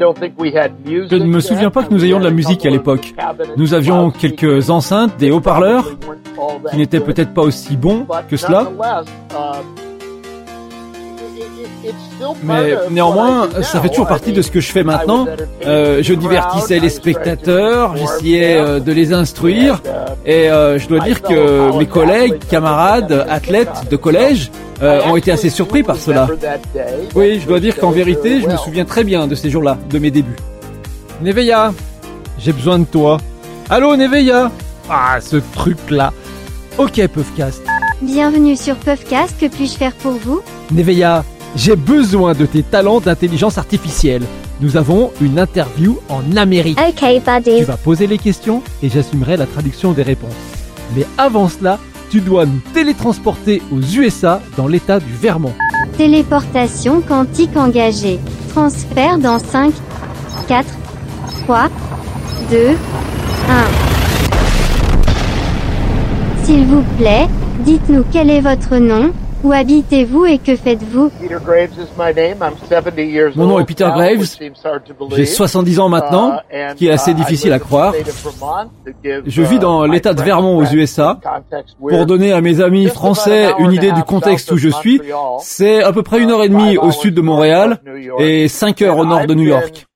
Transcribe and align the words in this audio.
Je 0.00 1.16
ne 1.16 1.24
me 1.26 1.40
souviens 1.40 1.70
pas 1.70 1.84
que 1.84 1.92
nous 1.92 2.04
ayons 2.04 2.18
de 2.18 2.24
la 2.24 2.30
musique 2.30 2.64
à 2.66 2.70
l'époque. 2.70 3.14
Nous 3.56 3.74
avions 3.74 4.10
quelques 4.10 4.70
enceintes, 4.70 5.16
des 5.18 5.30
haut-parleurs, 5.30 5.86
qui 6.70 6.76
n'étaient 6.76 7.00
peut-être 7.00 7.34
pas 7.34 7.42
aussi 7.42 7.76
bons 7.76 8.06
que 8.28 8.36
cela. 8.36 8.70
Mais 12.42 12.74
néanmoins, 12.90 13.48
ça 13.62 13.80
fait 13.80 13.88
toujours 13.88 14.06
partie 14.06 14.32
de 14.32 14.42
ce 14.42 14.50
que 14.50 14.60
je 14.60 14.70
fais 14.70 14.84
maintenant. 14.84 15.26
Euh, 15.66 16.02
je 16.02 16.14
divertissais 16.14 16.78
les 16.78 16.88
spectateurs, 16.88 17.96
j'essayais 17.96 18.56
euh, 18.56 18.80
de 18.80 18.92
les 18.92 19.12
instruire, 19.12 19.82
et 20.24 20.50
euh, 20.50 20.78
je 20.78 20.88
dois 20.88 21.00
dire 21.00 21.22
que 21.22 21.76
mes 21.78 21.86
collègues, 21.86 22.38
camarades, 22.48 23.26
athlètes 23.28 23.88
de 23.90 23.96
collège 23.96 24.50
ont 24.82 25.16
été 25.16 25.32
assez 25.32 25.50
surpris 25.50 25.82
par 25.82 25.96
cela. 25.96 26.28
Oui, 27.14 27.40
je 27.40 27.46
dois 27.46 27.60
dire 27.60 27.76
qu'en 27.78 27.90
vérité, 27.90 28.40
je 28.40 28.48
me 28.48 28.56
souviens 28.56 28.84
très 28.84 29.04
bien 29.04 29.26
de 29.26 29.34
ces 29.34 29.50
jours-là, 29.50 29.78
de 29.90 29.98
mes 29.98 30.10
débuts. 30.10 30.36
Neveya, 31.22 31.72
j'ai 32.38 32.52
besoin 32.52 32.78
de 32.78 32.84
toi. 32.84 33.18
Allô 33.70 33.96
Neveya? 33.96 34.50
Ah, 34.90 35.18
ce 35.20 35.36
truc-là. 35.54 36.12
Ok, 36.76 37.06
Puffcast. 37.06 37.62
Bienvenue 38.02 38.56
sur 38.56 38.74
Puffcast, 38.76 39.38
que 39.40 39.46
puis-je 39.46 39.76
faire 39.78 39.92
pour 39.92 40.12
vous? 40.12 40.42
Neveya, 40.72 41.24
j'ai 41.56 41.76
besoin 41.76 42.34
de 42.34 42.46
tes 42.46 42.62
talents 42.62 43.00
d'intelligence 43.00 43.58
artificielle. 43.58 44.22
Nous 44.60 44.76
avons 44.76 45.12
une 45.20 45.38
interview 45.38 45.98
en 46.08 46.36
Amérique. 46.36 46.78
Ok, 46.80 47.02
buddy. 47.24 47.58
Tu 47.58 47.64
vas 47.64 47.76
poser 47.76 48.06
les 48.06 48.18
questions 48.18 48.62
et 48.82 48.88
j'assumerai 48.88 49.36
la 49.36 49.46
traduction 49.46 49.92
des 49.92 50.02
réponses. 50.02 50.34
Mais 50.96 51.06
avant 51.18 51.48
cela, 51.48 51.78
tu 52.10 52.20
dois 52.20 52.46
nous 52.46 52.60
télétransporter 52.72 53.62
aux 53.72 53.80
USA 53.80 54.40
dans 54.56 54.66
l'état 54.66 55.00
du 55.00 55.12
Vermont. 55.12 55.54
Téléportation 55.96 57.00
quantique 57.00 57.56
engagée. 57.56 58.18
Transfert 58.50 59.18
dans 59.18 59.38
5, 59.38 59.72
4, 60.48 60.66
3, 61.44 61.68
2, 62.50 62.76
1. 63.48 63.64
S'il 66.44 66.66
vous 66.66 66.82
plaît, 66.98 67.26
dites-nous 67.60 68.04
quel 68.12 68.30
est 68.30 68.40
votre 68.40 68.76
nom, 68.76 69.12
où 69.44 69.52
habitez-vous 69.52 70.24
et 70.24 70.38
que 70.38 70.56
faites-vous 70.56 71.12
Mon 73.36 73.46
nom 73.46 73.60
est 73.60 73.64
Peter 73.64 73.88
Graves. 73.94 74.36
J'ai 75.14 75.26
70 75.26 75.80
ans 75.80 75.88
maintenant, 75.88 76.38
ce 76.50 76.74
qui 76.74 76.88
est 76.88 76.90
assez 76.90 77.12
uh, 77.12 77.14
difficile 77.14 77.52
à 77.52 77.58
croire. 77.58 77.94
Je 79.04 79.42
vis 79.42 79.58
dans 79.58 79.84
l'État 79.84 80.14
de 80.14 80.22
Vermont 80.22 80.56
aux 80.56 80.64
USA. 80.64 81.20
Pour 81.78 82.06
donner 82.06 82.32
à 82.32 82.40
mes 82.40 82.60
amis 82.60 82.86
français 82.86 83.52
une 83.58 83.72
idée 83.72 83.92
du 83.92 84.02
contexte 84.02 84.50
où 84.50 84.56
je 84.56 84.70
suis, 84.70 85.00
c'est 85.40 85.82
à 85.82 85.92
peu 85.92 86.02
près 86.02 86.20
une 86.20 86.30
heure 86.30 86.42
et 86.42 86.48
demie 86.48 86.78
au 86.78 86.90
sud 86.90 87.14
de 87.14 87.20
Montréal 87.20 87.80
et 88.18 88.48
cinq 88.48 88.80
heures 88.82 88.96
au 88.96 89.04
nord 89.04 89.26
de 89.26 89.34
New 89.34 89.44
York. 89.44 89.86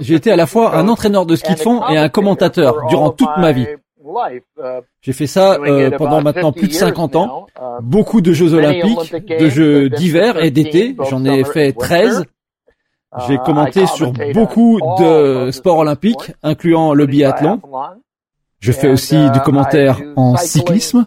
J'ai 0.00 0.14
été 0.14 0.32
à 0.32 0.36
la 0.36 0.46
fois 0.46 0.76
un 0.76 0.88
entraîneur 0.88 1.24
de 1.24 1.36
ski 1.36 1.54
de 1.54 1.60
fond 1.60 1.86
et 1.88 1.98
un 1.98 2.08
commentateur 2.08 2.86
durant 2.88 3.10
toute 3.10 3.30
ma 3.38 3.52
vie. 3.52 3.66
J'ai 5.00 5.12
fait 5.12 5.26
ça 5.26 5.54
euh, 5.54 5.90
pendant 5.96 6.22
maintenant 6.22 6.52
plus 6.52 6.68
de 6.68 6.72
50 6.72 7.16
ans. 7.16 7.46
Beaucoup 7.82 8.20
de 8.20 8.32
Jeux 8.32 8.54
olympiques, 8.54 9.14
de 9.28 9.48
Jeux 9.48 9.88
d'hiver 9.90 10.42
et 10.42 10.50
d'été. 10.50 10.96
J'en 11.10 11.24
ai 11.24 11.44
fait 11.44 11.72
13. 11.72 12.24
J'ai 13.28 13.38
commenté 13.38 13.86
sur 13.86 14.12
beaucoup 14.32 14.80
de 14.98 15.50
sports 15.52 15.78
olympiques, 15.78 16.32
incluant 16.42 16.94
le 16.94 17.06
biathlon. 17.06 17.60
Je 18.60 18.72
fais 18.72 18.88
aussi 18.88 19.30
du 19.30 19.40
commentaire 19.40 20.00
en 20.16 20.36
cyclisme. 20.36 21.06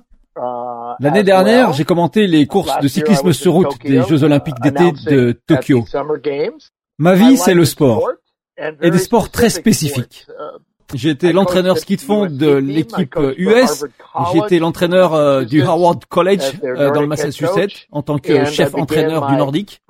L'année 1.00 1.24
dernière, 1.24 1.74
j'ai 1.74 1.84
commenté 1.86 2.28
les 2.28 2.46
courses 2.48 2.80
de 2.80 2.88
cyclisme 2.88 3.34
sur 3.34 3.54
route 3.54 3.78
des 3.84 4.02
Jeux 4.04 4.24
olympiques 4.24 4.60
d'été 4.62 4.92
de 5.06 5.40
Tokyo. 5.46 5.86
Ma 6.98 7.14
vie, 7.14 7.38
c'est 7.38 7.54
le 7.54 7.66
sport. 7.66 8.10
Et 8.82 8.90
des 8.90 8.98
sports 8.98 9.30
très 9.30 9.50
spécifiques. 9.50 10.26
J'ai 10.94 11.10
été 11.10 11.34
l'entraîneur 11.34 11.78
ski 11.78 11.98
de 11.98 12.02
fond 12.02 12.28
de 12.28 12.54
l'équipe 12.54 13.16
US. 13.38 13.84
J'ai 14.32 14.40
été 14.40 14.60
l'entraîneur 14.60 15.14
euh, 15.14 15.44
du 15.44 15.62
Harvard 15.62 16.00
College 16.08 16.42
euh, 16.64 16.92
dans 16.92 17.02
le 17.02 17.08
Massachusetts 17.08 17.88
en 17.92 18.02
tant 18.02 18.18
que 18.18 18.46
chef 18.46 18.74
entraîneur 18.74 19.28
du 19.28 19.36
Nordique. 19.36 19.82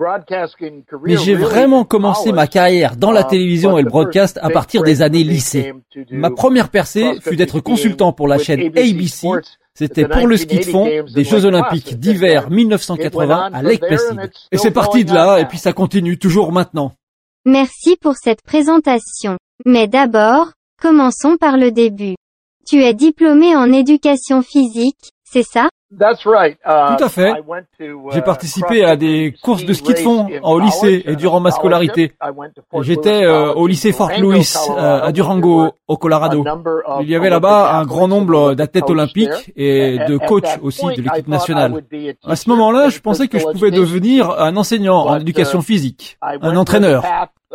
Mais 1.04 1.18
j'ai 1.18 1.36
vraiment 1.36 1.86
commencé 1.86 2.32
ma 2.32 2.48
carrière 2.48 2.96
dans 2.96 3.12
la 3.12 3.24
télévision 3.24 3.78
et 3.78 3.84
le 3.84 3.90
broadcast 3.90 4.40
à 4.42 4.50
partir 4.50 4.84
des 4.84 5.02
années 5.02 5.24
lycée. 5.24 5.74
Ma 6.12 6.32
première 6.32 6.70
percée 6.70 7.20
fut 7.22 7.36
d'être 7.36 7.60
consultant 7.60 8.12
pour 8.12 8.28
la 8.28 8.38
chaîne 8.40 8.62
ABC. 8.62 9.28
C'était 9.74 10.08
pour 10.08 10.26
le 10.26 10.38
ski 10.38 10.58
de 10.58 10.66
fond 10.66 10.88
des 11.14 11.24
Jeux 11.24 11.46
Olympiques 11.46 12.00
d'hiver 12.00 12.50
1980 12.50 13.52
à 13.54 13.62
Lake 13.62 13.82
Placid. 13.82 14.32
Et 14.52 14.58
c'est 14.58 14.72
parti 14.72 15.06
de 15.06 15.14
là 15.14 15.38
et 15.40 15.46
puis 15.46 15.60
ça 15.60 15.74
continue 15.74 16.18
toujours 16.18 16.52
maintenant. 16.52 16.94
Merci 17.46 17.96
pour 17.96 18.16
cette 18.16 18.42
présentation. 18.42 19.38
Mais 19.66 19.88
d'abord, 19.88 20.52
Commençons 20.80 21.38
par 21.38 21.58
le 21.58 21.72
début. 21.72 22.16
Tu 22.68 22.84
es 22.84 22.94
diplômé 22.94 23.56
en 23.56 23.72
éducation 23.72 24.44
physique, 24.44 25.10
c'est 25.24 25.42
ça? 25.42 25.70
Tout 26.98 27.04
à 27.04 27.10
fait. 27.10 27.32
J'ai 28.12 28.22
participé 28.22 28.84
à 28.84 28.96
des 28.98 29.34
courses 29.42 29.64
de 29.64 29.74
ski 29.74 29.94
de 29.94 30.00
fond 30.00 30.28
au 30.44 30.60
lycée 30.60 31.04
et 31.06 31.16
durant 31.16 31.40
ma 31.40 31.52
scolarité. 31.52 32.12
J'étais 32.82 33.24
euh, 33.24 33.54
au 33.54 33.68
lycée 33.68 33.94
Fort 33.94 34.12
Lewis 34.20 34.54
euh, 34.70 35.02
à 35.02 35.12
Durango, 35.12 35.72
au 35.88 35.98
Colorado. 35.98 36.44
Il 37.02 37.10
y 37.10 37.16
avait 37.16 37.30
là-bas 37.30 37.78
un 37.78 37.86
grand 37.86 38.08
nombre 38.08 38.54
d'athlètes 38.54 38.90
olympiques 38.90 39.54
et 39.56 39.98
de 40.08 40.18
coachs 40.18 40.60
aussi 40.62 40.86
de 40.88 41.02
l'équipe 41.02 41.28
nationale. 41.28 41.82
À 42.26 42.36
ce 42.36 42.50
moment-là, 42.50 42.90
je 42.90 43.00
pensais 43.00 43.28
que 43.28 43.40
je 43.40 43.46
pouvais 43.46 43.72
devenir 43.72 44.30
un 44.40 44.56
enseignant 44.58 45.06
en 45.08 45.20
éducation 45.20 45.62
physique, 45.62 46.18
un 46.22 46.58
entraîneur. 46.58 47.04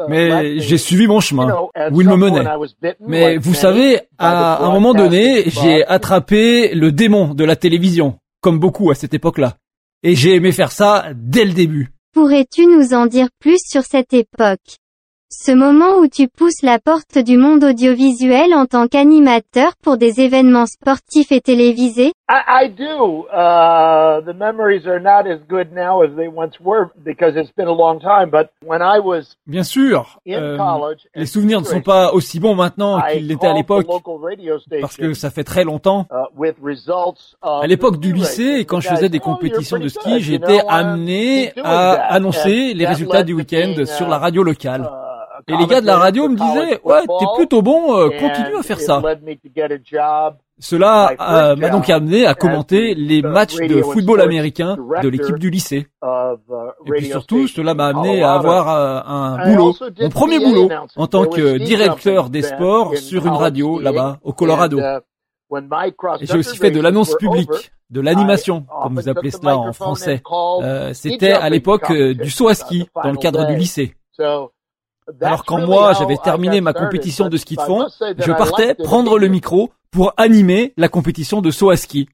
Mais 0.08 0.58
j'ai 0.58 0.78
suivi 0.78 1.06
mon 1.06 1.20
chemin, 1.20 1.54
où 1.90 2.00
il 2.00 2.08
me 2.08 2.16
menait. 2.16 2.44
Mais 3.00 3.36
vous 3.36 3.52
savez, 3.54 4.00
à 4.18 4.64
un 4.64 4.70
moment 4.72 4.94
donné, 4.94 5.42
j'ai 5.48 5.84
attrapé 5.86 6.74
le 6.74 6.92
démon 6.92 7.34
de 7.34 7.44
la 7.44 7.56
télévision, 7.56 8.16
comme 8.42 8.58
beaucoup 8.58 8.90
à 8.90 8.94
cette 8.94 9.14
époque-là. 9.14 9.56
Et 10.02 10.14
j'ai 10.14 10.34
aimé 10.34 10.52
faire 10.52 10.72
ça 10.72 11.06
dès 11.14 11.46
le 11.46 11.52
début. 11.54 11.92
Pourrais-tu 12.12 12.66
nous 12.66 12.92
en 12.92 13.06
dire 13.06 13.28
plus 13.38 13.60
sur 13.64 13.84
cette 13.84 14.12
époque? 14.12 14.81
Ce 15.32 15.50
moment 15.50 15.98
où 15.98 16.08
tu 16.08 16.28
pousses 16.28 16.62
la 16.62 16.78
porte 16.78 17.18
du 17.18 17.38
monde 17.38 17.64
audiovisuel 17.64 18.54
en 18.54 18.66
tant 18.66 18.86
qu'animateur 18.86 19.72
pour 19.82 19.96
des 19.96 20.20
événements 20.20 20.66
sportifs 20.66 21.32
et 21.32 21.40
télévisés 21.40 22.12
I, 22.32 22.64
I 22.64 22.68
do. 22.68 23.26
Uh, 23.28 24.20
the 24.22 24.32
memories 24.34 24.86
are 24.86 25.00
not 25.00 25.26
as 25.26 25.40
good 25.48 25.72
now 25.72 26.02
as 26.02 26.14
they 26.16 26.28
once 26.28 26.58
were 26.60 26.90
because 27.04 27.36
it's 27.36 27.50
been 27.54 27.68
a 27.68 27.72
long 27.72 28.00
time. 28.00 28.30
But 28.30 28.52
when 28.64 28.80
I 28.80 29.00
was 29.00 29.36
Bien 29.46 29.64
sûr, 29.64 30.18
euh, 30.26 30.56
les 31.14 31.26
souvenirs 31.26 31.60
ne 31.60 31.66
sont 31.66 31.82
pas 31.82 32.12
aussi 32.12 32.40
bons 32.40 32.54
maintenant 32.54 33.00
qu'ils 33.10 33.26
l'étaient 33.26 33.48
à 33.48 33.52
l'époque 33.52 33.86
parce 34.80 34.96
que 34.96 35.12
ça 35.12 35.30
fait 35.30 35.44
très 35.44 35.64
longtemps. 35.64 36.06
Uh, 36.10 36.42
à 37.42 37.66
l'époque 37.66 37.98
du 37.98 38.12
lycée, 38.12 38.60
et 38.60 38.64
quand 38.64 38.80
je 38.80 38.88
faisais 38.88 39.08
des 39.10 39.18
oh, 39.18 39.24
compétitions 39.24 39.78
de 39.78 39.88
ski, 39.88 40.20
j'étais 40.20 40.60
amené 40.68 41.52
à 41.62 41.92
annoncer 42.14 42.72
les 42.72 42.86
résultats 42.86 43.24
du 43.24 43.34
week-end 43.34 43.74
sur 43.84 44.08
la 44.08 44.18
radio 44.18 44.42
locale. 44.42 44.88
Uh, 45.48 45.52
et 45.52 45.56
les 45.56 45.66
gars 45.66 45.80
de 45.80 45.86
la 45.86 45.96
radio 45.96 46.28
me 46.28 46.36
disaient, 46.36 46.80
ouais, 46.84 47.00
t'es 47.06 47.26
plutôt 47.36 47.62
bon, 47.62 47.96
euh, 47.96 48.08
continue 48.20 48.56
à 48.58 48.62
faire 48.62 48.80
ça. 48.80 49.02
Cela 50.58 51.12
euh, 51.20 51.56
m'a 51.56 51.70
donc 51.70 51.90
amené 51.90 52.24
à 52.26 52.34
commenter 52.34 52.94
les 52.94 53.20
matchs 53.22 53.56
de 53.56 53.82
football 53.82 54.20
américain 54.20 54.76
de 55.02 55.08
l'équipe 55.08 55.38
du 55.38 55.50
lycée. 55.50 55.88
Et 56.86 56.90
puis 56.90 57.06
surtout, 57.06 57.48
cela 57.48 57.74
m'a 57.74 57.86
amené 57.88 58.22
à 58.22 58.32
avoir 58.34 58.68
euh, 58.68 59.00
un 59.04 59.50
boulot, 59.50 59.74
mon 60.00 60.08
premier 60.10 60.38
boulot, 60.38 60.68
en 60.96 61.06
tant 61.06 61.24
que 61.26 61.58
directeur 61.58 62.30
des 62.30 62.42
sports 62.42 62.96
sur 62.96 63.26
une 63.26 63.32
radio 63.34 63.80
là-bas, 63.80 64.18
au 64.22 64.32
Colorado. 64.32 64.78
Et 66.20 66.26
j'ai 66.26 66.38
aussi 66.38 66.56
fait 66.56 66.70
de 66.70 66.80
l'annonce 66.80 67.14
publique, 67.16 67.72
de 67.90 68.00
l'animation, 68.00 68.64
comme 68.82 68.94
vous 68.94 69.08
appelez 69.08 69.30
cela 69.30 69.58
en 69.58 69.72
français. 69.72 70.22
Euh, 70.62 70.92
C'était 70.94 71.32
à 71.32 71.50
l'époque 71.50 71.92
du 71.92 72.30
saut 72.30 72.48
à 72.48 72.54
ski, 72.54 72.86
dans 73.02 73.10
le 73.10 73.16
cadre 73.18 73.46
du 73.46 73.56
lycée. 73.56 73.94
Alors 75.20 75.44
quand 75.44 75.66
moi 75.66 75.92
j'avais 75.94 76.16
terminé 76.16 76.60
ma 76.60 76.72
compétition 76.72 77.28
de 77.28 77.36
ski 77.36 77.56
de 77.56 77.62
fond, 77.62 77.86
je 78.18 78.32
partais 78.32 78.74
prendre 78.74 79.18
le 79.18 79.28
micro 79.28 79.70
pour 79.90 80.14
animer 80.16 80.72
la 80.76 80.88
compétition 80.88 81.42
de 81.42 81.50
saut 81.50 81.70
à 81.70 81.76
ski. 81.76 82.08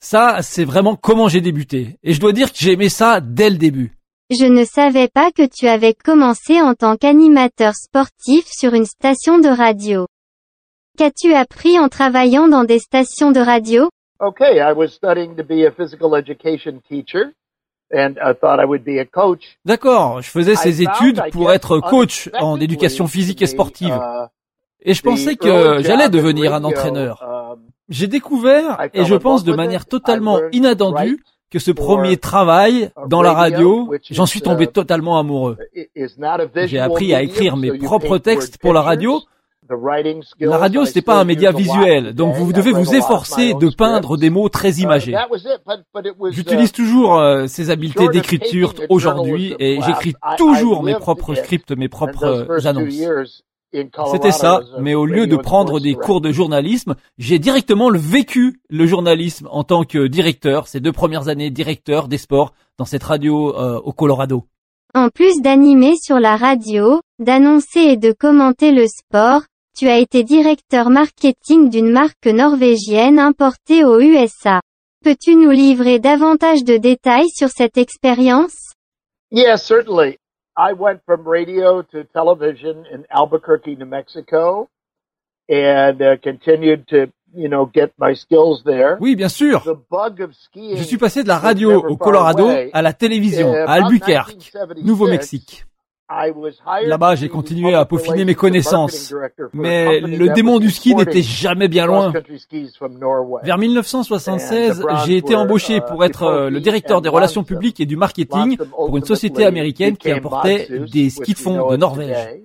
Ça, 0.00 0.42
c'est 0.42 0.64
vraiment 0.64 0.96
comment 0.96 1.28
j'ai 1.28 1.40
débuté. 1.40 1.98
Et 2.02 2.12
je 2.12 2.20
dois 2.20 2.32
dire 2.32 2.52
que 2.52 2.58
j'ai 2.58 2.72
aimé 2.72 2.90
ça 2.90 3.20
dès 3.20 3.48
le 3.48 3.56
début. 3.56 3.96
Je 4.30 4.44
ne 4.44 4.64
savais 4.64 5.08
pas 5.08 5.30
que 5.30 5.46
tu 5.46 5.66
avais 5.66 5.94
commencé 5.94 6.60
en 6.60 6.74
tant 6.74 6.96
qu'animateur 6.96 7.74
sportif 7.74 8.46
sur 8.46 8.74
une 8.74 8.84
station 8.84 9.38
de 9.38 9.48
radio. 9.48 10.06
Qu'as-tu 10.98 11.34
appris 11.34 11.78
en 11.78 11.88
travaillant 11.88 12.48
dans 12.48 12.64
des 12.64 12.78
stations 12.78 13.32
de 13.32 13.40
radio? 13.40 13.88
Okay, 14.20 14.60
I 14.60 14.72
was 14.72 14.88
studying 14.88 15.36
to 15.36 15.42
be 15.42 15.66
a 15.66 15.72
physical 15.72 16.14
education 16.14 16.80
teacher. 16.88 17.32
D'accord, 19.64 20.22
je 20.22 20.30
faisais 20.30 20.56
ces 20.56 20.82
études 20.82 21.22
pour 21.32 21.52
être 21.52 21.80
coach 21.80 22.30
en 22.40 22.60
éducation 22.60 23.06
physique 23.06 23.42
et 23.42 23.46
sportive. 23.46 23.94
Uh, 23.94 24.26
et 24.82 24.94
je 24.94 25.02
pensais 25.02 25.36
que 25.36 25.80
j'allais 25.80 26.08
devenir 26.08 26.54
un 26.54 26.64
entraîneur. 26.64 27.22
Um, 27.22 27.60
J'ai 27.88 28.06
découvert, 28.06 28.78
et 28.92 29.04
je 29.04 29.14
pense 29.14 29.44
de 29.44 29.52
manière 29.52 29.86
totalement 29.86 30.38
inattendue, 30.52 31.22
que 31.50 31.58
ce 31.60 31.70
premier 31.70 32.16
travail 32.16 32.90
dans 33.06 33.22
la 33.22 33.32
radio, 33.32 33.94
j'en 34.10 34.26
suis 34.26 34.40
tombé 34.40 34.66
totalement 34.66 35.18
amoureux. 35.18 35.56
J'ai 36.66 36.80
appris 36.80 37.14
à 37.14 37.22
écrire 37.22 37.56
mes 37.56 37.78
propres 37.78 38.18
textes 38.18 38.58
pour 38.58 38.72
la 38.72 38.82
radio. 38.82 39.20
La 40.40 40.58
radio, 40.58 40.84
ce 40.84 40.94
n'est 40.94 41.02
pas 41.02 41.20
un 41.20 41.24
média 41.24 41.50
visuel, 41.50 42.14
donc 42.14 42.34
vous 42.34 42.52
devez 42.52 42.72
vous 42.72 42.94
efforcer 42.94 43.54
de 43.54 43.68
peindre 43.74 44.16
des 44.16 44.30
mots 44.30 44.48
très 44.48 44.72
imagés. 44.74 45.14
J'utilise 46.30 46.72
toujours 46.72 47.18
euh, 47.18 47.46
ces 47.46 47.70
habiletés 47.70 48.08
d'écriture 48.08 48.74
aujourd'hui 48.90 49.54
et 49.58 49.80
j'écris 49.80 50.14
toujours 50.36 50.82
mes 50.82 50.94
propres 50.94 51.34
scripts, 51.34 51.72
mes 51.72 51.88
propres 51.88 52.66
annonces. 52.66 53.42
C'était 54.12 54.30
ça, 54.30 54.60
mais 54.78 54.94
au 54.94 55.04
lieu 55.04 55.26
de 55.26 55.36
prendre 55.36 55.80
des 55.80 55.94
cours 55.94 56.20
de 56.20 56.30
journalisme, 56.30 56.94
j'ai 57.18 57.38
directement 57.38 57.90
vécu 57.90 58.60
le 58.70 58.86
journalisme 58.86 59.48
en 59.50 59.64
tant 59.64 59.82
que 59.84 60.06
directeur, 60.06 60.68
ces 60.68 60.80
deux 60.80 60.92
premières 60.92 61.28
années 61.28 61.50
directeur 61.50 62.06
des 62.06 62.18
sports 62.18 62.52
dans 62.78 62.84
cette 62.84 63.02
radio 63.02 63.56
euh, 63.56 63.80
au 63.80 63.92
Colorado. 63.92 64.44
En 64.94 65.08
plus 65.08 65.40
d'animer 65.42 65.96
sur 65.96 66.20
la 66.20 66.36
radio, 66.36 67.00
d'annoncer 67.18 67.80
et 67.80 67.96
de 67.96 68.12
commenter 68.12 68.70
le 68.70 68.86
sport, 68.86 69.42
tu 69.76 69.88
as 69.88 69.98
été 69.98 70.22
directeur 70.22 70.88
marketing 70.88 71.68
d'une 71.68 71.90
marque 71.90 72.26
norvégienne 72.26 73.18
importée 73.18 73.84
aux 73.84 74.00
USA. 74.00 74.60
Peux-tu 75.04 75.34
nous 75.34 75.50
livrer 75.50 75.98
davantage 75.98 76.64
de 76.64 76.76
détails 76.76 77.28
sur 77.28 77.48
cette 77.48 77.76
expérience? 77.76 78.74
Yes, 79.30 79.64
certainly. 79.64 80.18
I 80.56 80.72
went 80.72 81.00
from 81.04 81.26
radio 81.26 81.82
to 81.82 82.04
television 82.14 82.84
in 82.92 83.02
Albuquerque, 83.10 83.76
New 83.76 83.86
Mexico, 83.86 84.68
and 85.48 86.00
uh, 86.00 86.16
continued 86.22 86.86
to 86.88 87.08
you 87.34 87.48
know, 87.48 87.66
get 87.66 87.92
my 87.98 88.14
skills 88.14 88.62
there. 88.64 88.96
Oui, 89.00 89.16
bien 89.16 89.28
sûr. 89.28 89.62
Je 90.54 90.82
suis 90.82 90.98
passé 90.98 91.22
de 91.22 91.28
la 91.28 91.38
radio 91.38 91.82
au 91.82 91.96
Colorado 91.96 92.48
à 92.72 92.82
la 92.82 92.92
télévision 92.92 93.52
à 93.52 93.72
Albuquerque, 93.72 94.52
Nouveau-Mexique. 94.82 95.66
Là-bas, 96.08 97.14
j'ai 97.14 97.28
continué 97.28 97.74
à 97.74 97.84
peaufiner 97.84 98.24
mes 98.24 98.34
connaissances. 98.34 99.14
Mais 99.52 100.00
le 100.00 100.28
démon 100.34 100.58
du 100.58 100.70
ski 100.70 100.94
n'était 100.94 101.22
jamais 101.22 101.68
bien 101.68 101.86
loin. 101.86 102.12
Vers 103.42 103.58
1976, 103.58 104.84
j'ai 105.06 105.16
été 105.16 105.34
embauché 105.34 105.80
pour 105.80 106.04
être 106.04 106.24
euh, 106.24 106.50
le 106.50 106.60
directeur 106.60 107.00
des 107.00 107.08
relations 107.08 107.42
publiques 107.42 107.80
et 107.80 107.86
du 107.86 107.96
marketing 107.96 108.58
pour 108.58 108.96
une 108.96 109.04
société 109.04 109.44
américaine 109.44 109.96
qui 109.96 110.10
importait 110.10 110.68
des 110.92 111.10
skis 111.10 111.34
de 111.34 111.38
fond 111.38 111.70
de 111.70 111.76
Norvège. 111.76 112.40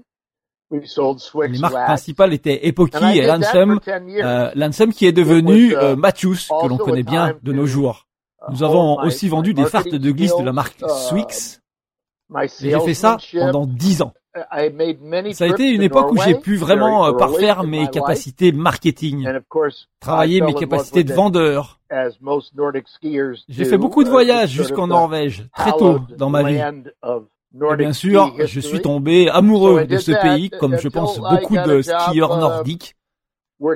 Les 0.72 1.60
marques 1.60 1.86
principales 1.86 2.34
étaient 2.34 2.68
Epoky 2.68 3.18
et 3.18 3.26
Lansum, 3.26 3.80
euh, 3.88 4.52
Lansum 4.56 4.94
qui 4.94 5.08
est 5.08 5.12
devenu 5.12 5.76
euh, 5.76 5.96
Matthews, 5.96 6.38
que 6.62 6.68
l'on 6.68 6.78
connaît 6.78 7.04
bien 7.04 7.34
de 7.42 7.52
nos 7.52 7.66
jours. 7.66 8.06
Nous 8.52 8.64
avons 8.64 9.00
aussi 9.02 9.28
vendu 9.28 9.54
des 9.54 9.66
fartes 9.66 9.94
de 9.94 10.12
glisse 10.12 10.36
de 10.38 10.44
la 10.44 10.54
marque 10.54 10.80
Swix, 11.10 11.60
j'ai 12.60 12.80
fait 12.80 12.94
ça 12.94 13.18
pendant 13.34 13.66
dix 13.66 14.02
ans. 14.02 14.14
Ça 15.34 15.46
a 15.46 15.48
été 15.48 15.70
une 15.72 15.82
époque 15.82 16.12
où 16.12 16.18
j'ai 16.22 16.36
pu 16.36 16.56
vraiment 16.56 17.08
euh, 17.08 17.14
parfaire 17.14 17.64
mes 17.64 17.90
capacités 17.90 18.52
marketing, 18.52 19.28
travailler 20.00 20.42
mes 20.42 20.54
capacités 20.54 21.04
de 21.04 21.14
vendeur. 21.14 21.80
J'ai 23.50 23.66
fait 23.66 23.78
beaucoup 23.78 24.04
de 24.04 24.10
voyages 24.10 24.52
jusqu'en 24.52 24.88
Norvège, 24.88 25.48
très 25.56 25.72
tôt 25.72 26.00
dans 26.18 26.30
ma 26.30 26.44
vie. 26.44 26.62
Et 27.72 27.76
bien 27.78 27.94
sûr, 27.94 28.36
je 28.46 28.60
suis 28.60 28.82
tombé 28.82 29.28
amoureux 29.30 29.86
de 29.86 29.98
ce 29.98 30.12
pays, 30.12 30.50
comme 30.52 30.78
je 30.78 30.88
pense 30.88 31.20
beaucoup 31.20 31.58
de 31.58 31.82
skieurs 31.82 32.38
nordiques. 32.38 32.96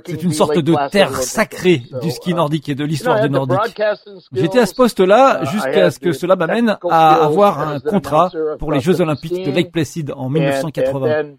C'est 0.05 0.23
une 0.23 0.31
sorte 0.31 0.57
de 0.57 0.89
terre 0.89 1.15
sacrée 1.15 1.83
du 2.01 2.09
ski 2.11 2.33
nordique 2.33 2.69
et 2.69 2.75
de 2.75 2.85
l'histoire 2.85 3.21
du 3.21 3.29
nordique. 3.29 3.59
J'étais 4.31 4.59
à 4.59 4.65
ce 4.65 4.75
poste-là 4.75 5.41
uh, 5.43 5.45
jusqu'à 5.47 5.91
ce 5.91 5.99
que 5.99 6.13
cela 6.13 6.35
m'amène 6.35 6.77
à 6.89 7.15
avoir 7.25 7.59
un 7.59 7.79
contrat 7.79 8.31
pour 8.59 8.71
les 8.71 8.79
Jeux 8.79 9.01
Olympiques 9.01 9.45
de 9.45 9.51
Lake 9.51 9.71
Placid 9.71 10.11
en 10.15 10.29
1980. 10.29 11.35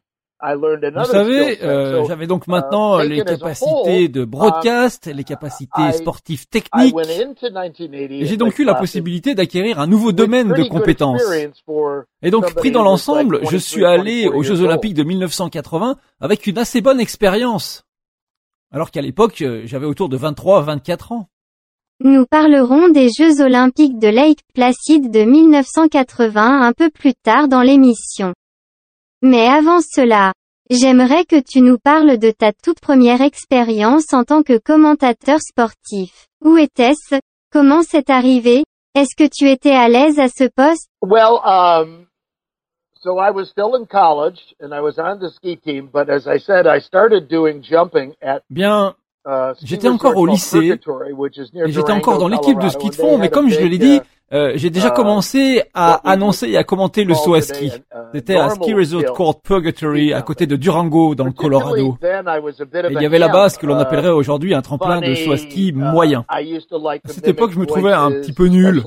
Vous 0.46 1.04
savez, 1.04 1.64
euh, 1.64 2.04
j'avais 2.04 2.26
donc 2.26 2.46
maintenant 2.48 3.00
uh, 3.00 3.08
les 3.08 3.24
capacités 3.24 4.08
de 4.08 4.26
broadcast, 4.26 5.06
les 5.06 5.24
capacités 5.24 5.92
sportives 5.92 6.46
techniques. 6.48 6.94
J'ai 8.20 8.36
donc 8.36 8.58
eu 8.58 8.64
la 8.64 8.74
possibilité 8.74 9.34
d'acquérir 9.34 9.80
un 9.80 9.86
nouveau 9.86 10.12
domaine 10.12 10.48
de 10.52 10.64
compétences. 10.64 11.22
Et 12.20 12.30
donc, 12.30 12.52
pris 12.54 12.70
dans 12.70 12.82
l'ensemble, 12.82 13.40
je 13.50 13.56
suis 13.56 13.86
allé 13.86 14.28
aux 14.28 14.42
Jeux 14.42 14.60
Olympiques 14.60 14.94
de 14.94 15.04
1980 15.04 15.96
avec 16.20 16.46
une 16.46 16.58
assez 16.58 16.82
bonne 16.82 17.00
expérience 17.00 17.84
alors 18.74 18.90
qu'à 18.90 19.02
l'époque, 19.02 19.40
euh, 19.42 19.62
j'avais 19.66 19.86
autour 19.86 20.08
de 20.08 20.16
23 20.16 20.58
à 20.58 20.62
24 20.62 21.12
ans. 21.12 21.28
Nous 22.00 22.26
parlerons 22.26 22.88
des 22.88 23.08
Jeux 23.08 23.40
olympiques 23.40 24.00
de 24.00 24.08
Lake 24.08 24.40
Placid 24.52 25.12
de 25.12 25.22
1980 25.22 26.60
un 26.60 26.72
peu 26.72 26.90
plus 26.90 27.14
tard 27.14 27.46
dans 27.46 27.62
l'émission. 27.62 28.34
Mais 29.22 29.46
avant 29.46 29.78
cela, 29.80 30.32
j'aimerais 30.70 31.24
que 31.24 31.40
tu 31.40 31.60
nous 31.60 31.78
parles 31.78 32.18
de 32.18 32.32
ta 32.32 32.52
toute 32.52 32.80
première 32.80 33.20
expérience 33.20 34.12
en 34.12 34.24
tant 34.24 34.42
que 34.42 34.58
commentateur 34.58 35.38
sportif. 35.40 36.26
Où 36.44 36.56
était-ce? 36.56 37.20
Comment 37.52 37.82
c'est 37.82 38.10
arrivé? 38.10 38.64
Est-ce 38.96 39.14
que 39.16 39.30
tu 39.32 39.48
étais 39.48 39.70
à 39.70 39.88
l'aise 39.88 40.18
à 40.18 40.26
ce 40.26 40.48
poste? 40.48 40.88
Well, 41.00 41.38
um, 41.44 42.06
so 43.04 43.18
I 43.18 43.30
was 43.30 43.50
still 43.50 43.76
in 43.76 43.86
college 43.86 44.40
and 44.60 44.72
I 44.72 44.80
was 44.80 44.98
on 44.98 45.20
the 45.20 45.30
ski 45.30 45.56
team, 45.56 45.90
but 45.92 46.08
as 46.08 46.26
I 46.26 46.38
said, 46.38 46.66
I 46.66 46.80
started 46.80 47.28
doing 47.28 47.62
jumping 47.62 48.14
at 48.22 48.42
Bien, 48.48 48.94
uh, 49.26 49.52
j'étais 49.62 49.88
encore 49.88 50.16
au 50.16 50.26
lycée. 50.26 50.72
Et 51.66 51.72
j'étais 51.72 51.92
encore 51.92 52.18
dans 52.18 52.28
l'équipe 52.28 52.58
de 52.58 52.68
ski 52.70 52.88
de 52.90 52.94
fond, 52.94 53.18
mais 53.18 53.28
comme 53.28 53.50
je 53.50 53.60
l'ai 53.60 53.78
dit, 53.78 54.00
euh, 54.32 54.52
j'ai 54.54 54.70
déjà 54.70 54.88
uh, 54.88 54.92
commencé 54.92 55.62
à 55.74 56.10
annoncer 56.10 56.48
et 56.48 56.56
à 56.56 56.64
commenter 56.64 57.04
le 57.04 57.14
saut 57.14 57.34
à 57.34 57.42
ski. 57.42 57.66
Uh, 57.66 57.98
C'était 58.14 58.36
à 58.36 58.48
Ski 58.48 58.72
Resort 58.72 59.12
called 59.14 59.36
Purgatory 59.44 60.14
à 60.14 60.22
côté 60.22 60.46
de 60.46 60.56
Durango 60.56 61.14
dans 61.14 61.26
le 61.26 61.32
Colorado. 61.32 61.98
Et 62.02 62.92
il 62.92 63.02
y 63.02 63.06
avait 63.06 63.18
là-bas 63.18 63.50
ce 63.50 63.58
que 63.58 63.66
l'on 63.66 63.76
appellerait 63.76 64.08
aujourd'hui 64.08 64.54
un 64.54 64.62
tremplin 64.62 65.00
de 65.02 65.14
saut 65.14 65.32
à 65.32 65.36
ski 65.36 65.72
moyen. 65.72 66.24
À 66.28 66.38
cette 67.06 67.28
époque, 67.28 67.52
je 67.52 67.58
me 67.58 67.66
trouvais 67.66 67.92
un 67.92 68.10
petit 68.10 68.32
peu 68.32 68.46
nul. 68.46 68.82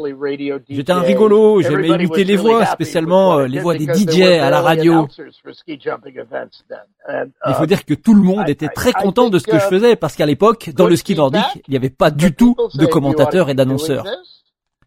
J'étais 0.69 0.91
un 0.91 1.01
rigolo, 1.01 1.61
j'aimais 1.61 1.89
imiter 1.89 2.23
les 2.23 2.35
voix, 2.35 2.65
spécialement 2.65 3.37
euh, 3.37 3.47
les 3.47 3.59
voix 3.59 3.75
des 3.77 3.85
DJ 3.85 4.21
à 4.21 4.49
la 4.49 4.61
radio. 4.61 5.07
Il 5.67 7.53
faut 7.53 7.65
dire 7.67 7.85
que 7.85 7.93
tout 7.93 8.15
le 8.15 8.23
monde 8.23 8.49
était 8.49 8.69
très 8.69 8.91
content 8.91 9.29
de 9.29 9.37
ce 9.37 9.45
que 9.45 9.59
je 9.59 9.65
faisais 9.65 9.95
parce 9.95 10.15
qu'à 10.15 10.25
l'époque, 10.25 10.71
dans 10.75 10.87
le 10.87 10.95
ski 10.95 11.15
nordique, 11.15 11.61
il 11.67 11.71
n'y 11.71 11.77
avait 11.77 11.91
pas 11.91 12.09
du 12.09 12.33
tout 12.33 12.55
de 12.73 12.85
commentateurs 12.87 13.49
et 13.49 13.53
d'annonceurs. 13.53 14.03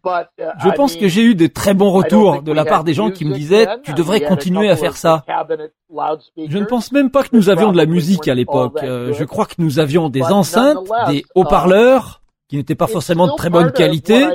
Je 0.03 0.69
pense 0.71 0.95
que 0.95 1.07
j'ai 1.07 1.23
eu 1.23 1.35
de 1.35 1.47
très 1.47 1.73
bons 1.73 1.91
retours 1.91 2.41
de 2.41 2.51
la 2.51 2.65
part 2.65 2.83
des 2.83 2.93
gens 2.93 3.11
qui 3.11 3.25
me 3.25 3.33
disaient 3.33 3.67
tu 3.83 3.93
devrais 3.93 4.21
continuer 4.21 4.69
à 4.69 4.75
faire 4.75 4.97
ça. 4.97 5.23
Je 6.37 6.57
ne 6.57 6.65
pense 6.65 6.91
même 6.91 7.11
pas 7.11 7.23
que 7.23 7.35
nous 7.35 7.49
avions 7.49 7.71
de 7.71 7.77
la 7.77 7.85
musique 7.85 8.27
à 8.27 8.35
l'époque. 8.35 8.79
Euh, 8.83 9.13
je 9.13 9.23
crois 9.23 9.45
que 9.45 9.55
nous 9.57 9.79
avions 9.79 10.09
des 10.09 10.23
enceintes, 10.23 10.87
des 11.07 11.25
haut-parleurs, 11.35 12.20
qui 12.51 12.57
n'était 12.57 12.75
pas 12.75 12.87
forcément 12.87 13.27
de 13.27 13.35
très 13.37 13.49
bonne 13.49 13.71
qualité, 13.71 14.25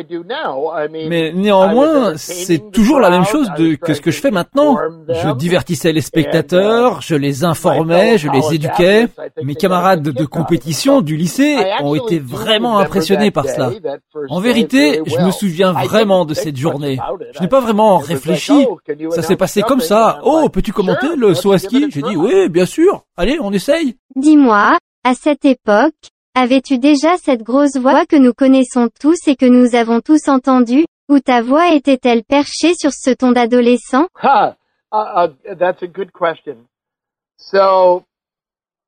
mais 0.91 1.33
néanmoins, 1.35 2.17
c'est 2.17 2.71
toujours 2.73 2.99
la 2.99 3.11
même 3.11 3.27
chose 3.27 3.47
de, 3.59 3.75
que 3.75 3.93
ce 3.93 4.01
que 4.01 4.11
je 4.11 4.23
fais 4.23 4.31
maintenant. 4.31 4.79
Je 5.07 5.35
divertissais 5.35 5.93
les 5.93 6.01
spectateurs, 6.01 7.03
je 7.03 7.15
les 7.15 7.45
informais, 7.45 8.17
je 8.17 8.31
les 8.31 8.55
éduquais. 8.55 9.09
Mes 9.43 9.55
camarades 9.55 10.01
de 10.01 10.25
compétition 10.25 11.03
du 11.03 11.15
lycée 11.15 11.59
ont 11.83 11.95
été 11.95 12.19
vraiment 12.19 12.79
impressionnés 12.79 13.31
par 13.31 13.47
cela. 13.51 13.73
En 14.31 14.41
vérité, 14.41 15.03
je 15.05 15.19
me 15.19 15.31
souviens 15.31 15.73
vraiment 15.73 16.25
de 16.25 16.33
cette 16.33 16.57
journée. 16.57 16.99
Je 17.35 17.43
n'ai 17.43 17.49
pas 17.49 17.61
vraiment 17.61 17.99
réfléchi. 17.99 18.67
Ça 19.11 19.21
s'est 19.21 19.37
passé 19.37 19.61
comme 19.61 19.81
ça. 19.81 20.21
Oh, 20.25 20.49
peux-tu 20.49 20.73
commenter 20.73 21.17
le 21.19 21.35
saut 21.35 21.53
à 21.53 21.59
ski 21.59 21.89
J'ai 21.91 22.01
dit 22.01 22.17
oui, 22.17 22.49
bien 22.49 22.65
sûr. 22.65 23.05
Allez, 23.19 23.37
on 23.43 23.53
essaye. 23.53 23.99
Dis-moi, 24.15 24.79
à 25.05 25.15
cette 25.15 25.45
époque, 25.45 25.93
Avais-tu 26.39 26.79
déjà 26.79 27.17
cette 27.17 27.43
grosse 27.43 27.79
voix 27.79 28.05
que 28.05 28.15
nous 28.15 28.35
connaissons 28.35 28.91
tous 29.01 29.27
et 29.27 29.37
que 29.37 29.47
nous 29.47 29.75
avons 29.75 30.03
tous 30.03 30.29
entendue, 30.29 30.85
ou 31.09 31.19
ta 31.19 31.41
voix 31.41 31.73
était-elle 31.73 32.25
perchée 32.25 32.75
sur 32.75 32.91
ce 32.93 33.09
ton 33.09 33.33
d'adolescent? 33.33 34.07
uh, 34.23 34.53
uh, 34.93 35.29
that's 35.59 35.83
a 35.83 35.87
good 35.87 36.13
question. 36.13 36.67
So, 37.39 38.05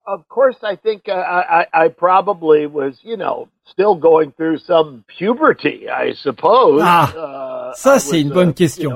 of 0.09 0.27
course, 0.29 0.57
I 0.63 0.77
think 0.77 1.09
uh, 1.09 1.13
I, 1.13 1.67
I 1.73 1.89
probably 1.89 2.67
was, 2.67 2.99
you 3.03 3.17
know, 3.17 3.49
still 3.67 3.95
going 3.95 4.33
through 4.33 4.59
some 4.59 5.05
puberty, 5.19 5.89
I 5.89 6.15
suppose. 6.15 6.81
Ah, 6.83 7.13
uh, 7.15 7.75
ça 7.75 7.99
c'est 7.99 8.21
une 8.21 8.31
bonne 8.31 8.51
uh, 8.51 8.55
question. 8.55 8.91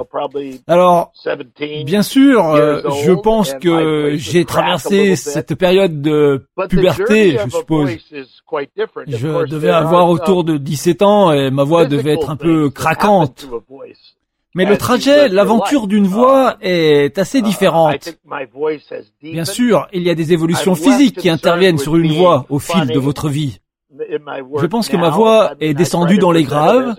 Alors, 0.66 1.12
bien 1.84 2.02
sûr, 2.02 2.46
euh, 2.46 2.80
je 3.04 3.12
pense 3.12 3.52
que 3.54 4.14
j'ai 4.16 4.44
traversé 4.44 5.16
cette 5.16 5.54
période 5.54 6.00
de 6.00 6.46
puberté, 6.68 7.38
je 7.38 7.50
suppose. 7.50 7.90
Je 9.06 9.46
devais 9.46 9.70
avoir 9.70 10.08
autour 10.08 10.44
de 10.44 10.56
17 10.56 11.02
ans 11.02 11.32
et 11.32 11.50
ma 11.50 11.64
voix 11.64 11.84
devait 11.84 12.14
être 12.14 12.30
un 12.30 12.36
peu 12.36 12.70
craquante. 12.70 13.46
Mais 14.54 14.64
le 14.64 14.76
trajet, 14.76 15.28
l'aventure 15.28 15.86
d'une 15.86 16.06
voix 16.06 16.56
est 16.60 17.18
assez 17.18 17.42
différente. 17.42 18.16
Bien 19.22 19.44
sûr, 19.44 19.88
il 19.92 20.02
y 20.02 20.10
a 20.10 20.14
des 20.14 20.32
évolutions 20.32 20.74
physiques 20.74 21.16
qui 21.16 21.30
interviennent 21.30 21.78
sur 21.78 21.96
une 21.96 22.12
voix 22.12 22.46
au 22.48 22.58
fil 22.58 22.86
de 22.86 22.98
votre 22.98 23.28
vie. 23.28 23.60
Je 23.90 24.66
pense 24.66 24.88
que 24.88 24.96
ma 24.96 25.10
voix 25.10 25.54
est 25.60 25.74
descendue 25.74 26.18
dans 26.18 26.32
les 26.32 26.44
graves. 26.44 26.94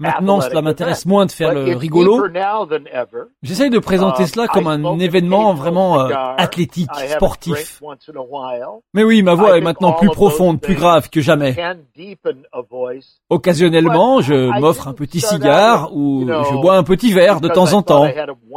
Maintenant, 0.00 0.40
cela 0.40 0.62
m'intéresse 0.62 1.04
moins 1.04 1.26
de 1.26 1.30
faire 1.30 1.52
le 1.52 1.76
rigolo. 1.76 2.24
J'essaye 3.42 3.68
de 3.68 3.78
présenter 3.78 4.26
cela 4.26 4.48
comme 4.48 4.66
un 4.66 4.98
événement 4.98 5.52
vraiment 5.52 6.00
euh, 6.00 6.08
athlétique, 6.38 6.90
sportif. 7.08 7.82
Mais 8.94 9.04
oui, 9.04 9.22
ma 9.22 9.34
voix 9.34 9.58
est 9.58 9.60
maintenant 9.60 9.92
plus 9.92 10.08
profonde, 10.08 10.60
plus 10.60 10.74
grave 10.74 11.10
que 11.10 11.20
jamais. 11.20 11.54
Occasionnellement, 13.28 14.20
je 14.22 14.58
m'offre 14.60 14.88
un 14.88 14.94
petit 14.94 15.20
cigare 15.20 15.94
ou 15.94 16.26
je 16.26 16.54
bois 16.60 16.76
un 16.76 16.82
petit 16.82 17.12
verre 17.12 17.40
de 17.40 17.48
temps 17.48 17.72
en 17.74 17.82
temps. 17.82 18.08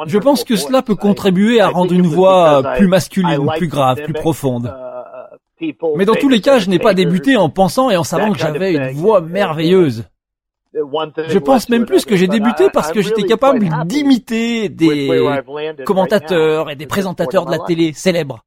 Je 0.08 0.18
pense 0.18 0.44
que 0.46 0.56
cela 0.56 0.82
peut 0.82 0.96
contribuer 0.96 1.60
à 1.60 1.68
rendre 1.68 1.94
une 1.94 2.08
voix 2.08 2.64
plus 2.78 2.88
masculine, 2.88 3.48
plus 3.58 3.68
grave, 3.68 4.02
plus 4.04 4.14
profonde. 4.14 4.74
Mais 5.96 6.06
dans 6.06 6.16
tous 6.16 6.30
les 6.30 6.42
cas, 6.42 6.60
je 6.60 6.70
n'ai 6.70 6.80
pas 6.80 6.94
débuté 6.94 7.36
en 7.36 7.50
pensant 7.50 7.90
et 7.90 7.98
en 7.98 8.04
savant 8.04 8.32
que 8.32 8.40
j'avais 8.40 8.74
une 8.74 8.92
voix 8.92 9.22
merveilleuse. 9.22 10.06
Je 10.74 11.38
pense 11.38 11.70
même 11.70 11.86
plus 11.86 12.06
que 12.06 12.16
j'ai 12.16 12.28
débuté 12.28 12.70
parce 12.72 12.92
que 12.92 13.02
j'étais 13.02 13.24
capable 13.24 13.68
d'imiter 13.86 14.70
des 14.70 15.42
commentateurs 15.86 16.70
et 16.70 16.76
des 16.76 16.88
présentateurs 16.88 17.46
de 17.46 17.52
la 17.52 17.60
télé 17.60 17.94
célèbres. 17.94 18.44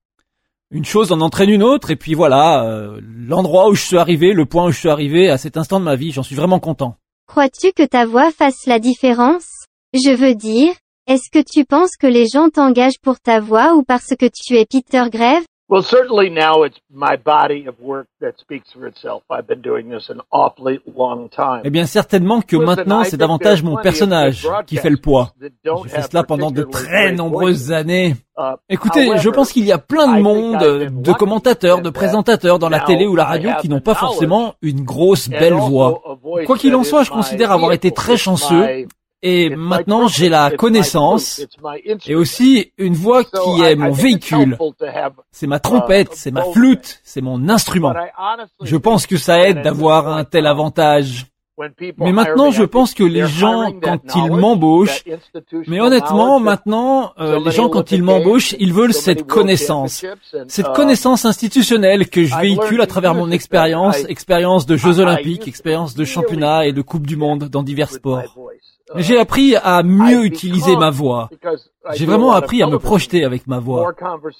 Une 0.73 0.85
chose 0.85 1.12
en 1.12 1.21
entraîne 1.21 1.50
une 1.50 1.62
autre 1.62 1.92
et 1.92 1.97
puis 1.97 2.14
voilà, 2.14 2.64
euh, 2.64 3.00
l'endroit 3.04 3.68
où 3.68 3.75
je 3.76 3.83
suis 3.83 3.99
arrivé, 3.99 4.33
le 4.33 4.47
point 4.47 4.66
où 4.66 4.73
je 4.73 4.78
suis 4.80 4.88
arrivé 4.88 5.30
à 5.30 5.38
cet 5.38 5.56
instant 5.56 5.78
de 5.78 5.85
ma 5.85 5.95
vie, 5.95 6.11
j'en 6.11 6.25
suis 6.25 6.35
vraiment 6.35 6.59
content. 6.59 6.97
Crois-tu 7.28 7.71
que 7.73 7.85
ta 7.85 8.04
voix 8.04 8.33
fasse 8.33 8.66
la 8.66 8.80
différence? 8.80 9.47
Je 9.95 10.11
veux 10.11 10.35
dire, 10.35 10.73
est-ce 11.06 11.30
que 11.30 11.38
tu 11.38 11.64
penses 11.64 11.97
que 11.97 12.09
les 12.09 12.26
gens 12.26 12.49
t'engagent 12.49 12.99
pour 13.00 13.21
ta 13.21 13.38
voix 13.38 13.75
ou 13.75 13.85
parce 13.85 14.14
que 14.18 14.26
tu 14.26 14.56
es 14.56 14.66
Peter 14.66 15.04
Greve? 15.09 15.45
Well, 15.68 15.82
certainly 15.82 16.30
now 16.30 16.62
it's 16.62 16.78
my 16.94 17.16
body 17.16 17.66
of 17.66 17.80
work 17.80 18.06
that 18.20 18.38
speaks 18.38 18.73
for 18.73 18.87
itself. 18.87 19.25
I've 19.28 19.49
been 19.49 19.62
doing 19.62 19.88
this 19.90 20.08
an 20.11 20.20
awfully 20.30 20.78
long 20.87 21.28
time. 21.28 21.62
Eh 21.64 21.70
bien, 21.70 21.87
certainement 21.87 22.40
que 22.40 22.56
maintenant, 22.56 23.02
c'est 23.02 23.16
davantage 23.16 23.64
mon 23.64 23.76
personnage 23.76 24.46
qui 24.66 24.76
fait 24.76 24.90
le 24.90 24.96
poids. 24.96 25.32
J'ai 25.40 25.88
fait 25.88 26.02
cela 26.02 26.23
pendant 26.23 26.52
de 26.52 26.62
très 26.62 27.11
nombreuses 27.11 27.73
années. 27.73 28.14
Uh, 28.38 28.54
Écoutez, 28.68 29.11
je 29.18 29.28
pense 29.28 29.50
qu'il 29.50 29.64
y 29.64 29.73
a 29.73 29.78
plein 29.78 30.16
de 30.16 30.23
monde, 30.23 30.58
de 31.02 31.12
commentateurs, 31.12 31.82
de 31.82 31.90
présentateurs 31.90 32.61
dans 32.61 32.68
la 32.68 32.80
télé 32.80 33.08
ou 33.08 33.16
la 33.16 33.25
radio 33.25 33.50
qui 33.61 33.68
n'ont 33.68 33.80
pas 33.80 33.94
forcément 33.94 34.54
une 34.62 34.85
grosse 34.85 35.28
belle 35.28 35.54
voix. 35.54 36.00
Quoi 36.46 36.56
qu'il 36.56 36.76
en 36.76 36.85
soit, 36.85 37.02
je 37.02 37.11
considère 37.11 37.50
avoir 37.50 37.73
été 37.73 37.90
très 37.90 38.16
chanceux 38.16 38.87
et 39.28 39.50
maintenant 39.50 40.06
j'ai 40.06 40.28
la 40.28 40.52
connaissance 40.52 41.45
et 42.06 42.14
aussi 42.14 42.73
une 42.78 42.95
voix 42.95 43.25
qui 43.25 43.62
est 43.62 43.75
mon 43.75 43.90
véhicule. 43.90 44.56
C'est 45.33 45.49
ma 45.49 45.59
trompette, 45.59 46.11
c'est 46.12 46.30
ma 46.30 46.45
flûte, 46.45 47.00
c'est 47.02 47.23
mon 47.23 47.49
instrument. 47.49 47.92
Je 48.62 48.76
pense 48.76 49.06
que 49.06 49.16
ça 49.16 49.40
aide 49.40 49.62
d'avoir 49.62 50.06
un 50.09 50.23
tel 50.25 50.47
avantage. 50.47 51.26
Mais 51.99 52.12
maintenant, 52.12 52.50
je 52.50 52.64
pense 52.64 52.92
que 52.92 53.02
les 53.02 53.26
gens, 53.26 53.73
quand 53.83 54.14
ils 54.14 54.30
m'embauchent, 54.30 55.02
mais 55.66 55.80
honnêtement, 55.80 56.38
maintenant, 56.38 57.12
euh, 57.18 57.40
les 57.42 57.50
gens, 57.50 57.71
quand 57.71 57.92
ils 57.92 58.02
m'embauchent, 58.02 58.54
ils 58.59 58.75
veulent 58.75 58.92
cette 58.92 59.26
connaissance, 59.26 60.04
cette 60.49 60.73
connaissance 60.75 61.25
institutionnelle 61.25 62.11
que 62.11 62.25
je 62.25 62.37
véhicule 62.37 62.83
à 62.83 62.87
travers 62.87 63.14
mon 63.14 63.30
expérience, 63.30 64.04
expérience 64.09 64.66
de 64.66 64.76
Jeux 64.76 65.00
Olympiques, 65.00 65.49
expérience 65.49 65.95
de 65.95 66.04
championnats 66.04 66.66
et 66.66 66.73
de 66.75 66.83
Coupes 66.83 67.06
du 67.06 67.16
Monde 67.16 67.45
dans 67.45 67.62
divers 67.62 67.90
sports. 67.90 68.37
J'ai 68.95 69.19
appris 69.19 69.57
à 69.57 69.83
mieux 69.83 70.25
utiliser 70.25 70.76
ma 70.76 70.90
voix. 70.90 71.28
J'ai 71.95 72.07
vraiment 72.07 72.33
appris 72.33 72.62
à 72.62 72.66
me 72.66 72.78
projeter 72.78 73.25
avec 73.25 73.47
ma 73.47 73.59
voix. 73.59 73.93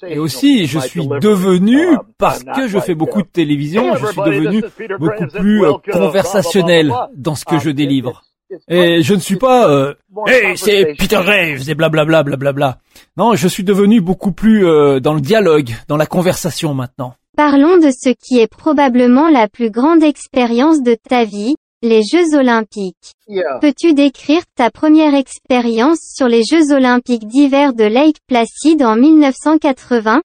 Et 0.07 0.19
aussi, 0.19 0.65
je 0.67 0.79
suis 0.79 1.07
devenu, 1.07 1.97
parce 2.17 2.43
que 2.43 2.67
je 2.67 2.79
fais 2.79 2.95
beaucoup 2.95 3.21
de 3.21 3.27
télévision, 3.27 3.95
je 3.95 4.05
suis 4.07 4.21
devenu 4.21 4.63
beaucoup 4.99 5.27
plus 5.27 5.65
euh, 5.65 5.73
conversationnel 5.91 6.93
dans 7.15 7.35
ce 7.35 7.45
que 7.45 7.59
je 7.59 7.69
délivre. 7.69 8.23
Et 8.69 9.03
je 9.03 9.13
ne 9.13 9.19
suis 9.19 9.35
pas, 9.35 9.69
euh, 9.69 9.93
hey, 10.25 10.57
c'est 10.57 10.95
Peter 10.97 11.19
Graves 11.21 11.69
et 11.69 11.75
blablabla, 11.75 12.23
blablabla. 12.23 12.77
Non, 13.17 13.35
je 13.35 13.47
suis 13.47 13.65
devenu 13.65 13.99
beaucoup 13.99 14.31
plus 14.31 14.65
euh, 14.65 15.01
dans 15.01 15.13
le 15.13 15.19
dialogue, 15.19 15.71
dans 15.89 15.97
la 15.97 16.05
conversation 16.05 16.73
maintenant. 16.73 17.13
Parlons 17.35 17.77
de 17.77 17.91
ce 17.91 18.09
qui 18.09 18.39
est 18.39 18.47
probablement 18.47 19.29
la 19.29 19.47
plus 19.49 19.69
grande 19.69 20.01
expérience 20.01 20.81
de 20.81 20.95
ta 20.95 21.25
vie, 21.25 21.55
les 21.83 22.01
Jeux 22.01 22.35
Olympiques. 22.35 23.13
Peux-tu 23.61 23.93
décrire 23.93 24.41
ta 24.55 24.71
première 24.71 25.13
expérience 25.13 25.99
sur 26.01 26.27
les 26.27 26.41
Jeux 26.43 26.73
Olympiques 26.73 27.27
d'hiver 27.27 27.73
de 27.73 27.83
Lake 27.83 28.17
Placid 28.27 28.81
en 28.81 28.95
1980? 28.95 30.21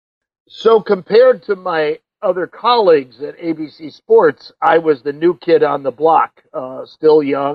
So 0.48 0.80
compared 0.80 1.42
to 1.46 1.54
my 1.56 1.98
other 2.22 2.46
colleagues 2.46 3.20
at 3.22 3.36
ABC 3.38 3.90
Sports, 3.90 4.52
I 4.62 4.78
was 4.78 5.02
the 5.02 5.12
new 5.12 5.34
kid 5.34 5.62
on 5.62 5.82
the 5.82 5.94
block. 5.94 6.30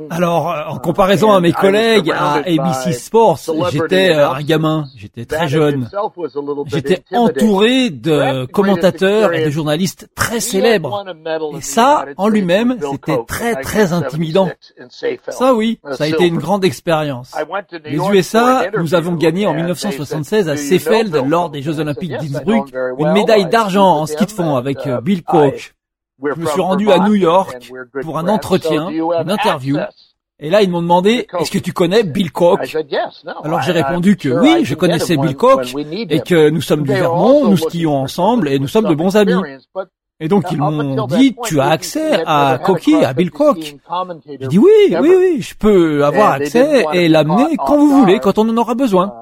Alors, 0.10 0.52
euh, 0.52 0.64
en 0.70 0.80
comparaison 0.80 1.32
à 1.32 1.40
mes 1.40 1.54
collègues 1.54 2.12
à 2.12 2.36
ABC 2.38 2.94
Sports, 2.94 3.40
j'étais 3.72 4.16
euh, 4.16 4.30
un 4.30 4.42
gamin, 4.42 4.86
j'étais 4.96 5.26
très 5.26 5.48
jeune. 5.48 5.90
J'étais 6.66 7.04
entouré 7.14 7.90
de 7.92 8.46
commentateurs 8.46 9.34
et 9.34 9.46
de 9.46 9.50
journalistes 9.52 10.10
très 10.16 10.40
célèbres. 10.40 11.06
Et 11.58 11.62
ça, 11.62 12.06
en 12.18 12.28
lui-même, 12.28 12.78
c'était 12.92 13.20
très 13.28 13.56
très 13.62 13.94
intimidant. 13.94 14.50
Ça 15.30 15.54
oui, 15.54 15.80
ça 15.92 16.06
a 16.06 16.08
été 16.08 16.26
une 16.26 16.38
grande 16.38 16.66
expérience. 16.66 17.36
Les 17.86 17.98
USA, 17.98 18.66
nous 18.78 18.96
avons 18.96 19.14
gagné 19.14 19.46
en 19.46 19.54
1976 19.54 20.50
à 20.50 20.58
Seefeld 20.58 21.16
lors 21.28 21.50
des 21.50 21.62
Jeux 21.62 21.80
Olympiques 21.80 22.12
d'Innsbruck 22.12 22.74
une 22.98 23.12
médaille 23.12 23.48
d'argent 23.48 23.88
en 23.88 24.06
ski 24.06 24.26
de 24.26 24.32
fond 24.32 24.56
avec 24.56 24.86
euh, 24.88 25.02
Bill 25.02 25.24
Koch. 25.24 25.74
Je 26.24 26.40
me 26.42 26.46
suis 26.48 26.62
rendu 26.62 26.92
à 26.92 27.00
New 27.00 27.16
York 27.16 27.72
pour 28.02 28.18
un 28.18 28.28
entretien, 28.28 28.90
une 28.90 29.30
interview. 29.32 29.78
Et 30.40 30.52
là, 30.52 30.62
ils 30.62 30.70
m'ont 30.70 30.84
demandé, 30.84 31.28
est-ce 31.40 31.50
que 31.50 31.58
tu 31.58 31.74
connais 31.74 32.04
Bill 32.04 32.32
Koch 32.32 32.76
Alors 33.44 33.62
j'ai 33.62 33.72
répondu 33.72 34.18
que 34.18 34.30
oui, 34.30 34.66
je 34.66 34.76
connaissais 34.76 35.18
Bill 35.18 35.36
Koch 35.36 35.74
et 35.92 36.20
que 36.22 36.50
nous 36.50 36.62
sommes 36.62 36.84
du 36.84 36.94
Vermont, 36.94 37.48
nous 37.50 37.58
skions 37.58 37.96
ensemble 37.96 38.48
et 38.50 38.60
nous 38.60 38.68
sommes 38.68 38.88
de 38.88 38.96
bons 38.96 39.16
amis. 39.16 39.34
Et 40.20 40.28
donc 40.28 40.46
ils 40.52 40.58
m'ont 40.58 41.06
dit, 41.08 41.36
tu 41.44 41.60
as 41.60 41.70
accès 41.70 42.24
à 42.26 42.60
Koki, 42.64 42.96
à 43.04 43.14
Bill 43.14 43.30
Koch. 43.32 43.76
J'ai 44.28 44.48
dit 44.48 44.58
oui, 44.60 44.72
oui, 45.00 45.12
oui, 45.18 45.42
je 45.42 45.56
peux 45.56 46.04
avoir 46.04 46.34
accès 46.34 46.86
et 46.94 47.08
l'amener 47.08 47.56
quand 47.58 47.78
vous 47.78 48.00
voulez, 48.00 48.20
quand 48.20 48.38
on 48.40 48.50
en 48.50 48.58
aura 48.58 48.74
besoin. 48.74 49.14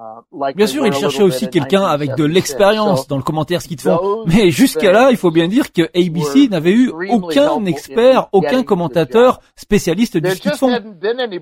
Bien 0.55 0.67
sûr, 0.67 0.85
il 0.85 0.93
cherchait 0.93 1.23
aussi 1.23 1.49
quelqu'un 1.49 1.83
avec 1.83 2.15
de 2.15 2.23
l'expérience 2.23 3.07
dans 3.07 3.17
le 3.17 3.23
commentaire 3.23 3.61
ski 3.61 3.75
de 3.75 3.81
fond. 3.81 4.23
Mais 4.25 4.51
jusqu'à 4.51 4.91
là, 4.91 5.09
il 5.11 5.17
faut 5.17 5.31
bien 5.31 5.47
dire 5.47 5.71
que 5.71 5.83
ABC 5.95 6.49
n'avait 6.49 6.71
eu 6.71 6.91
aucun 7.09 7.65
expert, 7.65 8.27
aucun 8.31 8.63
commentateur 8.63 9.39
spécialiste 9.55 10.17
du 10.17 10.29
ski 10.31 10.49
de 10.49 10.55
fond. 10.55 10.71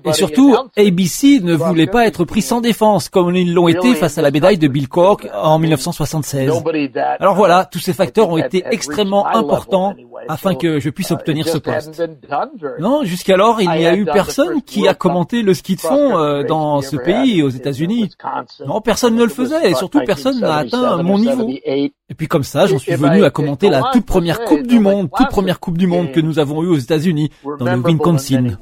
Et 0.04 0.12
surtout, 0.12 0.56
ABC 0.76 1.40
ne 1.40 1.54
voulait 1.54 1.86
pas 1.86 2.06
être 2.06 2.24
pris 2.24 2.42
sans 2.42 2.60
défense, 2.60 3.08
comme 3.08 3.34
ils 3.34 3.52
l'ont 3.52 3.68
été 3.68 3.94
face 3.94 4.18
à 4.18 4.22
la 4.22 4.30
médaille 4.30 4.58
de 4.58 4.68
Bill 4.68 4.88
Cork 4.88 5.28
en 5.34 5.58
1976. 5.58 6.62
Alors 7.20 7.34
voilà, 7.34 7.64
tous 7.64 7.78
ces 7.78 7.92
facteurs 7.92 8.28
ont 8.28 8.38
été 8.38 8.64
extrêmement 8.70 9.26
importants 9.26 9.94
afin 10.28 10.54
que 10.54 10.80
je 10.80 10.90
puisse 10.90 11.10
obtenir 11.10 11.48
ce 11.48 11.58
poste. 11.58 12.02
Non, 12.78 13.04
jusqu'alors, 13.04 13.60
il 13.60 13.70
n'y 13.70 13.86
a 13.86 13.94
eu 13.94 14.04
personne 14.04 14.62
qui 14.62 14.88
a 14.88 14.94
commenté 14.94 15.42
le 15.42 15.54
ski 15.54 15.76
de 15.76 15.80
fond 15.80 16.18
euh, 16.18 16.42
dans 16.42 16.80
ce 16.80 16.96
pays, 16.96 17.42
aux 17.42 17.48
États-Unis. 17.50 18.10
Non, 18.66 18.80
personne 18.84 19.16
ne 19.16 19.24
le 19.24 19.30
faisait 19.30 19.70
et 19.70 19.74
surtout 19.74 20.00
personne 20.06 20.40
n'a 20.40 20.58
atteint 20.58 21.02
mon 21.02 21.18
niveau. 21.18 21.48
Et 21.48 21.92
puis 22.16 22.28
comme 22.28 22.44
ça, 22.44 22.66
j'en 22.66 22.78
suis 22.78 22.94
venu 22.94 23.24
à 23.24 23.30
commenter 23.30 23.70
la 23.70 23.82
toute 23.92 24.06
première 24.06 24.44
Coupe 24.44 24.66
du 24.66 24.78
Monde, 24.78 25.08
toute 25.16 25.28
première 25.28 25.60
Coupe 25.60 25.78
du 25.78 25.86
Monde 25.86 26.12
que 26.12 26.20
nous 26.20 26.38
avons 26.38 26.62
eue 26.62 26.68
aux 26.68 26.78
États-Unis, 26.78 27.30
dans 27.58 27.74
le 27.74 27.82
Wisconsin. 27.82 28.56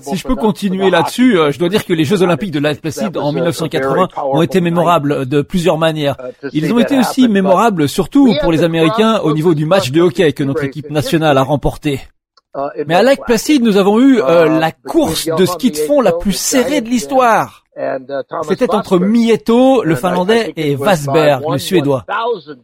Si 0.00 0.16
je 0.16 0.26
peux 0.26 0.34
continuer 0.34 0.90
là-dessus, 0.90 1.38
euh, 1.38 1.52
je 1.52 1.58
dois 1.58 1.68
dire 1.68 1.84
que 1.84 1.92
les 1.92 2.04
Jeux 2.04 2.22
Olympiques 2.22 2.50
de 2.50 2.58
La 2.58 2.74
Placid 2.74 3.16
en 3.16 3.32
1980 3.32 4.08
ont 4.16 4.42
été 4.42 4.60
mémorables 4.60 5.26
de 5.26 5.42
plusieurs 5.42 5.78
manières. 5.78 6.16
Ils 6.52 6.72
ont 6.72 6.78
été 6.78 6.98
aussi 6.98 7.28
mémorables 7.28 7.88
surtout 7.88 8.34
pour 8.40 8.50
les 8.50 8.64
Américains 8.64 9.20
au 9.20 9.32
niveau 9.32 9.54
du 9.54 9.66
match 9.66 9.92
de 9.92 10.00
hockey 10.00 10.32
que 10.32 10.42
notre 10.42 10.64
équipe 10.64 10.90
nationale 10.90 11.38
a 11.38 11.42
remporté. 11.42 12.00
Uh, 12.56 12.82
Mais 12.88 12.96
à 12.96 13.02
Lake 13.02 13.20
Placid, 13.24 13.62
nous 13.62 13.76
avons 13.76 14.00
eu 14.00 14.20
euh, 14.20 14.46
uh, 14.46 14.58
la 14.58 14.72
course 14.72 15.26
de 15.26 15.46
ski 15.46 15.70
de 15.70 15.76
fond 15.76 16.00
la 16.00 16.12
plus 16.12 16.32
serrée 16.32 16.80
de 16.80 16.88
l'histoire. 16.88 17.59
Uh, 17.76 17.98
C'était 18.48 18.74
entre 18.74 18.98
Mieto, 18.98 19.84
le 19.84 19.94
Finlandais, 19.94 20.52
et 20.56 20.74
Vasberg, 20.74 21.44
le 21.48 21.58
Suédois. 21.58 22.04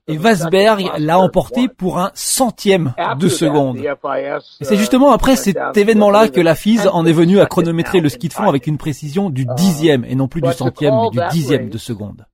Et 0.08 0.16
Vasberg 0.16 0.90
l'a 0.98 1.20
emporté 1.20 1.68
pour 1.68 1.98
un 1.98 2.10
centième 2.14 2.92
de 3.18 3.28
seconde. 3.28 3.78
Et 3.78 4.64
c'est 4.64 4.76
justement 4.76 5.12
après 5.12 5.36
cet 5.36 5.76
événement-là 5.76 6.28
que 6.28 6.40
la 6.40 6.56
FIS 6.56 6.88
en 6.92 7.06
est 7.06 7.12
venue 7.12 7.38
à 7.40 7.46
chronométrer 7.46 8.00
le 8.00 8.08
ski 8.08 8.28
de 8.28 8.32
fond 8.32 8.48
avec 8.48 8.66
une 8.66 8.78
précision 8.78 9.30
du 9.30 9.46
dixième, 9.56 10.04
et 10.04 10.16
non 10.16 10.26
plus 10.26 10.40
du 10.40 10.52
centième, 10.52 10.94
mais 10.94 11.10
du 11.10 11.20
dixième 11.30 11.68
de 11.68 11.78
seconde. 11.78 12.26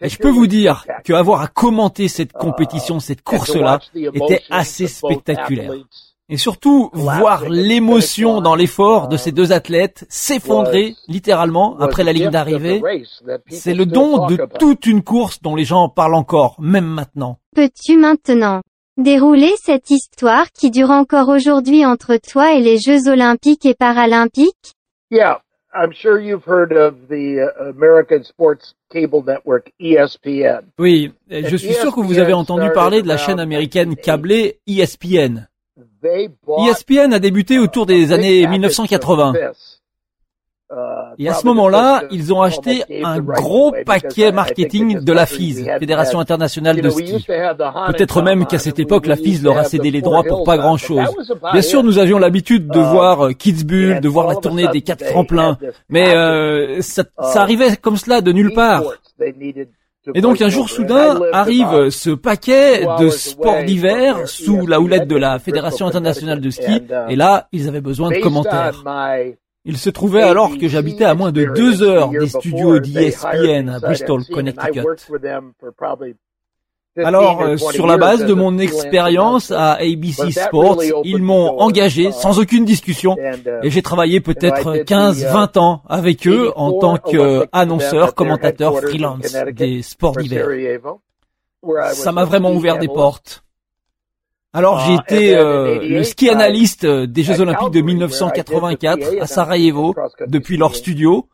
Et 0.00 0.08
je 0.08 0.18
peux 0.18 0.30
vous 0.30 0.46
dire 0.46 0.86
qu'avoir 1.04 1.42
à 1.42 1.48
commenter 1.48 2.08
cette 2.08 2.32
compétition, 2.32 3.00
cette 3.00 3.22
course-là, 3.22 3.80
était 3.94 4.42
assez 4.50 4.86
spectaculaire. 4.86 5.72
Et 6.30 6.36
surtout, 6.36 6.90
voir 6.92 7.48
l'émotion 7.48 8.42
dans 8.42 8.54
l'effort 8.54 9.08
de 9.08 9.16
ces 9.16 9.32
deux 9.32 9.50
athlètes 9.50 10.04
s'effondrer 10.10 10.94
littéralement 11.08 11.78
après 11.78 12.04
la 12.04 12.12
ligne 12.12 12.28
d'arrivée, 12.28 12.82
c'est 13.48 13.72
le 13.72 13.86
don 13.86 14.26
de 14.26 14.38
toute 14.58 14.84
une 14.84 15.02
course 15.02 15.40
dont 15.40 15.56
les 15.56 15.64
gens 15.64 15.88
parlent 15.88 16.14
encore, 16.14 16.56
même 16.60 16.84
maintenant. 16.84 17.38
Peux-tu 17.56 17.96
maintenant 17.96 18.60
dérouler 18.98 19.52
cette 19.62 19.90
histoire 19.90 20.52
qui 20.52 20.70
dure 20.70 20.90
encore 20.90 21.28
aujourd'hui 21.28 21.86
entre 21.86 22.16
toi 22.16 22.52
et 22.52 22.60
les 22.60 22.78
Jeux 22.78 23.08
olympiques 23.08 23.64
et 23.64 23.74
paralympiques? 23.74 24.74
Yeah, 25.10 25.40
I'm 25.74 25.92
sure 25.94 26.20
you've 26.20 26.46
heard 26.46 26.72
of 26.72 27.08
the 27.08 27.38
American 27.58 28.22
Sports 28.24 28.74
Cable 28.90 29.24
Network, 29.26 29.72
ESPN. 29.80 30.66
Oui, 30.78 31.12
je 31.30 31.56
suis 31.56 31.72
sûr 31.72 31.94
que 31.94 32.00
vous 32.00 32.18
avez 32.18 32.34
entendu 32.34 32.70
parler 32.74 33.00
de 33.00 33.08
la 33.08 33.16
chaîne 33.16 33.40
américaine 33.40 33.96
câblée 33.96 34.60
ESPN. 34.66 35.47
ESPN 36.68 37.12
a 37.12 37.18
débuté 37.18 37.58
autour 37.58 37.86
des 37.86 38.12
années 38.12 38.46
1980. 38.46 39.32
Et 41.18 41.28
à 41.28 41.34
ce 41.34 41.46
moment-là, 41.46 42.02
ils 42.10 42.32
ont 42.32 42.42
acheté 42.42 42.84
un 43.02 43.20
gros 43.20 43.74
paquet 43.86 44.32
marketing 44.32 45.00
de 45.00 45.12
la 45.12 45.24
FIS, 45.24 45.64
Fédération 45.78 46.20
internationale 46.20 46.80
de 46.80 46.90
ski. 46.90 47.24
Peut-être 47.26 48.22
même 48.22 48.46
qu'à 48.46 48.58
cette 48.58 48.78
époque, 48.78 49.06
la 49.06 49.16
FIS 49.16 49.40
leur 49.42 49.56
a 49.56 49.64
cédé 49.64 49.90
les 49.90 50.02
droits 50.02 50.24
pour 50.24 50.44
pas 50.44 50.58
grand-chose. 50.58 51.08
Bien 51.52 51.62
sûr, 51.62 51.82
nous 51.82 51.98
avions 51.98 52.18
l'habitude 52.18 52.68
de 52.68 52.80
voir 52.80 53.26
euh, 53.26 53.32
Kitzbühel, 53.32 54.00
de 54.00 54.08
voir 54.08 54.26
la 54.26 54.36
tournée 54.36 54.68
des 54.68 54.82
quatre 54.82 55.06
tremplins, 55.06 55.56
mais 55.88 56.14
euh, 56.14 56.82
ça, 56.82 57.04
ça 57.22 57.40
arrivait 57.40 57.76
comme 57.76 57.96
cela 57.96 58.20
de 58.20 58.32
nulle 58.32 58.52
part. 58.52 58.82
Et 60.14 60.20
donc 60.20 60.40
un 60.40 60.48
jour 60.48 60.68
soudain 60.68 61.20
arrive 61.32 61.90
ce 61.90 62.10
paquet 62.10 62.86
de 62.98 63.08
sports 63.08 63.62
d'hiver 63.64 64.28
sous 64.28 64.66
la 64.66 64.80
houlette 64.80 65.08
de 65.08 65.16
la 65.16 65.38
Fédération 65.38 65.86
internationale 65.86 66.40
de 66.40 66.50
ski, 66.50 66.82
et 67.08 67.16
là, 67.16 67.48
ils 67.52 67.68
avaient 67.68 67.80
besoin 67.80 68.10
de 68.10 68.18
commentaires. 68.20 68.82
Il 69.64 69.76
se 69.76 69.90
trouvait 69.90 70.22
alors 70.22 70.56
que 70.56 70.66
j'habitais 70.68 71.04
à 71.04 71.14
moins 71.14 71.32
de 71.32 71.44
deux 71.54 71.82
heures 71.82 72.08
des 72.10 72.28
studios 72.28 72.78
d'ESPN 72.78 73.68
à 73.68 73.80
Bristol, 73.80 74.22
Connecticut. 74.32 74.80
Alors, 77.04 77.42
euh, 77.42 77.56
sur 77.56 77.86
la 77.86 77.96
base 77.96 78.24
de 78.24 78.34
mon 78.34 78.58
expérience 78.58 79.50
à 79.50 79.74
ABC 79.74 80.30
Sports, 80.30 80.82
ils 81.04 81.22
m'ont 81.22 81.58
engagé 81.58 82.12
sans 82.12 82.38
aucune 82.38 82.64
discussion 82.64 83.16
et 83.62 83.70
j'ai 83.70 83.82
travaillé 83.82 84.20
peut-être 84.20 84.84
15-20 84.84 85.58
ans 85.58 85.82
avec 85.88 86.26
eux 86.26 86.52
en 86.56 86.78
tant 86.78 86.96
qu'annonceur, 86.96 88.14
commentateur 88.14 88.78
freelance 88.80 89.36
des 89.52 89.82
sports 89.82 90.16
d'hiver. 90.16 90.46
Ça 91.92 92.12
m'a 92.12 92.24
vraiment 92.24 92.52
ouvert 92.52 92.78
des 92.78 92.88
portes. 92.88 93.44
Alors 94.54 94.80
j'ai 94.80 94.96
ah, 94.98 95.02
été 95.02 95.36
euh, 95.36 95.78
le 95.82 96.02
ski 96.02 96.30
analyste 96.30 96.86
des 96.86 97.22
Jeux 97.22 97.40
Olympiques 97.40 97.70
de 97.70 97.82
1984 97.82 99.20
à 99.20 99.26
Sarajevo 99.26 99.94
depuis 100.26 100.56
leur 100.56 100.74
studio. 100.74 101.28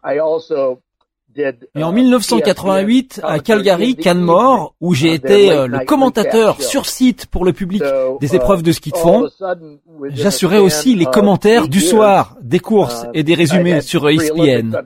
Et 1.37 1.83
en 1.83 1.93
1988 1.93 3.21
uh, 3.23 3.27
à 3.27 3.39
Calgary, 3.39 3.97
Canmore, 3.97 4.75
où 4.81 4.95
j'ai 4.95 5.11
uh, 5.11 5.15
été 5.15 5.51
euh, 5.51 5.67
le 5.67 5.85
commentateur 5.85 6.61
sur 6.61 6.87
site 6.87 7.27
pour 7.27 7.45
le 7.45 7.53
public 7.53 7.83
des 8.21 8.33
uh, 8.33 8.37
épreuves 8.37 8.63
de 8.63 8.73
ski 8.73 8.91
de 8.91 8.97
fond, 8.97 9.29
j'assurais 10.11 10.59
aussi 10.59 10.95
les 10.95 11.07
commentaires 11.07 11.69
du 11.69 11.81
soir 11.81 12.37
des 12.41 12.61
courses 12.61 13.07
et 13.15 13.23
des 13.23 13.35
résumés 13.35 13.81
sur 13.81 14.09
ESPN. 14.09 14.77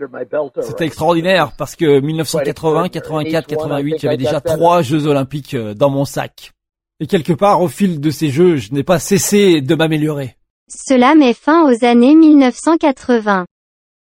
C'était 0.60 0.86
extraordinaire 0.86 1.52
parce 1.56 1.76
que 1.76 2.00
1980, 2.00 2.88
84, 2.88 3.46
88, 3.46 3.96
j'avais 4.00 4.16
déjà 4.16 4.40
trois 4.40 4.82
Jeux 4.82 5.06
Olympiques 5.06 5.56
dans 5.56 5.90
mon 5.90 6.04
sac. 6.04 6.52
Et 7.00 7.06
quelque 7.06 7.32
part, 7.32 7.62
au 7.62 7.68
fil 7.68 8.00
de 8.00 8.10
ces 8.10 8.30
jeux, 8.30 8.56
je 8.56 8.72
n'ai 8.72 8.82
pas 8.82 8.98
cessé 8.98 9.60
de 9.60 9.74
m'améliorer. 9.74 10.36
Cela 10.68 11.14
met 11.14 11.32
fin 11.32 11.64
aux 11.64 11.84
années 11.84 12.14
1980. 12.14 13.46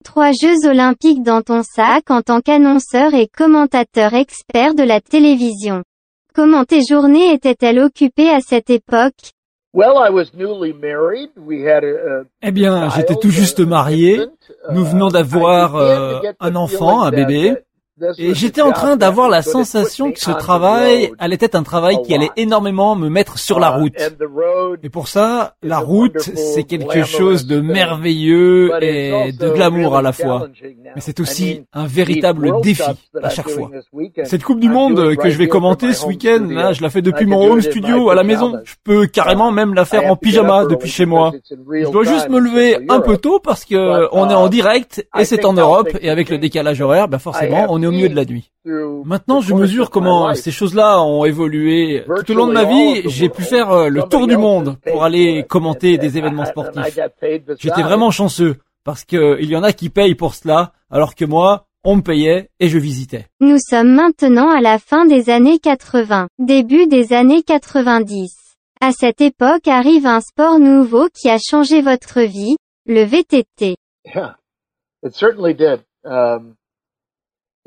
Trois 0.03 0.31
Jeux 0.31 0.67
olympiques 0.67 1.23
dans 1.23 1.41
ton 1.41 1.63
sac 1.63 2.09
en 2.09 2.21
tant 2.21 2.41
qu'annonceur 2.41 3.13
et 3.13 3.27
commentateur 3.27 4.13
expert 4.13 4.73
de 4.75 4.83
la 4.83 5.01
télévision. 5.01 5.83
Comment 6.33 6.65
tes 6.65 6.81
journées 6.87 7.33
étaient-elles 7.33 7.79
occupées 7.79 8.29
à 8.29 8.39
cette 8.41 8.69
époque? 8.69 9.31
Eh 12.41 12.51
bien, 12.51 12.89
j'étais 12.89 13.15
tout 13.15 13.29
juste 13.29 13.59
marié. 13.59 14.21
Nous 14.71 14.85
venons 14.85 15.09
d'avoir 15.09 15.75
euh, 15.75 16.19
un 16.39 16.55
enfant, 16.55 17.01
un 17.03 17.11
bébé. 17.11 17.55
Et 18.17 18.35
j'étais 18.35 18.61
en 18.61 18.71
train 18.71 18.95
d'avoir 18.95 19.27
la 19.29 19.41
sensation 19.41 20.11
que 20.11 20.19
ce 20.19 20.31
travail 20.31 21.11
allait 21.17 21.37
être 21.39 21.55
un 21.55 21.63
travail 21.63 22.01
qui 22.03 22.13
allait 22.13 22.29
énormément 22.35 22.95
me 22.95 23.09
mettre 23.09 23.39
sur 23.39 23.59
la 23.59 23.69
route. 23.69 23.95
Et 24.83 24.89
pour 24.89 25.07
ça, 25.07 25.55
la 25.63 25.79
route, 25.79 26.19
c'est 26.19 26.63
quelque 26.63 27.03
chose 27.03 27.47
de 27.47 27.59
merveilleux 27.59 28.71
et 28.81 29.31
de 29.31 29.49
glamour 29.49 29.97
à 29.97 30.01
la 30.01 30.11
fois. 30.11 30.47
Mais 30.95 31.01
c'est 31.01 31.19
aussi 31.19 31.63
un 31.73 31.87
véritable 31.87 32.61
défi 32.61 32.83
à 33.21 33.29
chaque 33.29 33.49
fois. 33.49 33.71
Cette 34.23 34.43
Coupe 34.43 34.59
du 34.59 34.69
Monde 34.69 35.15
que 35.15 35.29
je 35.29 35.37
vais 35.37 35.47
commenter 35.47 35.93
ce 35.93 36.05
week-end, 36.05 36.47
là, 36.49 36.73
je 36.73 36.81
la 36.83 36.89
fais 36.89 37.01
depuis 37.01 37.25
mon 37.25 37.51
home 37.51 37.61
studio 37.61 38.09
à 38.09 38.15
la 38.15 38.23
maison. 38.23 38.59
Je 38.63 38.75
peux 38.83 39.07
carrément 39.07 39.51
même 39.51 39.73
la 39.73 39.85
faire 39.85 40.05
en 40.11 40.15
pyjama 40.15 40.65
depuis 40.65 40.89
chez 40.89 41.05
moi. 41.05 41.31
Je 41.49 41.89
dois 41.89 42.03
juste 42.03 42.29
me 42.29 42.39
lever 42.39 42.77
un 42.89 42.99
peu 42.99 43.17
tôt 43.17 43.39
parce 43.39 43.65
que 43.65 44.07
on 44.11 44.29
est 44.29 44.35
en 44.35 44.49
direct 44.49 45.05
et 45.17 45.25
c'est 45.25 45.45
en 45.45 45.53
Europe 45.53 45.89
et 45.99 46.09
avec 46.09 46.29
le 46.29 46.37
décalage 46.37 46.79
horaire, 46.81 47.07
ben 47.07 47.17
forcément, 47.17 47.65
on 47.69 47.81
est 47.81 47.86
au 47.87 47.91
milieu 47.91 48.09
de 48.09 48.15
la 48.15 48.25
nuit. 48.25 48.51
Maintenant, 49.05 49.41
je 49.41 49.53
mesure 49.53 49.89
comment 49.89 50.33
ces 50.33 50.51
choses-là 50.51 51.01
ont 51.01 51.25
évolué. 51.25 52.03
Tout 52.25 52.31
au 52.31 52.35
long 52.35 52.47
de 52.47 52.53
ma 52.53 52.65
vie, 52.65 53.01
j'ai 53.05 53.29
pu 53.29 53.41
faire 53.41 53.71
euh, 53.71 53.89
le 53.89 54.03
tour 54.03 54.27
du 54.27 54.37
monde 54.37 54.77
pour 54.91 55.03
aller 55.03 55.45
commenter 55.47 55.97
des 55.97 56.17
événements 56.17 56.45
sportifs. 56.45 56.99
J'étais 57.59 57.83
vraiment 57.83 58.11
chanceux 58.11 58.57
parce 58.83 59.03
qu'il 59.03 59.45
y 59.45 59.55
en 59.55 59.63
a 59.63 59.73
qui 59.73 59.89
payent 59.89 60.15
pour 60.15 60.33
cela, 60.33 60.71
alors 60.89 61.15
que 61.15 61.25
moi, 61.25 61.67
on 61.83 61.97
me 61.97 62.01
payait 62.01 62.49
et 62.59 62.67
je 62.67 62.77
visitais. 62.77 63.27
Nous 63.39 63.59
sommes 63.59 63.93
maintenant 63.93 64.49
à 64.49 64.59
la 64.59 64.77
fin 64.77 65.05
des 65.05 65.29
années 65.29 65.59
80, 65.59 66.27
début 66.37 66.87
des 66.87 67.13
années 67.13 67.43
90. 67.43 68.35
À 68.81 68.91
cette 68.91 69.21
époque 69.21 69.67
arrive 69.67 70.05
un 70.05 70.19
sport 70.19 70.59
nouveau 70.59 71.07
qui 71.13 71.29
a 71.29 71.37
changé 71.39 71.81
votre 71.81 72.19
vie, 72.21 72.57
le 72.85 73.03
VTT. 73.03 73.77
Yeah, 74.05 74.35
it 75.03 75.15
certainly 75.15 75.53
did. 75.53 75.85
Um, 76.03 76.56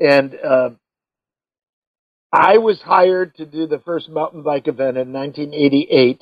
And 0.01 0.33
uh, 0.43 0.71
I 2.33 2.57
was 2.57 2.81
hired 2.81 3.35
to 3.35 3.45
do 3.45 3.67
the 3.67 3.79
first 3.79 4.09
mountain 4.09 4.41
bike 4.41 4.67
event 4.67 4.97
in 4.97 5.11
1988. 5.11 6.21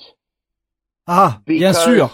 Ah, 1.07 1.39
bien 1.47 1.73
sûr. 1.73 2.09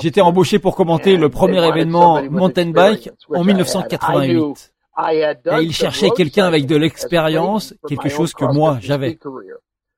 J'étais 0.00 0.20
embauché 0.20 0.58
pour 0.58 0.76
commenter 0.76 1.16
le 1.16 1.28
premier 1.30 1.66
événement 1.66 2.22
mountain 2.30 2.70
bike 2.70 3.10
en 3.28 3.44
1988. 3.44 4.72
Et 5.06 5.62
ils 5.62 5.72
cherchaient 5.72 6.10
quelqu'un 6.10 6.46
avec 6.46 6.66
de 6.66 6.76
l'expérience, 6.76 7.74
quelque 7.88 8.08
chose 8.08 8.34
que 8.34 8.44
moi 8.44 8.78
j'avais. 8.80 9.18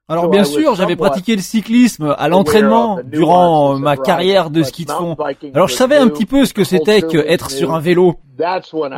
Alors 0.09 0.29
bien 0.29 0.45
sûr, 0.45 0.75
j'avais 0.75 0.97
pratiqué 0.97 1.37
le 1.37 1.43
cyclisme 1.43 2.15
à 2.19 2.29
l'entraînement 2.29 2.99
durant 3.05 3.79
ma 3.79 3.97
carrière 3.97 4.51
de 4.51 4.62
ski 4.62 4.85
de 4.85 4.91
fond. 4.91 5.17
Alors 5.55 5.69
je 5.69 5.75
savais 5.75 5.97
un 5.97 6.09
petit 6.09 6.27
peu 6.27 6.45
ce 6.45 6.53
que 6.53 6.65
c'était 6.65 7.03
que 7.03 7.19
être 7.19 7.51
sur 7.51 7.73
un 7.73 7.81
vélo. 7.81 8.17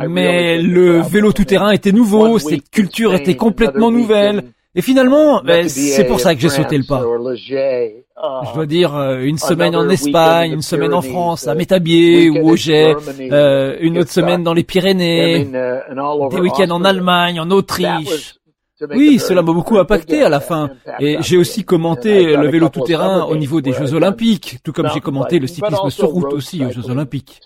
Mais 0.09 0.57
le 0.57 1.01
vélo 1.01 1.31
tout-terrain 1.31 1.71
était 1.71 1.91
nouveau, 1.91 2.39
cette 2.39 2.69
culture 2.69 3.13
était 3.13 3.35
complètement 3.35 3.91
nouvelle. 3.91 4.43
Et 4.77 4.81
finalement, 4.81 5.41
ben, 5.41 5.69
c'est 5.69 6.03
pour 6.03 6.19
ça 6.19 6.35
que 6.35 6.41
j'ai 6.41 6.49
sauté 6.49 6.77
le 6.77 6.83
pas. 6.83 7.01
Je 7.01 8.53
dois 8.53 8.65
dire, 8.65 8.93
euh, 8.95 9.19
une 9.23 9.37
semaine 9.37 9.73
en 9.75 9.87
Espagne, 9.89 10.51
une 10.51 10.61
semaine 10.61 10.93
en 10.93 11.01
France, 11.01 11.47
à 11.47 11.55
Métabier 11.55 12.29
ou 12.29 12.49
au 12.49 12.55
Jet, 12.57 12.93
euh, 13.31 13.77
une 13.79 13.97
autre 13.97 14.11
semaine 14.11 14.43
dans 14.43 14.53
les 14.53 14.63
Pyrénées, 14.63 15.45
des 15.45 16.39
week-ends 16.39 16.71
en 16.71 16.83
Allemagne, 16.83 17.39
en 17.39 17.51
Autriche. 17.51 18.35
Oui, 18.93 19.19
cela 19.19 19.41
m'a 19.41 19.53
beaucoup 19.53 19.77
impacté 19.77 20.23
à 20.23 20.29
la 20.29 20.39
fin. 20.39 20.69
Et 20.99 21.17
j'ai 21.21 21.37
aussi 21.37 21.63
commenté 21.63 22.35
le 22.35 22.47
vélo 22.49 22.69
tout-terrain 22.69 23.23
au 23.25 23.35
niveau 23.35 23.61
des 23.61 23.73
Jeux 23.73 23.93
Olympiques, 23.93 24.59
tout 24.63 24.73
comme 24.73 24.89
j'ai 24.93 25.01
commenté 25.01 25.39
le 25.39 25.47
cyclisme 25.47 25.89
sur 25.89 26.09
route 26.09 26.33
aussi 26.33 26.63
aux 26.65 26.71
Jeux 26.71 26.89
Olympiques. 26.89 27.41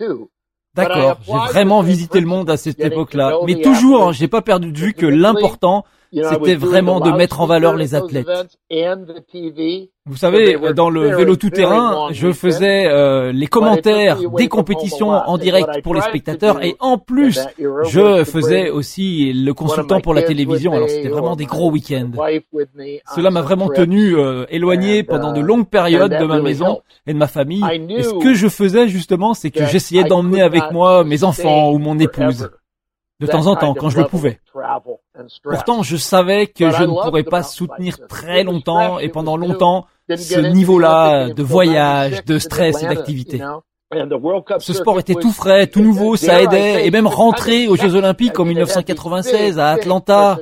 D'accord, 0.75 1.17
j'ai 1.25 1.51
vraiment 1.51 1.81
visité 1.81 2.19
le 2.19 2.27
monde 2.27 2.49
à 2.49 2.57
cette 2.57 2.79
époque-là. 2.79 3.39
Mais 3.45 3.61
toujours, 3.61 4.13
j'ai 4.13 4.27
pas 4.27 4.41
perdu 4.41 4.71
de 4.71 4.77
vue 4.77 4.93
que 4.93 5.05
l'important, 5.05 5.83
c'était 6.11 6.55
vraiment 6.55 6.99
de 6.99 7.11
mettre 7.11 7.41
en 7.41 7.45
valeur 7.45 7.75
les 7.75 7.95
athlètes. 7.95 8.27
Vous 10.05 10.15
savez, 10.17 10.57
dans 10.73 10.89
le 10.89 11.15
vélo 11.15 11.35
tout-terrain, 11.35 12.07
je 12.11 12.31
faisais 12.31 12.87
euh, 12.87 13.31
les 13.31 13.45
commentaires 13.45 14.17
des 14.37 14.47
compétitions 14.47 15.09
en 15.11 15.37
direct 15.37 15.83
pour 15.83 15.93
les 15.93 16.01
spectateurs 16.01 16.63
et 16.63 16.75
en 16.79 16.97
plus, 16.97 17.39
je 17.57 18.23
faisais 18.23 18.69
aussi 18.69 19.33
le 19.33 19.53
consultant 19.53 19.99
pour 20.01 20.13
la 20.13 20.23
télévision. 20.23 20.73
Alors 20.73 20.89
c'était 20.89 21.09
vraiment 21.09 21.35
des 21.35 21.45
gros 21.45 21.69
week-ends. 21.71 22.11
Cela 23.15 23.29
m'a 23.29 23.41
vraiment 23.41 23.69
tenu 23.69 24.15
euh, 24.15 24.45
éloigné 24.49 25.03
pendant 25.03 25.31
de 25.31 25.41
uh, 25.41 25.43
longues 25.43 25.69
périodes 25.69 26.17
de 26.17 26.25
ma 26.25 26.41
maison 26.41 26.81
et 27.05 27.13
de 27.13 27.17
ma 27.17 27.27
famille. 27.27 27.63
Et 27.89 28.03
ce 28.03 28.13
que 28.15 28.33
je 28.33 28.47
faisais 28.47 28.87
justement, 28.87 29.33
c'est 29.33 29.51
que 29.51 29.65
j'essayais 29.65 30.03
d'emmener 30.03 30.41
avec 30.41 30.71
moi 30.71 31.03
mes 31.03 31.23
enfants 31.23 31.71
ou 31.71 31.77
mon 31.77 31.99
épouse 31.99 32.49
de 33.19 33.27
temps 33.27 33.47
en 33.47 33.55
temps 33.55 33.73
quand 33.73 33.89
je 33.89 33.99
le 33.99 34.05
pouvais. 34.05 34.39
Pourtant, 35.43 35.83
je 35.83 35.97
savais 35.97 36.47
que 36.47 36.71
je 36.71 36.83
ne 36.83 37.03
pourrais 37.03 37.23
pas 37.23 37.43
soutenir 37.43 37.97
très 38.07 38.43
longtemps 38.43 38.99
et 38.99 39.09
pendant 39.09 39.37
longtemps 39.37 39.85
ce 40.09 40.39
niveau-là 40.39 41.29
de 41.29 41.43
voyage, 41.43 42.23
de 42.25 42.39
stress 42.39 42.81
et 42.83 42.87
d'activité. 42.87 43.41
Ce 44.59 44.73
sport 44.73 44.99
était 44.99 45.15
tout 45.15 45.31
frais, 45.31 45.67
tout 45.67 45.81
nouveau, 45.81 46.15
ça 46.15 46.41
aidait, 46.41 46.85
et 46.85 46.91
même 46.91 47.07
rentrer 47.07 47.67
aux 47.67 47.75
Jeux 47.75 47.95
Olympiques 47.95 48.39
en 48.39 48.45
1996 48.45 49.59
à 49.59 49.69
Atlanta. 49.69 50.37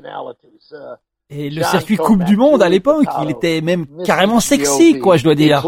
Et 1.30 1.50
le 1.50 1.64
circuit 1.64 1.98
Coupe 1.98 2.24
du 2.24 2.38
Monde 2.38 2.62
à 2.62 2.70
l'époque, 2.70 3.08
il 3.24 3.30
était 3.30 3.62
même 3.62 3.86
carrément 4.06 4.40
sexy, 4.40 5.00
quoi, 5.00 5.18
je 5.18 5.24
dois 5.24 5.36
dire. 5.36 5.66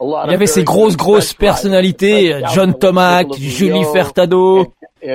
Il 0.00 0.30
y 0.30 0.34
avait 0.34 0.46
ces 0.46 0.62
grosses, 0.62 0.96
grosses 0.96 1.32
personnalités, 1.32 2.38
John 2.54 2.74
Tomac, 2.74 3.32
Julie 3.34 3.84
Fertado, 3.92 4.74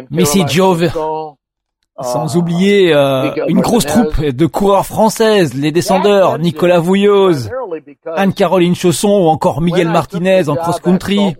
Missy 0.10 0.44
Jove, 0.48 0.90
sans 2.00 2.38
oublier 2.38 2.94
euh, 2.94 3.32
une 3.48 3.62
grosse 3.62 3.86
troupe 3.86 4.22
de 4.22 4.46
coureurs 4.46 4.86
françaises, 4.86 5.54
les 5.54 5.72
descendeurs, 5.72 6.40
Nicolas 6.40 6.80
Vouilloz, 6.80 7.50
Anne-Caroline 8.06 8.76
Chausson 8.76 9.10
ou 9.10 9.28
encore 9.28 9.62
Miguel 9.62 9.90
Martinez 9.90 10.50
en 10.50 10.56
cross-country. 10.56 11.36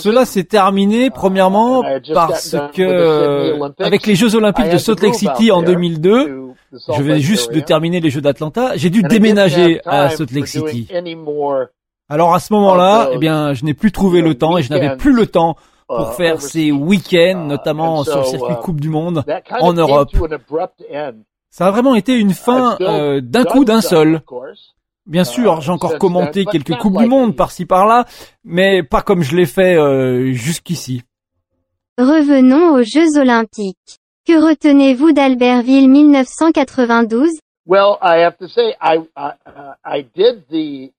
Cela 0.00 0.24
s'est 0.24 0.44
terminé 0.44 1.10
premièrement 1.10 1.84
parce 2.14 2.56
que 2.74 3.82
avec 3.82 4.06
les 4.06 4.14
Jeux 4.14 4.34
Olympiques 4.34 4.70
de 4.70 4.78
Salt 4.78 5.02
Lake 5.02 5.14
City 5.14 5.50
en 5.50 5.62
2002, 5.62 6.42
je 6.72 7.02
vais 7.02 7.20
juste 7.20 7.52
de 7.52 7.60
terminer 7.60 8.00
les 8.00 8.10
Jeux 8.10 8.20
d'Atlanta, 8.20 8.72
j'ai 8.76 8.90
dû 8.90 9.02
déménager 9.02 9.80
à 9.84 10.10
Salt 10.10 10.32
Lake 10.32 10.48
City. 10.48 10.88
Alors 12.08 12.34
à 12.34 12.40
ce 12.40 12.52
moment-là, 12.52 13.10
eh 13.12 13.18
bien, 13.18 13.52
je 13.52 13.64
n'ai 13.64 13.74
plus 13.74 13.90
trouvé 13.90 14.22
le 14.22 14.36
temps 14.36 14.56
et 14.56 14.62
je 14.62 14.70
n'avais 14.70 14.96
plus 14.96 15.12
le 15.12 15.26
temps 15.26 15.56
pour 15.88 16.14
faire 16.14 16.40
ces 16.40 16.72
week-ends, 16.72 17.44
notamment 17.46 18.04
sur 18.04 18.18
le 18.18 18.24
circuit 18.24 18.54
Coupe 18.62 18.80
du 18.80 18.88
Monde 18.88 19.24
en 19.60 19.72
Europe. 19.72 20.10
Ça 21.50 21.68
a 21.68 21.70
vraiment 21.70 21.94
été 21.94 22.14
une 22.14 22.34
fin 22.34 22.76
euh, 22.80 23.20
d'un 23.22 23.44
coup 23.44 23.64
d'un 23.64 23.80
seul. 23.80 24.20
Bien 25.06 25.24
sûr, 25.24 25.60
j'ai 25.60 25.70
encore 25.70 25.98
commenté 25.98 26.44
quelques 26.44 26.76
Coupes 26.76 26.98
du 26.98 27.06
Monde 27.06 27.36
par-ci 27.36 27.64
par-là, 27.64 28.04
mais 28.44 28.82
pas 28.82 29.02
comme 29.02 29.22
je 29.22 29.36
l'ai 29.36 29.46
fait 29.46 29.76
euh, 29.76 30.32
jusqu'ici. 30.32 31.02
Revenons 31.98 32.74
aux 32.74 32.82
Jeux 32.82 33.18
Olympiques. 33.18 33.98
Que 34.26 34.44
retenez-vous 34.44 35.12
d'Albertville 35.12 35.88
1992 35.88 37.30
Well, 37.64 37.96
I 38.02 38.18
have 38.22 38.36
to 38.38 38.48
say, 38.48 38.74
I, 38.80 38.98
I, 39.16 39.32
I 39.84 40.02
did 40.14 40.44
the 40.50 40.92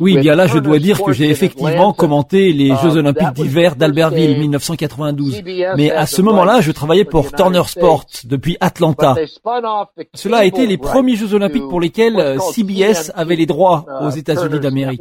oui, 0.00 0.18
bien 0.18 0.34
là, 0.34 0.46
je 0.46 0.58
dois 0.58 0.78
dire 0.78 1.02
que 1.02 1.12
j'ai 1.12 1.30
effectivement 1.30 1.92
commenté 1.92 2.52
les 2.52 2.68
Jeux 2.76 2.92
um, 2.92 2.98
Olympiques 2.98 3.32
d'hiver 3.34 3.76
d'Albertville 3.76 4.38
1992. 4.38 5.42
Mais 5.76 5.90
à 5.90 6.06
ce 6.06 6.22
moment-là, 6.22 6.60
je 6.60 6.72
travaillais 6.72 7.04
pour 7.04 7.32
Turner 7.32 7.62
Sports 7.66 8.06
depuis 8.24 8.56
Atlanta. 8.60 9.14
Cela 10.14 10.38
a 10.38 10.44
été 10.44 10.66
les 10.66 10.78
premiers 10.78 11.16
Jeux 11.16 11.34
Olympiques 11.34 11.68
pour 11.68 11.80
lesquels 11.80 12.38
CBS 12.52 13.12
avait 13.14 13.36
les 13.36 13.46
droits 13.46 13.84
uh, 13.88 14.06
aux 14.06 14.10
États-Unis 14.10 14.60
d'Amérique. 14.60 15.00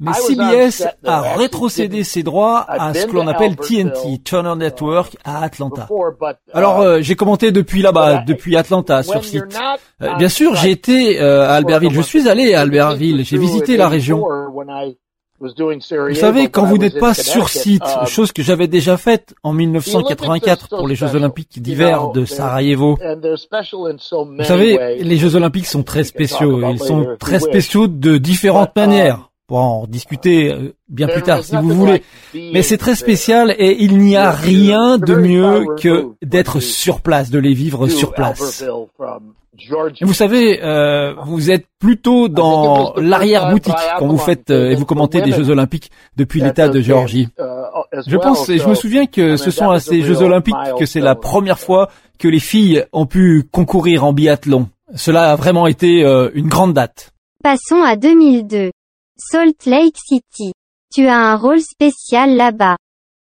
Mais 0.00 0.12
CBS 0.12 0.86
a 1.04 1.34
rétrocédé 1.36 2.04
ses 2.04 2.22
droits 2.22 2.64
à 2.68 2.94
ce 2.94 3.06
que 3.06 3.12
l'on 3.12 3.26
appelle 3.26 3.56
TNT, 3.56 4.22
Turner 4.24 4.54
Network, 4.56 5.16
à 5.24 5.42
Atlanta. 5.42 5.88
Alors, 6.52 6.82
uh, 6.82 6.86
euh, 6.86 7.02
j'ai 7.02 7.16
commenté 7.16 7.50
depuis 7.50 7.82
là-bas, 7.82 8.24
depuis 8.26 8.56
Atlanta, 8.56 9.02
sur 9.02 9.24
site. 9.24 9.44
Euh, 10.02 10.14
bien 10.14 10.28
sûr, 10.28 10.54
j'ai 10.54 10.70
été 10.70 11.20
euh, 11.20 11.37
à 11.38 11.54
Albertville. 11.54 11.92
Je 11.92 12.00
suis 12.00 12.28
allé 12.28 12.54
à 12.54 12.60
Albertville, 12.60 13.24
j'ai 13.24 13.38
visité 13.38 13.76
la 13.76 13.88
région. 13.88 14.24
Vous 15.40 16.14
savez, 16.14 16.48
quand 16.48 16.64
vous 16.66 16.78
n'êtes 16.78 16.98
pas 16.98 17.14
sur 17.14 17.48
site, 17.48 17.84
chose 18.06 18.32
que 18.32 18.42
j'avais 18.42 18.66
déjà 18.66 18.96
faite 18.96 19.34
en 19.44 19.52
1984 19.52 20.68
pour 20.68 20.88
les 20.88 20.96
Jeux 20.96 21.14
Olympiques 21.14 21.62
d'hiver 21.62 22.08
de 22.08 22.24
Sarajevo. 22.24 22.98
Vous 22.98 24.44
savez, 24.44 24.98
les 25.00 25.16
Jeux 25.16 25.36
Olympiques 25.36 25.66
sont 25.66 25.84
très 25.84 26.04
spéciaux. 26.04 26.60
Ils 26.70 26.80
sont 26.80 27.16
très 27.20 27.38
spéciaux 27.38 27.86
de 27.86 28.18
différentes 28.18 28.74
manières 28.74 29.28
pour 29.46 29.58
en 29.58 29.86
discuter 29.86 30.52
euh, 30.52 30.74
bien 30.90 31.08
plus 31.08 31.22
tard 31.22 31.42
si 31.42 31.56
vous 31.56 31.70
voulez. 31.70 32.02
Mais 32.34 32.62
c'est 32.62 32.76
très 32.76 32.94
spécial 32.94 33.54
et 33.58 33.82
il 33.82 33.96
n'y 33.96 34.14
a 34.14 34.30
rien 34.30 34.98
de 34.98 35.14
mieux 35.14 35.64
que 35.80 36.08
d'être 36.22 36.60
sur 36.60 37.00
place, 37.00 37.30
de 37.30 37.38
les 37.38 37.54
vivre 37.54 37.88
sur 37.88 38.12
place. 38.12 38.62
Vous 40.02 40.12
savez, 40.14 40.62
euh, 40.62 41.14
vous 41.24 41.50
êtes 41.50 41.66
plutôt 41.78 42.28
dans 42.28 42.94
l'arrière-boutique 42.96 43.74
quand 43.98 44.06
vous 44.06 44.18
faites 44.18 44.50
euh, 44.50 44.70
et 44.70 44.74
vous 44.74 44.84
commentez 44.84 45.20
des 45.20 45.32
Jeux 45.32 45.50
Olympiques 45.50 45.90
depuis 46.16 46.40
l'État 46.40 46.68
de 46.68 46.80
Géorgie. 46.80 47.28
Je 48.06 48.16
pense 48.16 48.48
et 48.48 48.58
je 48.58 48.68
me 48.68 48.74
souviens 48.74 49.06
que 49.06 49.36
ce 49.36 49.50
sont 49.50 49.70
à 49.70 49.80
ces 49.80 50.02
Jeux 50.02 50.22
Olympiques 50.22 50.56
que 50.78 50.86
c'est 50.86 51.00
la 51.00 51.14
première 51.14 51.58
fois 51.58 51.88
que 52.18 52.28
les 52.28 52.40
filles 52.40 52.84
ont 52.92 53.06
pu 53.06 53.48
concourir 53.50 54.04
en 54.04 54.12
biathlon. 54.12 54.68
Cela 54.94 55.32
a 55.32 55.36
vraiment 55.36 55.66
été 55.66 56.02
une 56.34 56.48
grande 56.48 56.74
date. 56.74 57.12
Passons 57.42 57.82
à 57.82 57.96
2002. 57.96 58.70
Salt 59.16 59.66
Lake 59.66 59.96
City. 59.96 60.52
Tu 60.94 61.06
as 61.06 61.18
un 61.18 61.36
rôle 61.36 61.60
spécial 61.60 62.36
là-bas. 62.36 62.76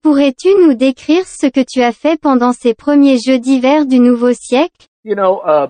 Pourrais-tu 0.01 0.49
nous 0.61 0.73
décrire 0.73 1.25
ce 1.25 1.47
que 1.47 1.63
tu 1.65 1.81
as 1.81 1.93
fait 1.93 2.19
pendant 2.19 2.51
ces 2.51 2.73
premiers 2.73 3.17
Jeux 3.17 3.39
d'hiver 3.39 3.85
du 3.85 3.99
nouveau 3.99 4.33
siècle? 4.33 4.87
You 5.05 5.15
know, 5.15 5.41
uh, 5.45 5.67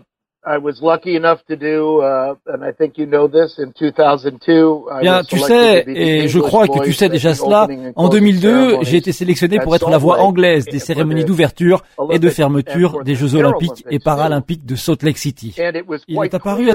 Bien, 5.02 5.24
tu 5.24 5.40
sais, 5.40 5.86
et 5.88 6.28
je 6.28 6.40
crois 6.40 6.68
que 6.68 6.84
tu 6.84 6.92
sais 6.94 7.10
déjà 7.10 7.34
cela, 7.34 7.68
en 7.96 8.10
2002, 8.10 8.80
j'ai 8.82 8.98
été 8.98 9.12
sélectionné 9.12 9.60
pour 9.60 9.76
être 9.76 9.90
la 9.90 9.98
voix 9.98 10.20
anglaise 10.20 10.66
des 10.66 10.80
cérémonies 10.80 11.26
d'ouverture 11.26 11.82
et 12.12 12.20
de 12.20 12.30
fermeture 12.30 13.04
des 13.04 13.16
Jeux 13.16 13.36
Olympiques 13.36 13.86
et 13.90 14.00
Paralympiques 14.00 14.66
de 14.66 14.76
Salt 14.76 15.04
Lake 15.04 15.18
City. 15.18 15.56
Il 16.08 16.18
est 16.24 16.34
apparu 16.34 16.70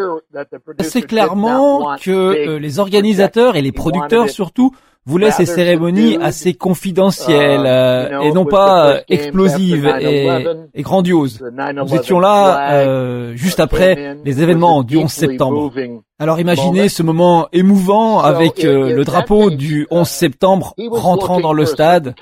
assez 0.79 1.03
clairement 1.03 1.97
que 2.01 2.11
euh, 2.11 2.59
les 2.59 2.79
organisateurs 2.79 3.57
et 3.57 3.63
les 3.63 3.73
producteurs 3.73 4.29
surtout 4.29 4.73
voulait 5.09 5.31
ces 5.31 5.47
cérémonies 5.47 6.19
assez 6.21 6.55
confidentielles 6.55 7.63
uh, 7.63 8.15
euh, 8.15 8.21
et 8.21 8.33
non 8.33 8.45
pas 8.45 8.89
euh, 8.89 9.01
explosives 9.09 9.87
et, 10.01 10.29
et, 10.75 10.83
grandioses. 10.83 11.43
Nous 11.75 11.95
étions 11.95 12.21
là 12.21 12.73
euh, 12.73 13.35
juste 13.35 13.59
après 13.59 14.17
les 14.25 14.43
événements 14.43 14.83
du 14.83 14.99
11 14.99 15.11
septembre. 15.11 15.73
Alors 16.19 16.41
imaginez 16.41 16.89
ce 16.89 17.03
moment 17.03 17.49
émouvant 17.53 18.21
avec 18.21 18.63
le 18.63 19.03
drapeau 19.05 19.51
du 19.51 19.87
11 19.91 20.07
septembre 20.07 20.75
rentrant 20.91 21.41
dans 21.41 21.53
le 21.53 21.65
stade. 21.65 22.15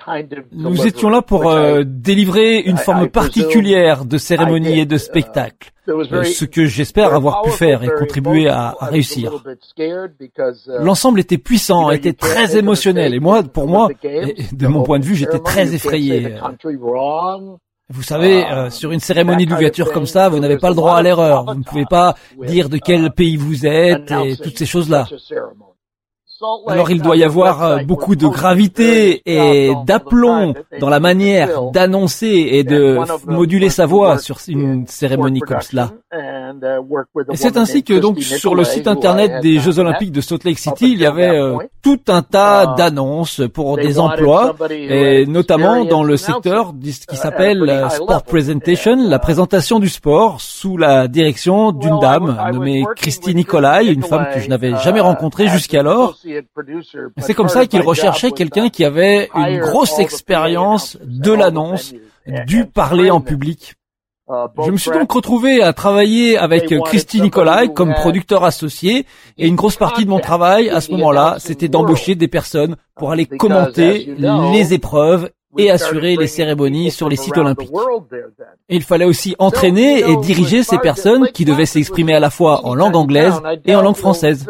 Nous 0.53 0.87
étions 0.87 1.09
là 1.09 1.23
pour 1.23 1.53
délivrer 1.85 2.59
une 2.59 2.77
forme 2.77 3.09
particulière 3.09 4.05
de 4.05 4.19
cérémonie 4.19 4.81
et 4.81 4.87
de 4.87 4.97
spectacle. 4.97 5.73
Euh, 5.89 6.25
ce 6.25 6.45
que 6.45 6.67
j'espère 6.67 7.15
avoir 7.15 7.43
pu 7.43 7.51
faire 7.51 7.83
et 7.83 7.89
contribuer 7.89 8.49
à, 8.49 8.75
à 8.79 8.87
réussir. 8.87 9.33
Uh, 9.79 10.81
L'ensemble 10.81 11.21
était 11.21 11.39
puissant, 11.39 11.91
était 11.91 12.13
très 12.13 12.57
émotionnel, 12.57 13.15
et 13.15 13.21
moi, 13.21 13.43
pour 13.43 13.67
moi, 13.69 13.89
de 14.53 14.67
mon 14.67 14.83
point 14.83 14.99
de 14.99 15.05
vue, 15.05 15.15
j'étais 15.15 15.39
très 15.39 15.75
effrayé. 15.75 16.37
Vous 17.89 18.03
savez, 18.03 18.45
euh, 18.45 18.69
sur 18.69 18.91
une 18.91 18.99
cérémonie 18.99 19.47
d'ouverture 19.47 19.93
comme 19.93 20.07
ça, 20.07 20.29
vous 20.29 20.41
n'avez 20.41 20.59
pas 20.59 20.71
le 20.71 20.75
droit 20.75 20.97
à 20.97 21.03
l'erreur. 21.03 21.45
Vous 21.45 21.55
ne 21.55 21.63
pouvez 21.63 21.87
pas 21.87 22.17
dire 22.47 22.69
de 22.69 22.79
quel 22.79 23.13
pays 23.13 23.37
vous 23.37 23.65
êtes 23.65 24.11
et 24.11 24.37
toutes 24.37 24.59
ces 24.59 24.67
choses-là. 24.67 25.07
Alors 26.69 26.91
il 26.91 27.03
doit 27.03 27.17
y 27.17 27.25
avoir 27.25 27.63
euh, 27.63 27.79
beaucoup 27.85 28.17
de 28.17 28.27
gravité 28.27 29.23
et 29.27 29.73
d'aplomb 29.87 30.55
dans 30.81 30.89
la 30.89 31.01
manière 31.01 31.71
d'annoncer 31.71 32.49
et 32.53 32.65
de 32.65 32.99
moduler 33.27 33.71
sa 33.71 33.87
voix 33.87 34.19
sur 34.19 34.39
une 34.49 34.87
cérémonie 34.87 35.41
comme 35.41 35.61
cela. 35.61 35.91
Et 37.33 37.37
c'est 37.37 37.57
ainsi 37.57 37.83
que 37.83 37.95
donc 37.95 38.21
sur 38.21 38.55
le 38.55 38.65
site 38.65 38.87
internet 38.87 39.43
des 39.43 39.59
Jeux 39.59 39.79
Olympiques 39.79 40.13
de 40.13 40.21
Salt 40.21 40.45
Lake 40.45 40.59
City, 40.59 40.93
il 40.93 41.01
y 41.01 41.07
avait 41.07 41.29
euh, 41.29 41.57
tout 41.83 42.01
un 42.09 42.23
tas 42.23 42.75
d'annonces 42.77 43.43
pour 43.53 43.77
des 43.77 43.99
emplois, 43.99 44.55
et 44.71 45.27
notamment 45.27 45.85
dans 45.85 46.03
le 46.03 46.17
secteur 46.17 46.73
qui 46.81 47.17
s'appelle 47.17 47.87
Sport 47.91 48.23
Presentation, 48.23 48.97
la 49.09 49.19
présentation 49.19 49.79
du 49.79 49.89
sport 49.89 50.41
sous 50.41 50.77
la 50.77 51.09
direction 51.09 51.73
d'une 51.73 51.99
dame 51.99 52.37
nommée 52.53 52.85
Christy 52.97 53.35
Nicolai, 53.35 53.87
une 53.87 54.03
femme 54.03 54.29
que 54.33 54.41
je 54.41 54.49
n'avais 54.49 54.77
jamais 54.83 55.01
rencontrée 55.01 55.49
jusqu'alors. 55.49 56.17
C'est 57.19 57.35
comme 57.35 57.49
ça 57.49 57.67
qu'il 57.67 57.83
recherchait 57.83 58.31
quelqu'un 58.31 58.69
qui 58.69 58.85
avait 58.85 59.29
une 59.35 59.61
grosse 59.61 59.99
expérience 59.99 60.99
de 61.03 61.33
l'annonce, 61.33 61.95
du 62.47 62.67
parler 62.67 63.11
en 63.11 63.21
public. 63.21 63.75
Je 64.29 64.73
me 64.73 64.77
suis 64.77 64.91
donc 64.91 65.13
retrouvé 65.13 65.63
à 65.63 65.73
travailler 65.73 66.37
avec 66.37 66.67
Christy 66.85 67.21
Nicolai 67.21 67.73
comme 67.73 67.95
producteur 67.95 68.45
associé 68.45 69.07
et 69.39 69.47
une 69.47 69.55
grosse 69.55 69.77
partie 69.77 70.05
de 70.05 70.11
mon 70.11 70.19
travail 70.19 70.69
à 70.69 70.81
ce 70.81 70.91
moment-là, 70.93 71.37
c'était 71.39 71.69
d'embaucher 71.69 72.17
des 72.17 72.27
personnes 72.27 72.77
pour 72.97 73.13
aller 73.13 73.27
commenter 73.27 74.17
les 74.19 74.75
épreuves 74.75 75.31
et 75.59 75.71
assurer 75.71 76.17
les 76.17 76.27
cérémonies 76.27 76.91
sur 76.91 77.09
les 77.09 77.17
sites 77.17 77.37
olympiques. 77.37 77.71
Il 78.69 78.83
fallait 78.83 79.05
aussi 79.05 79.35
entraîner 79.39 80.01
et 80.01 80.17
diriger 80.17 80.63
ces 80.63 80.79
personnes 80.79 81.29
qui 81.29 81.45
devaient 81.45 81.67
s'exprimer 81.67 82.15
à 82.15 82.21
la 82.21 82.31
fois 82.31 82.67
en 82.67 82.75
langue 82.75 82.97
anglaise 82.97 83.35
et 83.65 83.75
en 83.75 83.83
langue 83.83 83.97
française. 83.97 84.47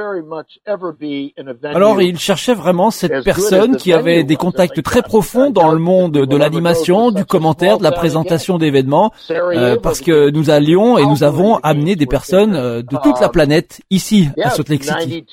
Alors 1.63 2.01
il 2.03 2.19
cherchait 2.19 2.55
vraiment 2.55 2.91
cette 2.91 3.25
personne 3.25 3.77
qui 3.77 3.93
avait 3.93 4.25
des 4.25 4.37
contacts 4.37 4.83
très 4.83 5.03
profonds 5.03 5.51
dans 5.51 5.73
le 5.73 5.79
monde 5.79 6.13
de 6.13 6.37
l'animation, 6.37 7.11
du 7.11 7.25
commentaire, 7.25 7.79
de 7.79 7.83
la 7.83 7.93
présentation 7.93 8.59
d'événements, 8.59 9.13
euh, 9.31 9.77
parce 9.77 10.01
que 10.01 10.31
nous 10.31 10.51
allions 10.51 10.99
et 10.99 11.07
nous 11.07 11.25
avons 11.25 11.57
amené 11.57 11.97
des 11.97 12.07
personnes 12.07 12.55
euh, 12.55 12.83
de 12.83 12.97
toute 13.03 13.21
la 13.21 13.29
planète 13.29 13.81
ici 13.91 14.29
à 14.43 14.51
Salt 14.51 14.69
Lake 14.69 14.85
City. 14.85 15.25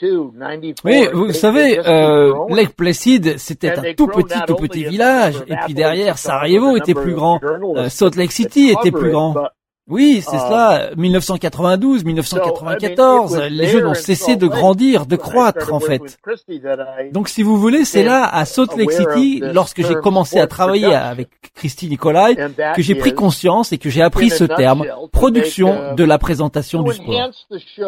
Oui, 0.84 1.08
vous 1.14 1.34
savez, 1.34 1.80
euh, 1.88 2.34
Lake 2.50 2.76
Placid, 2.76 3.38
c'était 3.38 3.72
un 3.72 3.94
tout 3.96 4.08
petit, 4.08 4.40
tout 4.48 4.56
petit 4.56 4.84
village, 4.84 5.36
puis 5.66 5.74
derrière, 5.74 6.18
Sarajevo 6.18 6.76
était 6.78 6.94
plus 6.94 7.14
grand, 7.14 7.40
euh, 7.44 7.90
Salt 7.90 8.16
Lake 8.18 8.32
City 8.32 8.70
était 8.70 8.92
plus 8.92 9.12
grand. 9.12 9.36
Oui, 9.90 10.22
c'est 10.22 10.38
cela. 10.38 10.92
1992, 10.96 12.06
1994, 12.06 13.38
les 13.50 13.68
jeux 13.68 13.86
ont 13.86 13.94
cessé 13.94 14.38
de 14.38 14.48
grandir, 14.48 15.06
de 15.06 15.18
croître 15.18 15.74
en 15.74 15.82
fait. 15.82 16.20
Donc 17.12 17.28
si 17.28 17.44
vous 17.44 17.58
voulez, 17.58 17.84
c'est 17.84 18.04
là 18.04 18.24
à 18.26 18.46
Salt 18.46 18.78
Lake 18.78 18.94
City, 18.94 19.42
lorsque 19.42 19.86
j'ai 19.86 19.96
commencé 19.96 20.40
à 20.40 20.48
travailler 20.48 20.94
avec 20.94 21.30
Christy 21.54 21.90
Nicolai, 21.90 22.36
que 22.76 22.82
j'ai 22.82 22.96
pris 22.96 23.14
conscience 23.14 23.74
et 23.74 23.78
que 23.78 23.90
j'ai 23.90 24.02
appris 24.02 24.30
ce 24.30 24.46
terme, 24.46 24.86
production 25.12 25.96
de 25.96 26.04
la 26.06 26.18
présentation 26.18 26.82
du 26.84 26.94
sport. 26.94 27.32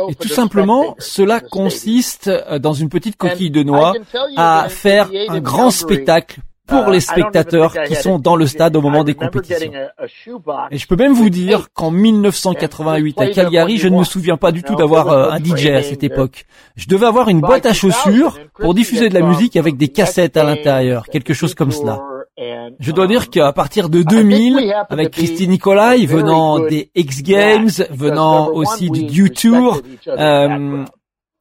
Et 0.09 0.15
tout 0.15 0.27
simplement, 0.27 0.95
cela 0.99 1.39
consiste 1.39 2.27
euh, 2.27 2.59
dans 2.59 2.73
une 2.73 2.89
petite 2.89 3.15
coquille 3.15 3.51
de 3.51 3.63
noix 3.63 3.93
à 4.35 4.67
faire 4.69 5.09
un 5.29 5.39
grand 5.39 5.71
spectacle 5.71 6.41
pour 6.67 6.89
les 6.89 6.99
spectateurs 6.99 7.73
qui 7.88 7.95
sont 7.95 8.19
dans 8.19 8.36
le 8.36 8.47
stade 8.47 8.75
au 8.75 8.82
moment 8.82 9.04
des 9.04 9.13
compétitions. 9.13 9.71
Et 10.71 10.78
je 10.78 10.88
peux 10.88 10.95
même 10.95 11.13
vous 11.13 11.30
dire 11.30 11.67
qu'en 11.73 11.91
1988 11.91 13.21
à 13.21 13.28
Calgary, 13.28 13.78
je 13.78 13.88
ne 13.88 13.97
me 13.97 14.04
souviens 14.04 14.38
pas 14.38 14.51
du 14.51 14.63
tout 14.63 14.75
d'avoir 14.75 15.10
euh, 15.10 15.32
un 15.32 15.43
DJ 15.43 15.67
à 15.67 15.84
cette 15.84 16.04
époque. 16.04 16.45
Je 16.75 16.88
devais 16.88 17.06
avoir 17.06 17.30
une 17.30 17.41
boîte 17.41 17.65
à 17.65 17.73
chaussures 17.73 18.39
pour 18.60 18.73
diffuser 18.73 19.10
de 19.10 19.13
la 19.13 19.21
musique 19.21 19.56
avec 19.56 19.78
des 19.78 19.89
cassettes 19.89 20.38
à 20.38 20.43
l'intérieur, 20.43 21.08
quelque 21.08 21.34
chose 21.34 21.54
comme 21.54 21.71
cela. 21.71 22.01
Je 22.80 22.91
dois 22.91 23.08
dire 23.08 23.30
qu'à 23.30 23.54
partir 23.54 23.89
de 23.89 24.04
2000, 24.04 24.73
avec 24.89 25.12
Christine 25.12 25.51
Nicolai, 25.51 26.06
venant 26.06 26.60
des 26.60 26.91
X 26.95 27.23
Games, 27.23 27.69
venant 27.91 28.49
aussi 28.49 28.89
du 28.89 29.25
U-Tour, 29.25 29.82
euh, 30.08 30.84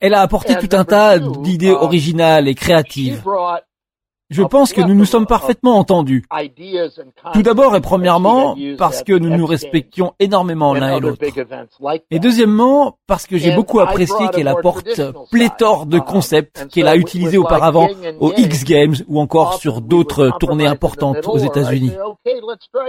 elle 0.01 0.15
a 0.15 0.21
apporté 0.21 0.55
tout 0.57 0.77
un 0.77 0.85
tas 0.85 1.19
d'idées 1.19 1.73
originales 1.73 2.47
et 2.47 2.55
créatives. 2.55 3.23
Je 4.31 4.43
pense 4.43 4.73
que 4.73 4.81
nous 4.81 4.95
nous 4.95 5.05
sommes 5.05 5.27
parfaitement 5.27 5.79
entendus. 5.79 6.25
Tout 7.35 7.43
d'abord 7.43 7.77
et 7.77 7.81
premièrement 7.81 8.57
parce 8.79 9.03
que 9.03 9.13
nous 9.13 9.29
nous 9.29 9.47
respections 9.47 10.15
énormément 10.19 10.73
l'un 10.75 10.97
et 10.97 11.01
l'autre. 11.01 11.23
Et 12.11 12.19
deuxièmement 12.19 12.99
parce 13.07 13.27
que 13.27 13.37
j'ai 13.37 13.55
beaucoup 13.55 13.81
apprécié 13.81 14.29
qu'elle 14.33 14.49
apporte 14.49 15.01
pléthore 15.31 15.87
de 15.87 15.99
concepts 15.99 16.67
qu'elle 16.69 16.89
a 16.89 16.97
utilisés 16.97 17.39
auparavant 17.39 17.89
aux 18.19 18.33
X 18.37 18.65
Games 18.65 18.95
ou 19.09 19.21
encore 19.21 19.55
sur 19.55 19.83
d'autres 19.83 20.31
tournées 20.41 20.67
importantes 20.67 21.27
aux 21.27 21.39
États-Unis. 21.39 21.93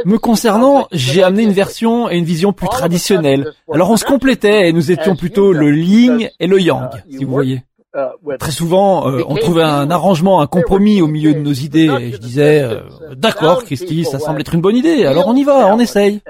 Me 0.06 0.18
concernant, 0.18 0.88
j'ai 0.92 1.22
amené 1.22 1.44
une 1.44 1.52
version 1.52 2.10
et 2.10 2.18
une 2.18 2.26
vision 2.26 2.54
plus 2.54 2.70
traditionnelle. 2.70 3.52
Alors 3.72 3.90
on 3.92 3.98
se 3.98 4.06
complétait 4.06 4.70
et 4.70 4.74
nous 4.74 4.92
étions 4.92 5.16
plutôt 5.16 5.52
le 5.52 5.76
yin 5.76 6.30
et 6.40 6.48
le 6.48 6.62
yang, 6.62 6.90
si 7.10 7.26
vous 7.26 7.32
voyez. 7.32 7.62
Euh, 7.96 8.38
Très 8.40 8.52
souvent, 8.52 9.10
euh, 9.10 9.22
on 9.28 9.36
trouvait 9.36 9.64
un 9.64 9.90
arrangement, 9.90 10.42
un 10.42 10.48
compromis 10.48 11.02
au 11.02 11.08
milieu 11.08 11.34
de 11.34 11.40
nos 11.40 11.54
idées, 11.54 11.90
et 12.02 12.12
je 12.12 12.18
disais, 12.18 12.62
euh, 12.62 12.82
d'accord, 13.16 13.64
Christy, 13.64 14.04
ça 14.04 14.20
semble 14.20 14.42
être 14.42 14.54
une 14.54 14.62
bonne 14.62 14.76
idée, 14.76 15.06
alors 15.06 15.28
on 15.28 15.36
y 15.36 15.44
va, 15.44 15.74
on 15.74 15.80
essaye. 15.80 16.22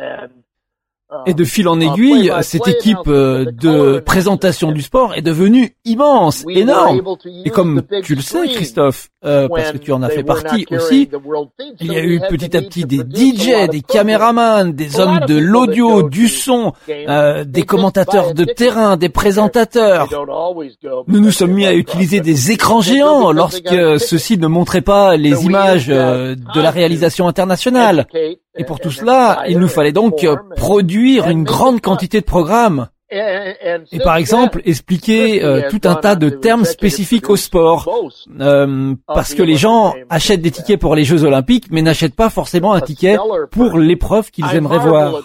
Et 1.28 1.36
de 1.36 1.44
fil 1.44 1.68
en 1.68 1.80
aiguille, 1.80 2.32
cette 2.42 2.68
équipe 2.68 2.98
euh, 3.08 3.46
de 3.46 4.00
présentation 4.00 4.72
du 4.72 4.82
sport 4.82 5.14
est 5.14 5.22
devenue 5.22 5.76
immense, 5.86 6.44
énorme. 6.50 7.02
Et 7.46 7.52
comme 7.52 7.84
tu 8.04 8.16
le 8.16 8.22
sais, 8.22 8.48
Christophe, 8.48 9.10
euh, 9.24 9.48
parce 9.48 9.72
que 9.72 9.78
tu 9.78 9.92
en 9.92 10.02
as 10.02 10.10
fait 10.10 10.24
partie 10.24 10.66
aussi, 10.72 11.08
il 11.80 11.94
y 11.94 11.96
a 11.96 12.04
eu 12.04 12.20
petit 12.28 12.58
à 12.58 12.62
petit 12.62 12.86
des 12.86 12.98
DJ, 12.98 13.70
des 13.70 13.82
caméramans, 13.82 14.74
des 14.74 15.00
hommes 15.00 15.20
de 15.28 15.38
l'audio, 15.38 16.10
du 16.10 16.28
son, 16.28 16.74
euh, 16.90 17.44
des 17.44 17.64
commentateurs 17.64 18.34
de 18.34 18.44
terrain, 18.44 18.98
des 18.98 19.10
présentateurs. 19.10 20.10
Nous 21.08 21.20
nous 21.20 21.32
sommes 21.32 21.54
mis 21.54 21.68
à 21.68 21.74
utiliser 21.76 22.20
des 22.20 22.52
écrans 22.52 22.82
géants 22.82 23.32
lorsque 23.32 24.00
ceux-ci 24.00 24.40
ne 24.40 24.48
montraient 24.48 24.82
pas 24.82 25.18
les 25.18 25.46
images 25.46 25.88
de 25.88 26.60
la 26.60 26.72
réalisation 26.72 27.28
internationale. 27.28 28.08
Et 28.58 28.64
pour 28.64 28.80
tout 28.80 28.92
cela, 28.92 29.44
il 29.48 29.60
nous 29.60 29.68
fallait 29.68 29.92
donc 29.92 30.26
produire 30.56 31.30
une 31.30 31.44
grande 31.44 31.82
quantité 31.82 32.22
de 32.22 32.26
programmes. 32.26 32.88
Et 33.12 34.00
par 34.04 34.16
exemple, 34.18 34.62
expliquer 34.66 35.44
euh, 35.44 35.70
tout 35.70 35.82
un 35.84 35.96
tas 35.96 36.16
de 36.16 36.30
termes 36.30 36.66
spécifiques 36.66 37.30
au 37.30 37.36
sport, 37.36 37.88
euh, 38.40 38.96
parce 39.08 39.36
que 39.36 39.44
les 39.44 39.58
gens 39.58 39.94
achètent 40.10 40.42
des 40.42 40.50
tickets 40.50 40.80
pour 40.80 40.96
les 40.96 41.04
Jeux 41.04 41.24
Olympiques, 41.24 41.68
mais 41.70 41.84
n'achètent 41.84 42.16
pas 42.16 42.32
forcément 42.32 42.74
un 42.74 42.82
ticket 42.82 43.18
pour 43.52 43.78
l'épreuve 43.78 44.32
qu'ils 44.32 44.52
aimeraient 44.54 44.80
voir. 44.80 45.22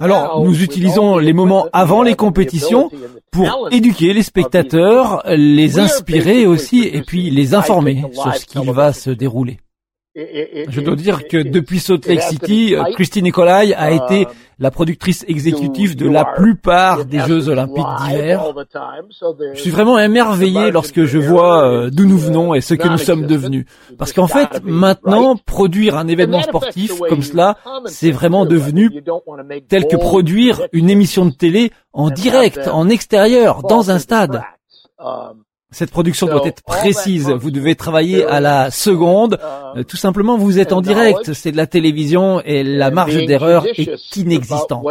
Alors, 0.00 0.44
nous 0.44 0.62
utilisons 0.62 1.18
les 1.18 1.32
moments 1.32 1.68
avant 1.72 2.02
les 2.02 2.16
compétitions 2.16 2.90
pour 3.30 3.68
éduquer 3.70 4.12
les 4.12 4.24
spectateurs, 4.24 5.22
les 5.28 5.78
inspirer 5.78 6.46
aussi, 6.46 6.82
et 6.82 7.02
puis 7.02 7.30
les 7.30 7.54
informer 7.54 8.04
sur 8.12 8.34
ce 8.34 8.44
qui 8.44 8.66
va 8.66 8.92
se 8.92 9.10
dérouler. 9.10 9.58
Je 10.16 10.80
dois 10.80 10.94
dire 10.94 11.26
que 11.26 11.38
depuis 11.38 11.80
Salt 11.80 12.06
Lake 12.06 12.22
City, 12.22 12.74
Christine 12.94 13.24
Nicolai 13.24 13.74
a 13.74 13.90
été 13.90 14.26
la 14.58 14.70
productrice 14.70 15.24
exécutive 15.26 15.96
de 15.96 16.08
la 16.08 16.24
plupart 16.24 17.04
des 17.04 17.18
Jeux 17.20 17.48
Olympiques 17.48 17.84
d'hiver. 18.00 18.44
Je 19.54 19.60
suis 19.60 19.70
vraiment 19.70 19.98
émerveillé 19.98 20.70
lorsque 20.70 21.04
je 21.04 21.18
vois 21.18 21.68
euh, 21.68 21.90
d'où 21.90 22.06
nous 22.06 22.18
venons 22.18 22.54
et 22.54 22.60
ce 22.60 22.74
que 22.74 22.88
nous 22.88 22.98
sommes 22.98 23.26
devenus. 23.26 23.66
Parce 23.98 24.12
qu'en 24.12 24.28
fait, 24.28 24.62
maintenant, 24.64 25.36
produire 25.36 25.96
un 25.96 26.06
événement 26.06 26.42
sportif 26.42 26.92
comme 27.08 27.22
cela, 27.22 27.56
c'est 27.86 28.12
vraiment 28.12 28.46
devenu 28.46 29.02
tel 29.68 29.88
que 29.88 29.96
produire 29.96 30.62
une 30.72 30.90
émission 30.90 31.26
de 31.26 31.32
télé 31.32 31.72
en 31.92 32.10
direct, 32.10 32.68
en 32.68 32.88
extérieur, 32.88 33.62
dans 33.62 33.90
un 33.90 33.98
stade. 33.98 34.42
Cette 35.74 35.90
production 35.90 36.28
doit 36.28 36.46
être 36.46 36.62
précise. 36.62 37.28
Vous 37.28 37.50
devez 37.50 37.74
travailler 37.74 38.24
à 38.24 38.40
la 38.40 38.70
seconde. 38.70 39.40
Euh, 39.76 39.82
tout 39.82 39.96
simplement, 39.96 40.38
vous 40.38 40.60
êtes 40.60 40.72
en 40.72 40.80
direct. 40.80 41.32
C'est 41.32 41.50
de 41.50 41.56
la 41.56 41.66
télévision 41.66 42.40
et 42.44 42.62
la 42.62 42.92
marge 42.92 43.16
d'erreur 43.26 43.66
est 43.66 44.16
inexistante. 44.16 44.86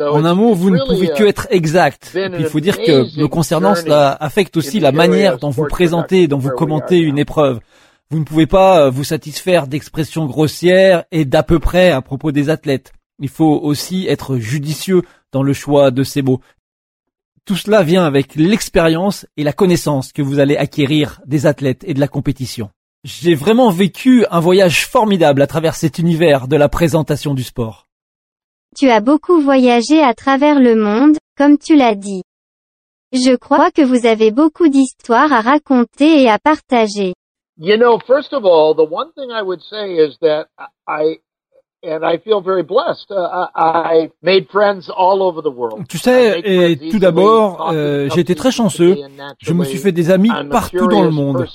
En 0.00 0.24
un 0.24 0.34
mot, 0.34 0.54
vous 0.54 0.70
ne 0.70 0.84
pouvez 0.84 1.08
que 1.08 1.22
être 1.22 1.46
exact. 1.50 2.12
il 2.14 2.46
faut 2.46 2.58
dire 2.58 2.76
que, 2.76 3.20
me 3.20 3.28
concernant, 3.28 3.76
cela 3.76 4.16
affecte 4.20 4.56
aussi 4.56 4.80
la 4.80 4.90
manière 4.90 5.38
dont 5.38 5.50
vous 5.50 5.66
présentez, 5.66 6.26
dont 6.26 6.38
vous 6.38 6.50
commentez 6.50 6.98
une 6.98 7.18
épreuve. 7.18 7.60
Vous 8.10 8.18
ne 8.18 8.24
pouvez 8.24 8.46
pas 8.46 8.82
euh, 8.82 8.90
vous 8.90 9.04
satisfaire 9.04 9.66
d'expressions 9.66 10.26
grossières 10.26 11.04
et 11.12 11.24
d'à 11.24 11.42
peu 11.42 11.58
près 11.58 11.92
à 11.92 12.02
propos 12.02 12.30
des 12.30 12.50
athlètes. 12.50 12.92
Il 13.20 13.30
faut 13.30 13.58
aussi 13.62 14.06
être 14.06 14.36
judicieux 14.36 15.00
dans 15.32 15.42
le 15.42 15.54
choix 15.54 15.90
de 15.90 16.04
ces 16.04 16.20
mots. 16.20 16.40
Tout 17.44 17.56
cela 17.56 17.82
vient 17.82 18.04
avec 18.04 18.36
l'expérience 18.36 19.26
et 19.36 19.42
la 19.42 19.52
connaissance 19.52 20.12
que 20.12 20.22
vous 20.22 20.38
allez 20.38 20.56
acquérir 20.56 21.20
des 21.26 21.46
athlètes 21.46 21.82
et 21.84 21.92
de 21.92 21.98
la 21.98 22.06
compétition. 22.06 22.70
J'ai 23.02 23.34
vraiment 23.34 23.70
vécu 23.70 24.24
un 24.30 24.38
voyage 24.38 24.86
formidable 24.86 25.42
à 25.42 25.48
travers 25.48 25.74
cet 25.74 25.98
univers 25.98 26.46
de 26.46 26.54
la 26.54 26.68
présentation 26.68 27.34
du 27.34 27.42
sport. 27.42 27.88
Tu 28.76 28.90
as 28.90 29.00
beaucoup 29.00 29.40
voyagé 29.40 30.00
à 30.00 30.14
travers 30.14 30.60
le 30.60 30.76
monde, 30.76 31.16
comme 31.36 31.58
tu 31.58 31.74
l'as 31.74 31.96
dit. 31.96 32.22
Je 33.12 33.34
crois 33.34 33.72
que 33.72 33.82
vous 33.82 34.06
avez 34.06 34.30
beaucoup 34.30 34.68
d'histoires 34.68 35.32
à 35.32 35.40
raconter 35.40 36.22
et 36.22 36.30
à 36.30 36.38
partager. 36.38 37.12
You 37.58 37.76
know, 37.76 37.98
first 38.06 38.32
of 38.32 38.44
all, 38.44 38.74
the 38.74 38.88
one 38.88 39.12
thing 39.16 39.30
I 39.30 39.42
would 39.42 39.60
say 39.68 39.96
is 39.96 40.16
that 40.20 40.46
I 40.86 41.18
tu 45.88 45.98
sais, 45.98 46.40
et 46.44 46.90
tout 46.90 46.98
d'abord, 46.98 47.70
euh, 47.72 48.08
j'ai 48.14 48.20
été 48.20 48.34
très 48.34 48.50
chanceux. 48.52 48.96
Je 49.40 49.52
me 49.52 49.64
suis 49.64 49.78
fait 49.78 49.92
des 49.92 50.10
amis 50.10 50.30
partout 50.50 50.86
dans 50.86 51.02
le 51.02 51.10
monde. 51.10 51.46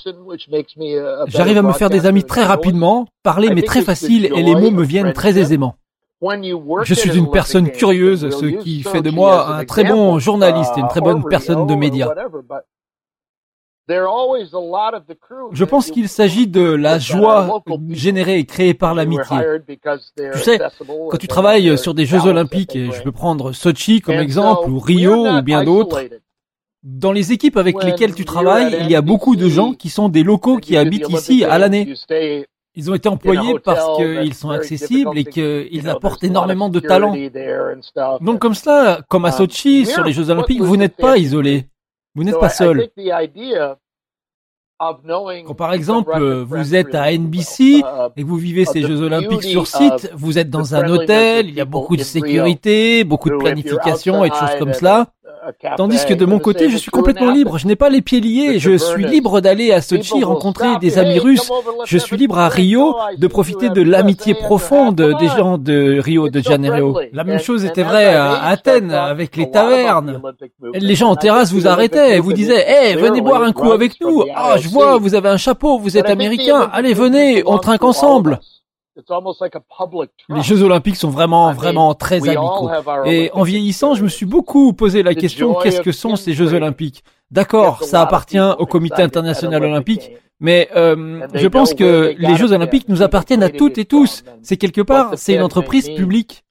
J'arrive 1.26 1.58
à 1.58 1.62
me 1.62 1.72
faire 1.72 1.90
des 1.90 2.06
amis 2.06 2.24
très 2.24 2.44
rapidement, 2.44 3.06
parler 3.22 3.50
mais 3.54 3.62
très 3.62 3.82
facile 3.82 4.26
et 4.26 4.42
les 4.42 4.54
mots 4.54 4.70
me 4.70 4.84
viennent 4.84 5.12
très 5.12 5.38
aisément. 5.38 5.76
Je 6.82 6.94
suis 6.94 7.16
une 7.16 7.30
personne 7.30 7.70
curieuse, 7.70 8.28
ce 8.30 8.46
qui 8.46 8.82
fait 8.82 9.02
de 9.02 9.10
moi 9.10 9.54
un 9.56 9.64
très 9.64 9.84
bon 9.84 10.18
journaliste 10.18 10.72
et 10.76 10.80
une 10.80 10.88
très 10.88 11.00
bonne 11.00 11.24
personne 11.24 11.66
de 11.66 11.74
médias. 11.74 12.10
Je 13.88 15.64
pense 15.64 15.90
qu'il 15.90 16.08
s'agit 16.08 16.46
de 16.46 16.62
la 16.62 16.98
joie 16.98 17.62
générée 17.90 18.38
et 18.38 18.44
créée 18.44 18.74
par 18.74 18.94
l'amitié. 18.94 19.38
Tu 19.66 20.38
sais, 20.38 20.58
quand 21.10 21.16
tu 21.18 21.28
travailles 21.28 21.78
sur 21.78 21.94
des 21.94 22.06
Jeux 22.06 22.26
Olympiques, 22.26 22.76
et 22.76 22.90
je 22.92 23.02
peux 23.02 23.12
prendre 23.12 23.52
Sochi 23.52 24.00
comme 24.00 24.16
exemple, 24.16 24.70
ou 24.70 24.78
Rio, 24.78 25.26
ou 25.26 25.42
bien 25.42 25.64
d'autres, 25.64 26.02
dans 26.82 27.12
les 27.12 27.32
équipes 27.32 27.56
avec 27.56 27.82
lesquelles 27.82 28.14
tu 28.14 28.24
travailles, 28.24 28.76
il 28.80 28.90
y 28.90 28.96
a 28.96 29.02
beaucoup 29.02 29.36
de 29.36 29.48
gens 29.48 29.72
qui 29.72 29.88
sont 29.88 30.08
des 30.08 30.22
locaux 30.22 30.58
qui 30.58 30.76
habitent 30.76 31.08
ici 31.08 31.44
à 31.44 31.58
l'année. 31.58 31.94
Ils 32.74 32.90
ont 32.92 32.94
été 32.94 33.08
employés 33.08 33.58
parce 33.58 33.96
qu'ils 33.96 34.34
sont 34.34 34.50
accessibles 34.50 35.18
et 35.18 35.24
qu'ils 35.24 35.88
apportent 35.88 36.22
énormément 36.22 36.68
de 36.68 36.78
talent. 36.78 37.14
Donc 38.20 38.38
comme 38.38 38.54
cela, 38.54 39.00
comme 39.08 39.24
à 39.24 39.30
um, 39.30 39.34
Sochi, 39.34 39.86
sur 39.86 40.04
les 40.04 40.12
Jeux 40.12 40.30
Olympiques, 40.30 40.60
vous 40.60 40.76
n'êtes 40.76 40.96
pas 40.96 41.18
isolé. 41.18 41.66
Vous 42.14 42.24
n'êtes 42.24 42.38
pas 42.38 42.48
seul. 42.48 42.90
Quand 44.80 45.54
par 45.56 45.72
exemple 45.72 46.16
vous 46.48 46.76
êtes 46.76 46.94
à 46.94 47.10
NBC 47.10 47.82
et 48.16 48.22
que 48.22 48.26
vous 48.26 48.36
vivez 48.36 48.64
ces 48.64 48.82
Jeux 48.82 49.00
Olympiques 49.02 49.42
sur 49.42 49.66
site, 49.66 50.12
vous 50.14 50.38
êtes 50.38 50.50
dans 50.50 50.76
un 50.76 50.88
hôtel, 50.88 51.48
il 51.48 51.54
y 51.54 51.60
a 51.60 51.64
beaucoup 51.64 51.96
de 51.96 52.02
sécurité, 52.02 53.02
beaucoup 53.02 53.28
de 53.28 53.36
planification 53.36 54.24
et 54.24 54.30
de 54.30 54.34
choses 54.34 54.56
comme 54.58 54.72
cela. 54.72 55.08
Tandis 55.76 56.04
que 56.04 56.14
de 56.14 56.26
mon 56.26 56.38
côté, 56.38 56.68
je 56.70 56.76
suis 56.76 56.90
complètement 56.90 57.30
libre. 57.30 57.58
Je 57.58 57.66
n'ai 57.66 57.76
pas 57.76 57.88
les 57.88 58.02
pieds 58.02 58.20
liés. 58.20 58.58
Je 58.58 58.76
suis 58.76 59.04
libre 59.04 59.40
d'aller 59.40 59.72
à 59.72 59.80
Sochi 59.80 60.22
rencontrer 60.24 60.78
des 60.78 60.98
amis 60.98 61.18
russes. 61.18 61.50
Je 61.86 61.98
suis 61.98 62.16
libre 62.16 62.38
à 62.38 62.48
Rio 62.48 62.94
de 63.16 63.26
profiter 63.26 63.70
de 63.70 63.82
l'amitié 63.82 64.34
profonde 64.34 64.96
des 65.18 65.28
gens 65.28 65.58
de 65.58 65.98
Rio 66.00 66.28
de 66.28 66.40
Janeiro. 66.40 67.00
La 67.12 67.24
même 67.24 67.40
chose 67.40 67.64
était 67.64 67.82
vraie 67.82 68.14
à 68.14 68.44
Athènes 68.44 68.92
avec 68.92 69.36
les 69.36 69.50
tavernes. 69.50 70.20
Les 70.74 70.94
gens 70.94 71.10
en 71.10 71.16
terrasse 71.16 71.52
vous 71.52 71.66
arrêtaient 71.66 72.16
et 72.16 72.20
vous 72.20 72.32
disaient, 72.32 72.64
eh, 72.68 72.96
venez 72.96 73.20
boire 73.20 73.42
un 73.42 73.52
coup 73.52 73.72
avec 73.72 74.00
nous. 74.00 74.24
Ah, 74.34 74.56
je 74.58 74.67
vois, 74.68 74.98
vous 74.98 75.14
avez 75.14 75.28
un 75.28 75.36
chapeau, 75.36 75.78
vous 75.78 75.96
êtes 75.96 76.08
américain. 76.08 76.68
Allez, 76.72 76.94
venez, 76.94 77.42
on 77.46 77.58
trinque 77.58 77.84
ensemble. 77.84 78.40
Les 80.28 80.42
Jeux 80.42 80.62
Olympiques 80.62 80.96
sont 80.96 81.08
vraiment, 81.10 81.52
vraiment 81.52 81.94
très 81.94 82.28
amicaux. 82.28 82.68
Et 83.04 83.30
en 83.32 83.42
vieillissant, 83.42 83.94
je 83.94 84.02
me 84.02 84.08
suis 84.08 84.26
beaucoup 84.26 84.72
posé 84.72 85.02
la 85.02 85.14
question 85.14 85.54
qu'est-ce 85.54 85.80
que 85.80 85.92
sont 85.92 86.16
ces 86.16 86.32
Jeux 86.32 86.52
Olympiques? 86.52 87.04
D'accord, 87.30 87.84
ça 87.84 88.02
appartient 88.02 88.40
au 88.58 88.66
Comité 88.66 89.02
international 89.02 89.62
olympique, 89.62 90.12
mais 90.40 90.68
euh, 90.74 91.26
je 91.34 91.46
pense 91.46 91.74
que 91.74 92.14
les 92.18 92.36
Jeux 92.36 92.52
Olympiques 92.52 92.88
nous 92.88 93.02
appartiennent 93.02 93.42
à 93.42 93.50
toutes 93.50 93.78
et 93.78 93.84
tous. 93.84 94.24
C'est 94.42 94.56
quelque 94.56 94.80
part, 94.80 95.12
c'est 95.16 95.34
une 95.34 95.42
entreprise 95.42 95.88
publique. 95.90 96.44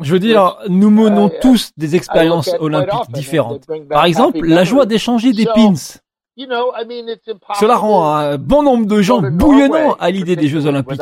Je 0.00 0.12
veux 0.12 0.20
dire, 0.20 0.56
nous 0.68 0.90
menons 0.90 1.30
tous 1.40 1.72
des 1.76 1.96
expériences 1.96 2.50
olympiques 2.60 3.10
différentes. 3.12 3.66
Par 3.88 4.04
exemple, 4.04 4.46
la 4.46 4.64
joie 4.64 4.86
d'échanger 4.86 5.32
des 5.32 5.46
pins. 5.46 5.74
Cela 7.58 7.76
rend 7.76 8.14
un 8.14 8.38
bon 8.38 8.62
nombre 8.62 8.86
de 8.86 9.02
gens 9.02 9.20
bouillonnants 9.20 9.94
à 9.98 10.10
l'idée 10.10 10.36
des 10.36 10.48
Jeux 10.48 10.66
Olympiques. 10.66 11.00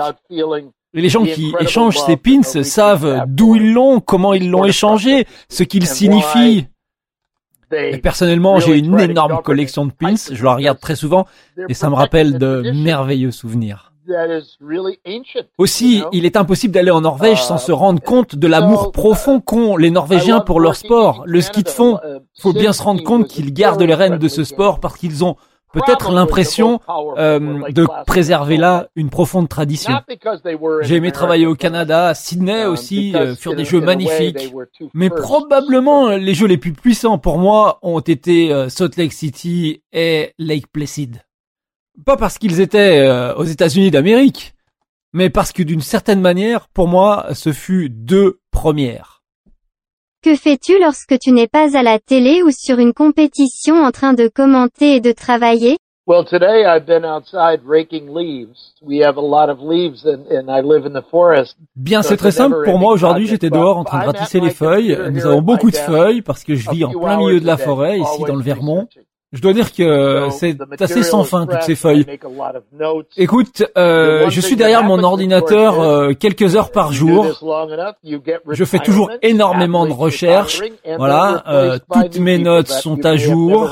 Les 0.95 1.09
gens 1.11 1.25
qui 1.25 1.53
échangent 1.61 1.99
ces 1.99 2.17
pins 2.17 2.43
savent 2.43 3.25
d'où 3.27 3.57
ils 3.57 3.73
l'ont, 3.73 4.01
comment 4.01 4.33
ils 4.33 4.49
l'ont 4.51 4.65
échangé, 4.65 5.27
ce 5.51 5.63
qu'ils 5.63 5.87
signifient. 5.87 6.69
Et 7.73 7.99
personnellement, 7.99 8.61
j'ai 8.61 8.79
une 8.79 8.99
énorme 8.99 9.43
collection 9.43 9.85
de 9.85 9.93
pins, 9.93 10.15
je 10.31 10.43
la 10.43 10.55
regarde 10.55 10.81
très 10.81 10.97
souvent 10.97 11.27
et 11.69 11.75
ça 11.75 11.91
me 11.91 11.95
rappelle 11.97 12.39
de 12.39 12.73
merveilleux 12.73 13.33
souvenirs. 13.33 13.93
Aussi, 15.59 16.03
il 16.13 16.25
est 16.25 16.37
impossible 16.37 16.75
d'aller 16.75 16.91
en 16.91 17.01
Norvège 17.01 17.43
sans 17.43 17.59
se 17.59 17.73
rendre 17.73 18.03
compte 18.03 18.37
de 18.37 18.47
l'amour 18.47 18.93
profond 18.93 19.41
qu'ont 19.41 19.77
les 19.77 19.91
Norvégiens 19.91 20.41
pour 20.41 20.61
leur 20.61 20.77
sport. 20.77 21.23
Le 21.27 21.41
ski 21.41 21.63
de 21.63 21.69
fond, 21.69 21.99
faut 22.41 22.53
bien 22.53 22.73
se 22.73 22.83
rendre 22.83 23.03
compte 23.03 23.27
qu'ils 23.29 23.53
gardent 23.53 23.83
les 23.83 23.95
rênes 23.95 24.19
de 24.19 24.29
ce 24.29 24.45
sport 24.45 24.81
parce 24.81 24.97
qu'ils 24.97 25.25
ont 25.25 25.37
peut-être 25.73 26.13
l'impression 26.13 26.81
euh, 27.19 27.71
de 27.71 27.87
préserver 28.07 28.57
là 28.57 28.89
une 28.97 29.11
profonde 29.11 29.49
tradition. 29.49 29.93
J'ai 30.83 30.97
aimé 30.97 31.13
travailler 31.13 31.47
au 31.47 31.55
Canada, 31.55 32.15
Sydney 32.15 32.65
aussi 32.65 33.15
euh, 33.15 33.35
furent 33.35 33.55
des 33.55 33.65
jeux 33.65 33.81
magnifiques, 33.81 34.55
mais 34.95 35.11
probablement 35.11 36.11
les 36.11 36.35
jeux 36.35 36.47
les 36.47 36.59
plus 36.59 36.73
puissants 36.73 37.19
pour 37.19 37.39
moi 37.39 37.79
ont 37.83 38.01
été 38.01 38.53
euh, 38.53 38.69
Salt 38.69 38.97
Lake 38.97 39.13
City 39.13 39.83
et 39.93 40.33
Lake 40.39 40.67
Placid. 40.73 41.23
Pas 42.05 42.17
parce 42.17 42.39
qu'ils 42.39 42.61
étaient 42.61 43.01
euh, 43.01 43.35
aux 43.35 43.45
États-Unis 43.45 43.91
d'Amérique, 43.91 44.55
mais 45.13 45.31
parce 45.31 45.53
que 45.53 45.63
d'une 45.63 45.81
certaine 45.81 46.21
manière, 46.21 46.69
pour 46.69 46.89
moi, 46.89 47.29
ce 47.33 47.53
fut 47.53 47.89
deux 47.89 48.41
premières. 48.51 49.23
Que 50.23 50.35
fais-tu 50.35 50.79
lorsque 50.81 51.19
tu 51.19 51.31
n'es 51.33 51.47
pas 51.47 51.77
à 51.77 51.83
la 51.83 51.99
télé 51.99 52.43
ou 52.43 52.51
sur 52.51 52.79
une 52.79 52.93
compétition 52.93 53.77
en 53.77 53.93
train 53.93 54.13
de 54.13 54.29
commenter 54.29 54.97
et 54.97 55.01
de 55.01 55.13
travailler? 55.13 55.79
Bien, 61.75 62.03
c'est 62.03 62.17
très 62.17 62.31
simple. 62.31 62.63
Pour 62.65 62.79
moi, 62.79 62.93
aujourd'hui, 62.93 63.27
j'étais 63.27 63.51
dehors 63.51 63.79
en 63.79 63.85
train 63.85 64.01
de 64.01 64.07
ratisser 64.07 64.39
les 64.39 64.51
feuilles. 64.51 64.97
Nous 65.11 65.27
avons 65.27 65.43
beaucoup 65.43 65.71
de 65.71 65.77
feuilles 65.77 66.23
parce 66.23 66.45
que 66.45 66.55
je 66.55 66.71
vis 66.71 66.85
en 66.85 66.91
plein 66.91 67.17
milieu 67.17 67.41
de 67.41 67.47
la 67.47 67.57
forêt, 67.57 67.99
ici 67.99 68.23
dans 68.27 68.37
le 68.37 68.43
Vermont. 68.43 68.87
Je 69.37 69.43
dois 69.43 69.53
dire 69.53 69.75
que 69.75 70.29
c'est 70.31 70.57
assez 70.81 71.03
sans 71.03 71.23
fin 71.25 71.47
toutes 71.47 71.63
ces 71.63 71.75
feuilles. 71.75 72.07
Écoute, 73.19 73.63
euh, 73.77 74.31
je 74.31 74.41
suis 74.41 74.57
derrière 74.57 74.83
mon 74.83 75.03
ordinateur 75.03 75.79
euh, 75.79 76.15
quelques 76.15 76.57
heures 76.57 76.73
par 76.73 76.93
jour. 76.93 77.27
Je 78.49 78.65
fais 78.65 78.79
toujours 78.79 79.11
énormément 79.21 79.87
de 79.87 79.93
recherches. 79.93 80.63
Voilà, 80.97 81.45
euh, 81.49 81.79
toutes 81.93 82.19
mes 82.19 82.39
notes 82.39 82.69
sont 82.69 83.05
à 83.05 83.17
jour. 83.17 83.71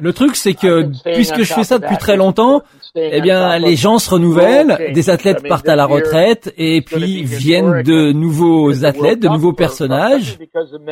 Le 0.00 0.12
truc, 0.12 0.36
c'est 0.36 0.54
que 0.54 0.90
puisque 1.04 1.42
je 1.42 1.52
fais 1.52 1.64
ça 1.64 1.78
depuis 1.78 1.98
très 1.98 2.16
longtemps, 2.16 2.62
eh 2.94 3.20
bien, 3.20 3.58
les 3.58 3.76
gens 3.76 3.98
se 3.98 4.08
renouvellent, 4.08 4.92
des 4.94 5.10
athlètes 5.10 5.46
partent 5.46 5.68
à 5.68 5.76
la 5.76 5.84
retraite, 5.84 6.52
et 6.56 6.80
puis 6.80 7.22
viennent 7.24 7.82
de 7.82 8.12
nouveaux 8.12 8.84
athlètes, 8.84 9.20
de 9.20 9.28
nouveaux 9.28 9.52
personnages. 9.52 10.38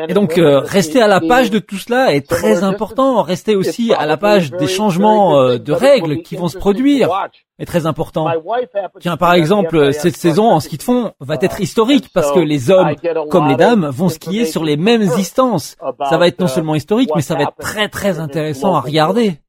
Et 0.09 0.15
donc, 0.15 0.39
euh, 0.39 0.61
rester 0.61 1.01
à 1.01 1.09
la 1.09 1.21
page 1.21 1.51
de 1.51 1.59
tout 1.59 1.79
cela 1.79 2.15
est 2.15 2.27
très 2.29 2.65
important. 2.65 3.23
Rester 3.23 3.57
aussi 3.57 3.93
à 3.95 4.07
la 4.07 4.17
page 4.17 4.51
des 4.51 4.67
changements 4.67 5.39
euh, 5.39 5.59
de 5.59 5.73
règles 5.73 6.23
qui 6.23 6.37
vont 6.37 6.49
se 6.49 6.59
produire 6.59 7.09
est 7.59 7.65
très 7.65 7.87
important. 7.87 8.29
Tiens, 9.01 9.17
par 9.17 9.35
exemple, 9.35 9.93
cette 9.93 10.17
saison 10.17 10.51
en 10.51 10.61
ski 10.61 10.77
de 10.77 10.83
fond 10.83 11.13
va 11.21 11.37
être 11.41 11.61
historique 11.61 12.11
parce 12.13 12.31
que 12.33 12.41
les 12.41 12.71
hommes 12.71 12.95
comme 13.31 13.49
les 13.49 13.57
dames 13.57 13.87
vont 13.87 14.09
skier 14.09 14.45
sur 14.45 14.65
les 14.65 14.77
mêmes 14.77 15.07
distances. 15.17 15.77
Ça 16.09 16.19
va 16.19 16.29
être 16.29 16.41
non 16.41 16.49
seulement 16.49 16.75
historique, 16.75 17.11
mais 17.15 17.23
ça 17.23 17.35
va 17.35 17.43
être 17.43 17.57
très 17.59 17.89
très 17.89 18.19
intéressant 18.21 18.75
à 18.75 18.81
regarder. 18.81 19.41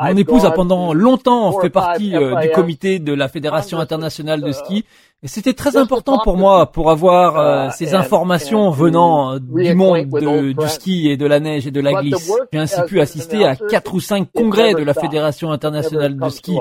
Mon 0.00 0.16
épouse 0.16 0.44
a 0.44 0.50
pendant 0.50 0.92
longtemps 0.92 1.60
fait 1.60 1.70
partie 1.70 2.16
euh, 2.16 2.40
du 2.40 2.50
comité 2.50 2.98
de 2.98 3.12
la 3.12 3.28
Fédération 3.28 3.78
internationale 3.78 4.40
de 4.40 4.50
ski 4.50 4.84
et 5.24 5.28
c'était 5.28 5.54
très 5.54 5.78
important 5.78 6.18
pour 6.22 6.36
moi 6.36 6.70
pour 6.70 6.90
avoir 6.90 7.38
euh, 7.38 7.70
ces 7.70 7.94
informations 7.94 8.70
venant 8.70 9.38
du 9.38 9.74
monde 9.74 10.06
du 10.06 10.68
ski 10.68 11.08
et 11.08 11.16
de 11.16 11.24
la 11.24 11.40
neige 11.40 11.66
et 11.66 11.70
de 11.70 11.80
la 11.80 11.94
glisse. 12.02 12.30
J'ai 12.52 12.58
ainsi 12.58 12.82
pu 12.82 13.00
assister 13.00 13.42
à 13.42 13.56
quatre 13.56 13.94
ou 13.94 14.00
cinq 14.00 14.28
congrès 14.30 14.74
de 14.74 14.82
la 14.82 14.92
Fédération 14.92 15.50
internationale 15.50 16.18
de 16.18 16.28
ski. 16.28 16.58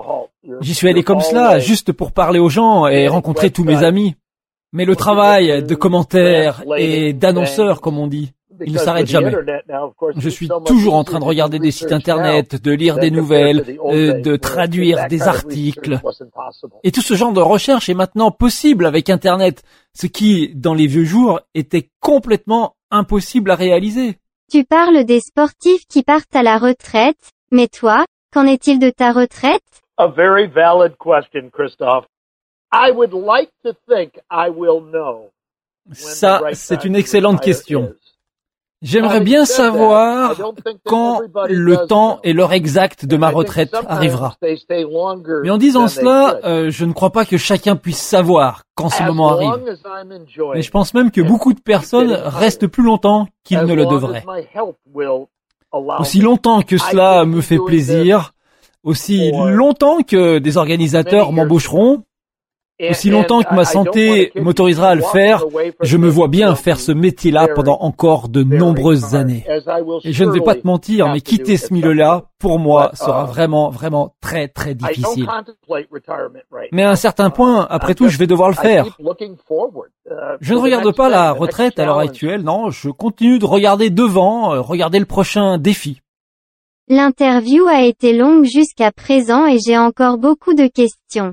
J'y 0.61 0.73
suis 0.73 0.87
allé 0.87 1.03
comme 1.03 1.19
cela, 1.19 1.59
juste 1.59 1.91
pour 1.91 2.13
parler 2.13 2.39
aux 2.39 2.47
gens 2.47 2.87
et 2.87 3.09
rencontrer 3.09 3.51
tous 3.51 3.65
mes 3.65 3.83
amis. 3.83 4.15
Mais 4.71 4.85
le 4.85 4.95
travail 4.95 5.61
de 5.61 5.75
commentaires 5.75 6.63
et 6.77 7.11
d'annonceurs, 7.11 7.81
comme 7.81 7.99
on 7.99 8.07
dit, 8.07 8.31
il 8.65 8.73
ne 8.73 8.77
s'arrête 8.77 9.07
jamais. 9.07 9.33
Je 10.17 10.29
suis 10.29 10.49
toujours 10.65 10.95
en 10.95 11.03
train 11.03 11.19
de 11.19 11.23
regarder 11.23 11.59
des 11.59 11.71
sites 11.71 11.91
internet, 11.91 12.61
de 12.61 12.71
lire 12.71 12.97
des 12.97 13.11
nouvelles, 13.11 13.77
euh, 13.85 14.19
de 14.21 14.35
traduire 14.35 15.07
des 15.07 15.23
articles. 15.23 15.99
Et 16.83 16.91
tout 16.91 17.01
ce 17.01 17.13
genre 17.13 17.33
de 17.33 17.41
recherche 17.41 17.89
est 17.89 17.93
maintenant 17.93 18.31
possible 18.31 18.85
avec 18.85 19.09
internet, 19.09 19.63
ce 19.93 20.07
qui, 20.07 20.53
dans 20.55 20.73
les 20.73 20.87
vieux 20.87 21.05
jours, 21.05 21.41
était 21.53 21.89
complètement 21.99 22.75
impossible 22.91 23.51
à 23.51 23.55
réaliser. 23.55 24.17
Tu 24.51 24.63
parles 24.63 25.03
des 25.05 25.19
sportifs 25.19 25.85
qui 25.87 26.03
partent 26.03 26.35
à 26.35 26.43
la 26.43 26.57
retraite, 26.57 27.31
mais 27.51 27.67
toi, 27.67 28.05
qu'en 28.31 28.45
est-il 28.45 28.79
de 28.79 28.89
ta 28.89 29.11
retraite? 29.11 29.61
A 29.97 30.07
very 30.07 30.47
valid 30.47 30.93
question, 30.97 31.49
Christophe. 31.51 32.05
I 32.71 32.91
would 32.91 33.13
like 33.13 33.51
to 33.63 33.73
think 33.87 34.19
I 34.31 34.49
will 34.49 34.81
know. 34.81 35.29
Ça, 35.91 36.41
c'est 36.53 36.85
une 36.85 36.95
excellente 36.95 37.41
question. 37.41 37.93
J'aimerais 38.83 39.21
bien 39.21 39.45
savoir 39.45 40.35
quand 40.85 41.21
le 41.47 41.87
temps 41.87 42.19
et 42.23 42.33
l'heure 42.33 42.51
exacte 42.51 43.05
de 43.05 43.15
ma 43.15 43.29
retraite 43.29 43.73
arrivera. 43.87 44.35
Mais 44.41 45.49
en 45.49 45.57
disant 45.57 45.87
cela, 45.87 46.39
euh, 46.43 46.69
je 46.69 46.83
ne 46.83 46.91
crois 46.91 47.11
pas 47.11 47.25
que 47.25 47.37
chacun 47.37 47.77
puisse 47.77 48.01
savoir 48.01 48.63
quand 48.75 48.89
ce 48.89 49.01
moment 49.03 49.29
arrive. 49.31 49.49
Mais 50.53 50.61
je 50.61 50.71
pense 50.71 50.93
même 50.93 51.11
que 51.11 51.21
beaucoup 51.21 51.53
de 51.53 51.61
personnes 51.61 52.11
restent 52.11 52.67
plus 52.67 52.83
longtemps 52.83 53.27
qu'ils 53.45 53.61
ne 53.61 53.73
le 53.73 53.85
devraient. 53.85 54.25
Aussi 55.99 56.19
longtemps 56.21 56.61
que 56.61 56.77
cela 56.77 57.25
me 57.25 57.41
fait 57.41 57.57
plaisir, 57.57 58.33
aussi 58.83 59.31
longtemps 59.31 60.03
que 60.03 60.39
des 60.39 60.57
organisateurs 60.57 61.31
m'embaucheront, 61.31 62.03
aussi 62.89 63.09
longtemps 63.09 63.41
que 63.41 63.53
ma 63.53 63.65
santé 63.65 64.31
m'autorisera 64.35 64.89
à 64.89 64.95
le 64.95 65.01
faire, 65.01 65.45
je 65.81 65.97
me 65.97 66.07
vois 66.07 66.27
bien 66.27 66.55
faire 66.55 66.79
ce 66.79 66.91
métier-là 66.91 67.47
pendant 67.55 67.77
encore 67.79 68.29
de 68.29 68.43
nombreuses 68.43 69.15
années. 69.15 69.45
Et 70.03 70.13
je 70.13 70.23
ne 70.23 70.31
vais 70.31 70.41
pas 70.41 70.55
te 70.55 70.65
mentir, 70.65 71.11
mais 71.11 71.21
quitter 71.21 71.57
ce 71.57 71.73
milieu-là, 71.73 72.25
pour 72.39 72.59
moi, 72.59 72.91
sera 72.93 73.25
vraiment, 73.25 73.69
vraiment 73.69 74.15
très, 74.21 74.47
très 74.47 74.75
difficile. 74.75 75.27
Mais 76.71 76.83
à 76.83 76.91
un 76.91 76.95
certain 76.95 77.29
point, 77.29 77.67
après 77.69 77.95
tout, 77.95 78.09
je 78.09 78.17
vais 78.17 78.27
devoir 78.27 78.49
le 78.49 78.55
faire. 78.55 78.85
Je 80.41 80.53
ne 80.53 80.59
regarde 80.59 80.95
pas 80.95 81.09
la 81.09 81.31
retraite 81.31 81.79
à 81.79 81.85
l'heure 81.85 81.99
actuelle, 81.99 82.41
non, 82.41 82.69
je 82.69 82.89
continue 82.89 83.39
de 83.39 83.45
regarder 83.45 83.89
devant, 83.89 84.53
euh, 84.53 84.61
regarder 84.61 84.99
le 84.99 85.05
prochain 85.05 85.57
défi. 85.57 86.01
L'interview 86.89 87.65
a 87.67 87.83
été 87.83 88.11
longue 88.13 88.43
jusqu'à 88.43 88.91
présent 88.91 89.45
et 89.47 89.57
j'ai 89.65 89.77
encore 89.77 90.17
beaucoup 90.17 90.53
de 90.53 90.67
questions. 90.67 91.31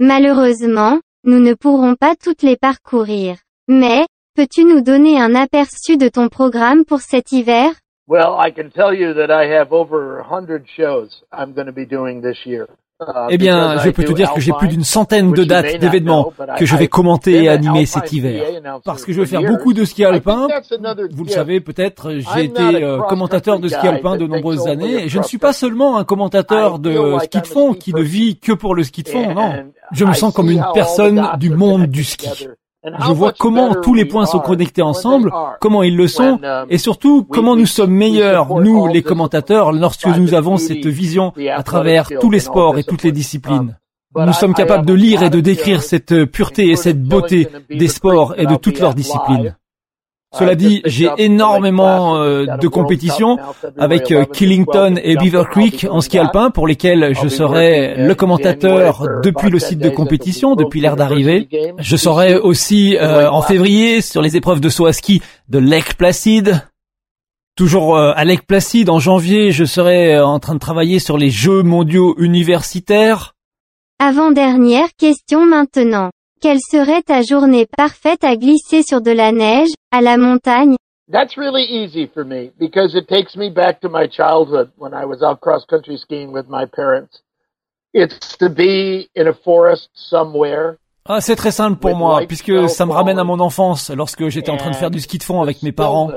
Malheureusement, 0.00 1.00
nous 1.24 1.40
ne 1.40 1.54
pourrons 1.54 1.96
pas 1.96 2.14
toutes 2.14 2.42
les 2.42 2.56
parcourir. 2.56 3.38
Mais, 3.66 4.06
peux-tu 4.36 4.64
nous 4.64 4.80
donner 4.80 5.20
un 5.20 5.34
aperçu 5.34 5.96
de 5.96 6.08
ton 6.08 6.28
programme 6.28 6.84
pour 6.84 7.00
cet 7.00 7.32
hiver? 7.32 7.72
Well, 8.06 8.36
I 8.38 8.52
can 8.52 8.70
tell 8.70 8.94
you 8.94 9.12
that 9.14 9.32
I 9.32 9.50
have 9.52 9.72
over 9.72 10.22
100 10.22 10.66
shows 10.68 11.24
I'm 11.32 11.52
going 11.52 11.72
be 11.72 11.84
doing 11.84 12.22
this 12.22 12.46
year. 12.46 12.68
Eh 13.30 13.38
bien, 13.38 13.78
je 13.78 13.90
peux 13.90 14.04
te 14.04 14.12
dire 14.12 14.32
que 14.32 14.40
j'ai 14.40 14.52
plus 14.52 14.68
d'une 14.68 14.84
centaine 14.84 15.32
de 15.32 15.44
dates 15.44 15.78
d'événements 15.78 16.32
que 16.58 16.66
je 16.66 16.76
vais 16.76 16.88
commenter 16.88 17.44
et 17.44 17.48
animer 17.48 17.86
cet 17.86 18.12
hiver. 18.12 18.44
Parce 18.84 19.04
que 19.04 19.12
je 19.12 19.20
vais 19.20 19.26
faire 19.26 19.42
beaucoup 19.42 19.72
de 19.72 19.84
ski 19.84 20.04
alpin. 20.04 20.48
Vous 21.12 21.24
le 21.24 21.30
savez 21.30 21.60
peut-être, 21.60 22.12
j'ai 22.34 22.44
été 22.44 22.82
euh, 22.82 23.00
commentateur 23.02 23.60
de 23.60 23.68
ski 23.68 23.86
alpin 23.86 24.16
de 24.16 24.26
nombreuses 24.26 24.66
années. 24.66 25.04
Et 25.04 25.08
je 25.08 25.18
ne 25.18 25.24
suis 25.24 25.38
pas 25.38 25.52
seulement 25.52 25.98
un 25.98 26.04
commentateur 26.04 26.78
de 26.78 27.18
ski 27.22 27.40
de 27.40 27.46
fond 27.46 27.74
qui 27.74 27.94
ne 27.94 28.02
vit 28.02 28.38
que 28.38 28.52
pour 28.52 28.74
le 28.74 28.82
ski 28.82 29.02
de 29.02 29.08
fond, 29.08 29.34
non. 29.34 29.52
Je 29.92 30.04
me 30.04 30.12
sens 30.12 30.34
comme 30.34 30.50
une 30.50 30.64
personne 30.74 31.30
du 31.38 31.50
monde 31.50 31.86
du 31.86 32.04
ski. 32.04 32.48
Je 32.84 33.12
vois 33.12 33.32
comment 33.32 33.74
tous 33.74 33.94
les 33.94 34.04
points 34.04 34.26
sont 34.26 34.38
connectés 34.38 34.82
ensemble, 34.82 35.32
comment 35.60 35.82
ils 35.82 35.96
le 35.96 36.06
sont, 36.06 36.38
um, 36.42 36.66
et 36.70 36.78
surtout 36.78 37.24
comment 37.24 37.56
nous 37.56 37.66
sommes 37.66 37.92
meilleurs, 37.92 38.54
nous 38.60 38.86
les 38.86 39.02
commentateurs, 39.02 39.72
lorsque 39.72 40.06
nous 40.06 40.34
avons 40.34 40.56
cette 40.58 40.86
vision 40.86 41.32
à 41.50 41.62
travers 41.62 42.08
tous 42.20 42.30
les 42.30 42.40
sports 42.40 42.78
et 42.78 42.84
toutes 42.84 43.02
les 43.02 43.12
disciplines. 43.12 43.76
Nous 44.14 44.32
sommes 44.32 44.54
capables 44.54 44.86
de 44.86 44.94
lire 44.94 45.22
et 45.22 45.30
de 45.30 45.40
décrire 45.40 45.82
cette 45.82 46.24
pureté 46.26 46.68
et 46.70 46.76
cette 46.76 47.02
beauté 47.02 47.48
des 47.68 47.88
sports 47.88 48.34
et 48.38 48.46
de 48.46 48.54
toutes 48.54 48.78
leurs 48.78 48.94
disciplines. 48.94 49.56
Cela 50.36 50.54
dit, 50.54 50.82
j'ai 50.84 51.08
énormément 51.16 52.18
euh, 52.18 52.44
de 52.60 52.68
compétitions 52.68 53.38
avec 53.78 54.12
euh, 54.12 54.26
Killington 54.26 54.96
et 55.02 55.16
Beaver 55.16 55.44
Creek 55.50 55.86
en 55.90 56.02
ski 56.02 56.18
alpin 56.18 56.50
pour 56.50 56.66
lesquelles 56.66 57.14
je 57.14 57.28
serai 57.28 57.94
le 57.96 58.14
commentateur 58.14 59.06
depuis 59.22 59.48
le 59.48 59.58
site 59.58 59.78
de 59.78 59.88
compétition, 59.88 60.54
depuis 60.54 60.82
l'ère 60.82 60.96
d'arrivée. 60.96 61.48
Je 61.78 61.96
serai 61.96 62.36
aussi 62.36 62.96
euh, 62.96 63.30
en 63.30 63.40
février 63.40 64.02
sur 64.02 64.20
les 64.20 64.36
épreuves 64.36 64.60
de 64.60 64.68
saut 64.68 64.86
à 64.86 64.92
ski 64.92 65.22
de 65.48 65.58
Lake 65.58 65.94
Placid. 65.96 66.62
Toujours 67.56 67.98
à 67.98 68.24
Lake 68.24 68.46
Placid, 68.46 68.88
en 68.88 69.00
janvier, 69.00 69.50
je 69.50 69.64
serai 69.64 70.20
en 70.20 70.38
train 70.38 70.54
de 70.54 70.60
travailler 70.60 71.00
sur 71.00 71.18
les 71.18 71.30
Jeux 71.30 71.64
mondiaux 71.64 72.14
universitaires. 72.18 73.34
Avant-dernière 73.98 74.86
question 74.96 75.44
maintenant. 75.44 76.10
Quelle 76.40 76.60
serait 76.60 77.02
ta 77.02 77.22
journée 77.22 77.66
parfaite 77.66 78.22
à 78.22 78.36
glisser 78.36 78.84
sur 78.84 79.00
de 79.00 79.10
la 79.10 79.32
neige, 79.32 79.70
à 79.90 80.00
la 80.00 80.16
montagne? 80.16 80.76
That's 81.10 81.36
really 81.36 81.64
easy 81.64 82.06
for 82.06 82.24
me 82.24 82.52
because 82.60 82.94
it 82.94 83.08
takes 83.08 83.34
me 83.34 83.50
back 83.50 83.80
to 83.80 83.88
my 83.88 84.06
childhood 84.08 84.70
when 84.76 84.92
I 84.92 85.04
was 85.04 85.20
out 85.20 85.40
cross 85.40 85.64
country 85.64 85.98
skiing 85.98 86.32
with 86.32 86.48
my 86.48 86.64
parents. 86.66 87.22
It's 87.92 88.36
to 88.38 88.48
be 88.48 89.08
in 89.16 89.26
a 89.26 89.32
forest 89.32 89.88
somewhere. 89.94 90.76
Ah, 91.06 91.20
c'est 91.20 91.34
très 91.34 91.50
simple 91.50 91.78
pour 91.78 91.96
moi, 91.96 92.20
puisque 92.28 92.68
ça 92.68 92.86
me 92.86 92.92
ramène 92.92 93.18
à 93.18 93.24
mon 93.24 93.40
enfance, 93.40 93.90
lorsque 93.90 94.28
j'étais 94.28 94.50
en 94.50 94.58
train 94.58 94.70
de 94.70 94.76
faire 94.76 94.90
du 94.90 95.00
ski 95.00 95.18
de 95.18 95.24
fond 95.24 95.40
avec 95.40 95.62
mes 95.62 95.72
parents. 95.72 96.10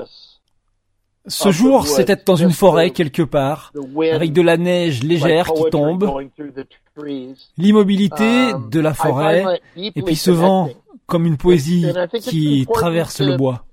Ce 1.27 1.51
jour, 1.51 1.85
c'était 1.85 2.15
dans 2.15 2.35
une 2.35 2.51
forêt 2.51 2.89
quelque 2.89 3.21
part, 3.21 3.71
avec 4.11 4.33
de 4.33 4.41
la 4.41 4.57
neige 4.57 5.03
légère 5.03 5.53
qui 5.53 5.63
tombe, 5.69 6.09
l'immobilité 7.57 8.53
um, 8.53 8.69
de 8.69 8.79
la 8.79 8.93
forêt, 8.93 9.61
et 9.77 10.01
puis 10.01 10.15
ce 10.15 10.31
vent 10.31 10.69
comme 11.05 11.25
une 11.25 11.37
poésie 11.37 11.87
qui 12.21 12.65
traverse 12.73 13.21
le 13.21 13.37
bois. 13.37 13.65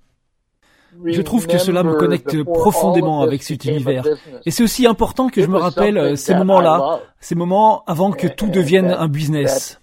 Je 1.05 1.23
trouve 1.23 1.47
que 1.47 1.59
cela 1.59 1.83
me 1.83 1.95
connecte 1.95 2.43
profondément 2.43 3.23
avec 3.23 3.43
cet 3.43 3.65
univers. 3.65 4.05
Et 4.45 4.51
c'est 4.51 4.63
aussi 4.63 4.87
important 4.87 5.29
que 5.29 5.43
je 5.43 5.47
me 5.47 5.57
rappelle 5.57 6.19
ces 6.19 6.35
moments-là, 6.35 7.01
ces 7.21 7.35
moments 7.35 7.85
avant 7.87 8.11
que 8.11 8.27
tout 8.27 8.49
devienne 8.49 8.91
un 8.91 9.09
business. 9.09 9.81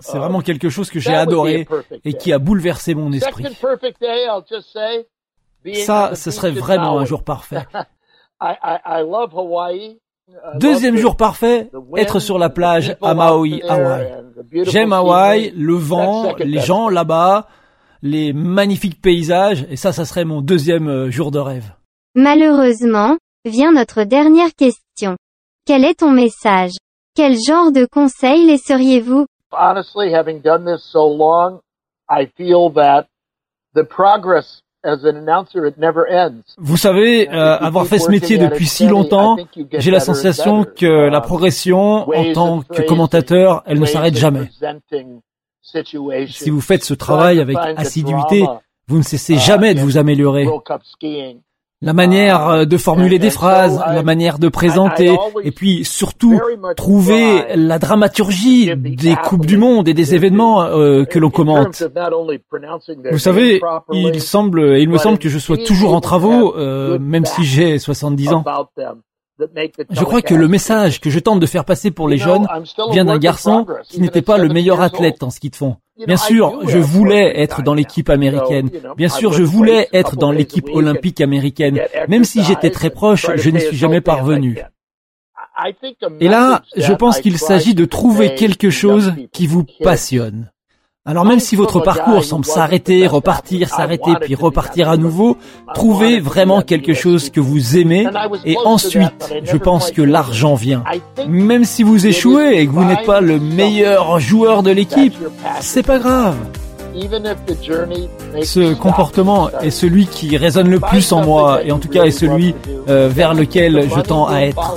C'est 0.00 0.18
vraiment 0.18 0.40
quelque 0.40 0.68
chose 0.68 0.90
que 0.90 1.00
j'ai 1.00 1.14
adoré 1.14 1.66
et 2.04 2.14
qui 2.14 2.32
a 2.32 2.38
bouleversé 2.38 2.94
mon 2.94 3.12
esprit. 3.12 3.44
Ça, 5.74 6.14
ce 6.14 6.30
serait 6.30 6.50
vraiment 6.50 6.98
un 6.98 7.04
jour 7.04 7.22
parfait. 7.24 7.66
Deuxième 10.56 10.96
jour 10.96 11.16
parfait, 11.16 11.70
être 11.96 12.20
sur 12.20 12.38
la 12.38 12.50
plage 12.50 12.96
à 13.02 13.14
Maui, 13.14 13.62
Hawaï. 13.62 14.12
J'aime 14.64 14.92
Hawaï, 14.92 15.52
le 15.56 15.74
vent, 15.74 16.34
les 16.38 16.60
gens 16.60 16.88
là-bas, 16.88 17.48
les 18.02 18.32
magnifiques 18.32 19.00
paysages, 19.00 19.66
et 19.70 19.76
ça, 19.76 19.92
ça 19.92 20.04
serait 20.04 20.24
mon 20.24 20.40
deuxième 20.40 20.88
euh, 20.88 21.10
jour 21.10 21.30
de 21.30 21.38
rêve. 21.38 21.72
Malheureusement, 22.14 23.16
vient 23.44 23.72
notre 23.72 24.04
dernière 24.04 24.54
question. 24.56 25.16
Quel 25.66 25.84
est 25.84 26.00
ton 26.00 26.12
message? 26.12 26.72
Quel 27.14 27.36
genre 27.36 27.72
de 27.72 27.86
conseil 27.90 28.46
laisseriez-vous? 28.46 29.26
Honestly, 29.50 30.12
having 30.14 30.40
done 30.40 30.64
this 30.64 30.82
so 30.84 31.08
long, 31.08 31.60
I 32.08 32.26
feel 32.36 32.70
that 32.74 33.08
the 33.74 33.82
progress 33.82 34.62
vous 36.58 36.76
savez, 36.76 37.28
euh, 37.28 37.58
avoir 37.58 37.86
fait 37.86 37.98
ce 37.98 38.10
métier 38.10 38.38
depuis 38.38 38.66
si 38.66 38.86
longtemps, 38.86 39.36
j'ai 39.72 39.90
la 39.90 40.00
sensation 40.00 40.64
que 40.64 40.86
la 40.86 41.20
progression 41.20 42.08
en 42.08 42.32
tant 42.32 42.62
que 42.62 42.82
commentateur, 42.82 43.62
elle 43.66 43.80
ne 43.80 43.86
s'arrête 43.86 44.16
jamais. 44.16 44.50
Si 46.28 46.50
vous 46.50 46.60
faites 46.60 46.84
ce 46.84 46.94
travail 46.94 47.40
avec 47.40 47.56
assiduité, 47.76 48.44
vous 48.86 48.98
ne 48.98 49.02
cessez 49.02 49.36
jamais 49.36 49.74
de 49.74 49.80
vous 49.80 49.98
améliorer 49.98 50.46
la 51.80 51.92
manière 51.92 52.48
euh, 52.48 52.64
de 52.64 52.76
formuler 52.76 53.18
des 53.18 53.30
phrases, 53.30 53.78
la 53.78 54.02
manière 54.02 54.38
de 54.38 54.48
présenter, 54.48 55.16
et 55.42 55.52
puis 55.52 55.84
surtout 55.84 56.40
trouver 56.76 57.54
la 57.54 57.78
dramaturgie 57.78 58.74
des 58.76 59.14
coupes 59.14 59.46
du 59.46 59.56
monde 59.56 59.88
et 59.88 59.94
des 59.94 60.14
événements 60.14 60.62
euh, 60.62 61.04
que 61.04 61.18
l'on 61.18 61.30
commente. 61.30 61.84
Vous 63.10 63.18
savez, 63.18 63.60
il 63.92 64.20
semble, 64.20 64.78
il 64.78 64.88
me 64.88 64.98
semble 64.98 65.18
que 65.18 65.28
je 65.28 65.38
sois 65.38 65.56
toujours 65.56 65.94
en 65.94 66.00
travaux, 66.00 66.56
euh, 66.56 66.98
même 66.98 67.24
si 67.24 67.44
j'ai 67.44 67.78
70 67.78 68.32
ans. 68.32 68.44
Je 69.90 70.04
crois 70.04 70.22
que 70.22 70.34
le 70.34 70.48
message 70.48 71.00
que 71.00 71.10
je 71.10 71.18
tente 71.18 71.40
de 71.40 71.46
faire 71.46 71.64
passer 71.64 71.90
pour 71.90 72.08
les 72.08 72.18
jeunes 72.18 72.46
vient 72.90 73.04
d'un 73.04 73.18
garçon 73.18 73.66
qui 73.88 74.00
n'était 74.00 74.22
pas 74.22 74.38
le 74.38 74.48
meilleur 74.48 74.80
athlète 74.80 75.22
en 75.22 75.30
ski 75.30 75.50
de 75.50 75.56
fond. 75.56 75.76
Bien 76.06 76.16
sûr, 76.16 76.60
je 76.68 76.78
voulais 76.78 77.40
être 77.40 77.62
dans 77.62 77.74
l'équipe 77.74 78.08
américaine. 78.08 78.70
Bien 78.96 79.08
sûr, 79.08 79.32
je 79.32 79.42
voulais 79.42 79.88
être 79.92 80.16
dans 80.16 80.30
l'équipe 80.32 80.68
olympique 80.72 81.20
américaine. 81.20 81.80
Même 82.08 82.24
si 82.24 82.42
j'étais 82.42 82.70
très 82.70 82.90
proche, 82.90 83.26
je 83.34 83.50
n'y 83.50 83.60
suis 83.60 83.76
jamais 83.76 84.00
parvenu. 84.00 84.58
Et 86.20 86.28
là, 86.28 86.62
je 86.76 86.92
pense 86.92 87.20
qu'il 87.20 87.38
s'agit 87.38 87.74
de 87.74 87.84
trouver 87.84 88.34
quelque 88.34 88.70
chose 88.70 89.12
qui 89.32 89.46
vous 89.46 89.64
passionne. 89.82 90.50
Alors 91.08 91.24
même 91.24 91.40
si 91.40 91.56
votre 91.56 91.80
parcours 91.80 92.22
semble 92.22 92.44
s'arrêter, 92.44 93.06
repartir, 93.06 93.70
s'arrêter, 93.70 94.10
puis 94.20 94.34
repartir 94.34 94.90
à 94.90 94.98
nouveau, 94.98 95.38
trouvez 95.74 96.20
vraiment 96.20 96.60
quelque 96.60 96.92
chose 96.92 97.30
que 97.30 97.40
vous 97.40 97.78
aimez 97.78 98.06
et 98.44 98.58
ensuite, 98.66 99.32
je 99.42 99.56
pense 99.56 99.90
que 99.90 100.02
l'argent 100.02 100.54
vient. 100.54 100.84
Même 101.26 101.64
si 101.64 101.82
vous 101.82 102.06
échouez 102.06 102.60
et 102.60 102.66
que 102.66 102.72
vous 102.72 102.84
n'êtes 102.84 103.06
pas 103.06 103.22
le 103.22 103.40
meilleur 103.40 104.20
joueur 104.20 104.62
de 104.62 104.70
l'équipe, 104.70 105.14
c'est 105.60 105.82
pas 105.82 105.98
grave. 105.98 106.36
Ce 108.42 108.74
comportement 108.74 109.48
est 109.62 109.70
celui 109.70 110.06
qui 110.08 110.36
résonne 110.36 110.68
le 110.68 110.78
plus 110.78 111.10
en 111.12 111.24
moi 111.24 111.64
et 111.64 111.72
en 111.72 111.78
tout 111.78 111.88
cas 111.88 112.04
est 112.04 112.10
celui 112.10 112.54
euh, 112.90 113.08
vers 113.10 113.32
lequel 113.32 113.88
je 113.88 114.00
tends 114.02 114.26
à 114.26 114.40
être. 114.40 114.76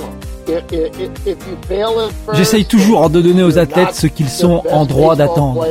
J'essaye 2.34 2.64
toujours 2.64 3.10
de 3.10 3.20
donner 3.20 3.42
aux 3.42 3.58
athlètes 3.58 3.94
ce 3.94 4.06
qu'ils 4.06 4.28
sont 4.28 4.62
en 4.70 4.84
droit 4.84 5.16
d'attendre. 5.16 5.66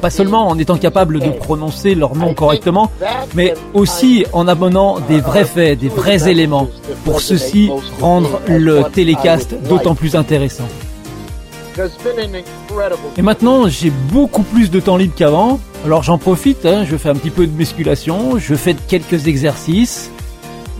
Pas 0.00 0.10
seulement 0.10 0.48
en 0.48 0.58
étant 0.58 0.76
capable 0.76 1.20
de 1.20 1.30
prononcer 1.30 1.94
leur 1.94 2.14
nom 2.14 2.34
correctement, 2.34 2.90
mais 3.34 3.54
aussi 3.72 4.24
en 4.32 4.48
abonnant 4.48 5.00
des 5.00 5.20
vrais 5.20 5.44
faits, 5.44 5.78
des 5.78 5.88
vrais 5.88 6.28
éléments, 6.28 6.68
pour 7.04 7.20
ceci 7.20 7.70
rendre 8.00 8.40
le 8.48 8.84
télécast 8.92 9.54
d'autant 9.68 9.94
plus 9.94 10.16
intéressant. 10.16 10.68
Et 13.16 13.22
maintenant, 13.22 13.68
j'ai 13.68 13.90
beaucoup 13.90 14.44
plus 14.44 14.70
de 14.70 14.78
temps 14.78 14.96
libre 14.96 15.14
qu'avant, 15.16 15.58
alors 15.84 16.04
j'en 16.04 16.18
profite, 16.18 16.64
hein, 16.66 16.84
je 16.84 16.96
fais 16.96 17.08
un 17.08 17.16
petit 17.16 17.30
peu 17.30 17.46
de 17.48 17.52
musculation, 17.52 18.38
je 18.38 18.54
fais 18.54 18.76
quelques 18.86 19.26
exercices, 19.26 20.10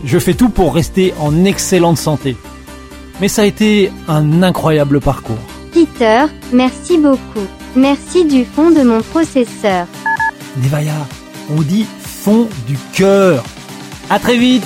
je 0.05 0.19
fais 0.21 0.35
tout 0.35 0.51
pour 0.51 0.73
rester 0.73 1.13
en 1.19 1.45
excellente 1.45 1.99
santé 1.99 2.37
mais 3.21 3.29
ça 3.29 3.43
a 3.43 3.45
été 3.45 3.91
un 4.09 4.43
incroyable 4.43 5.01
parcours. 5.01 5.39
Peter, 5.73 6.27
merci 6.53 6.99
beaucoup. 6.99 7.47
Merci 7.77 8.25
du 8.25 8.45
fond 8.45 8.71
de 8.71 8.83
mon 8.83 9.03
processeur. 9.03 9.87
Nevaya, 10.63 11.07
on 11.51 11.61
dit 11.63 11.87
fond 12.01 12.49
du 12.67 12.77
cœur. 12.93 13.43
À 14.11 14.19
très 14.19 14.37
vite 14.37 14.65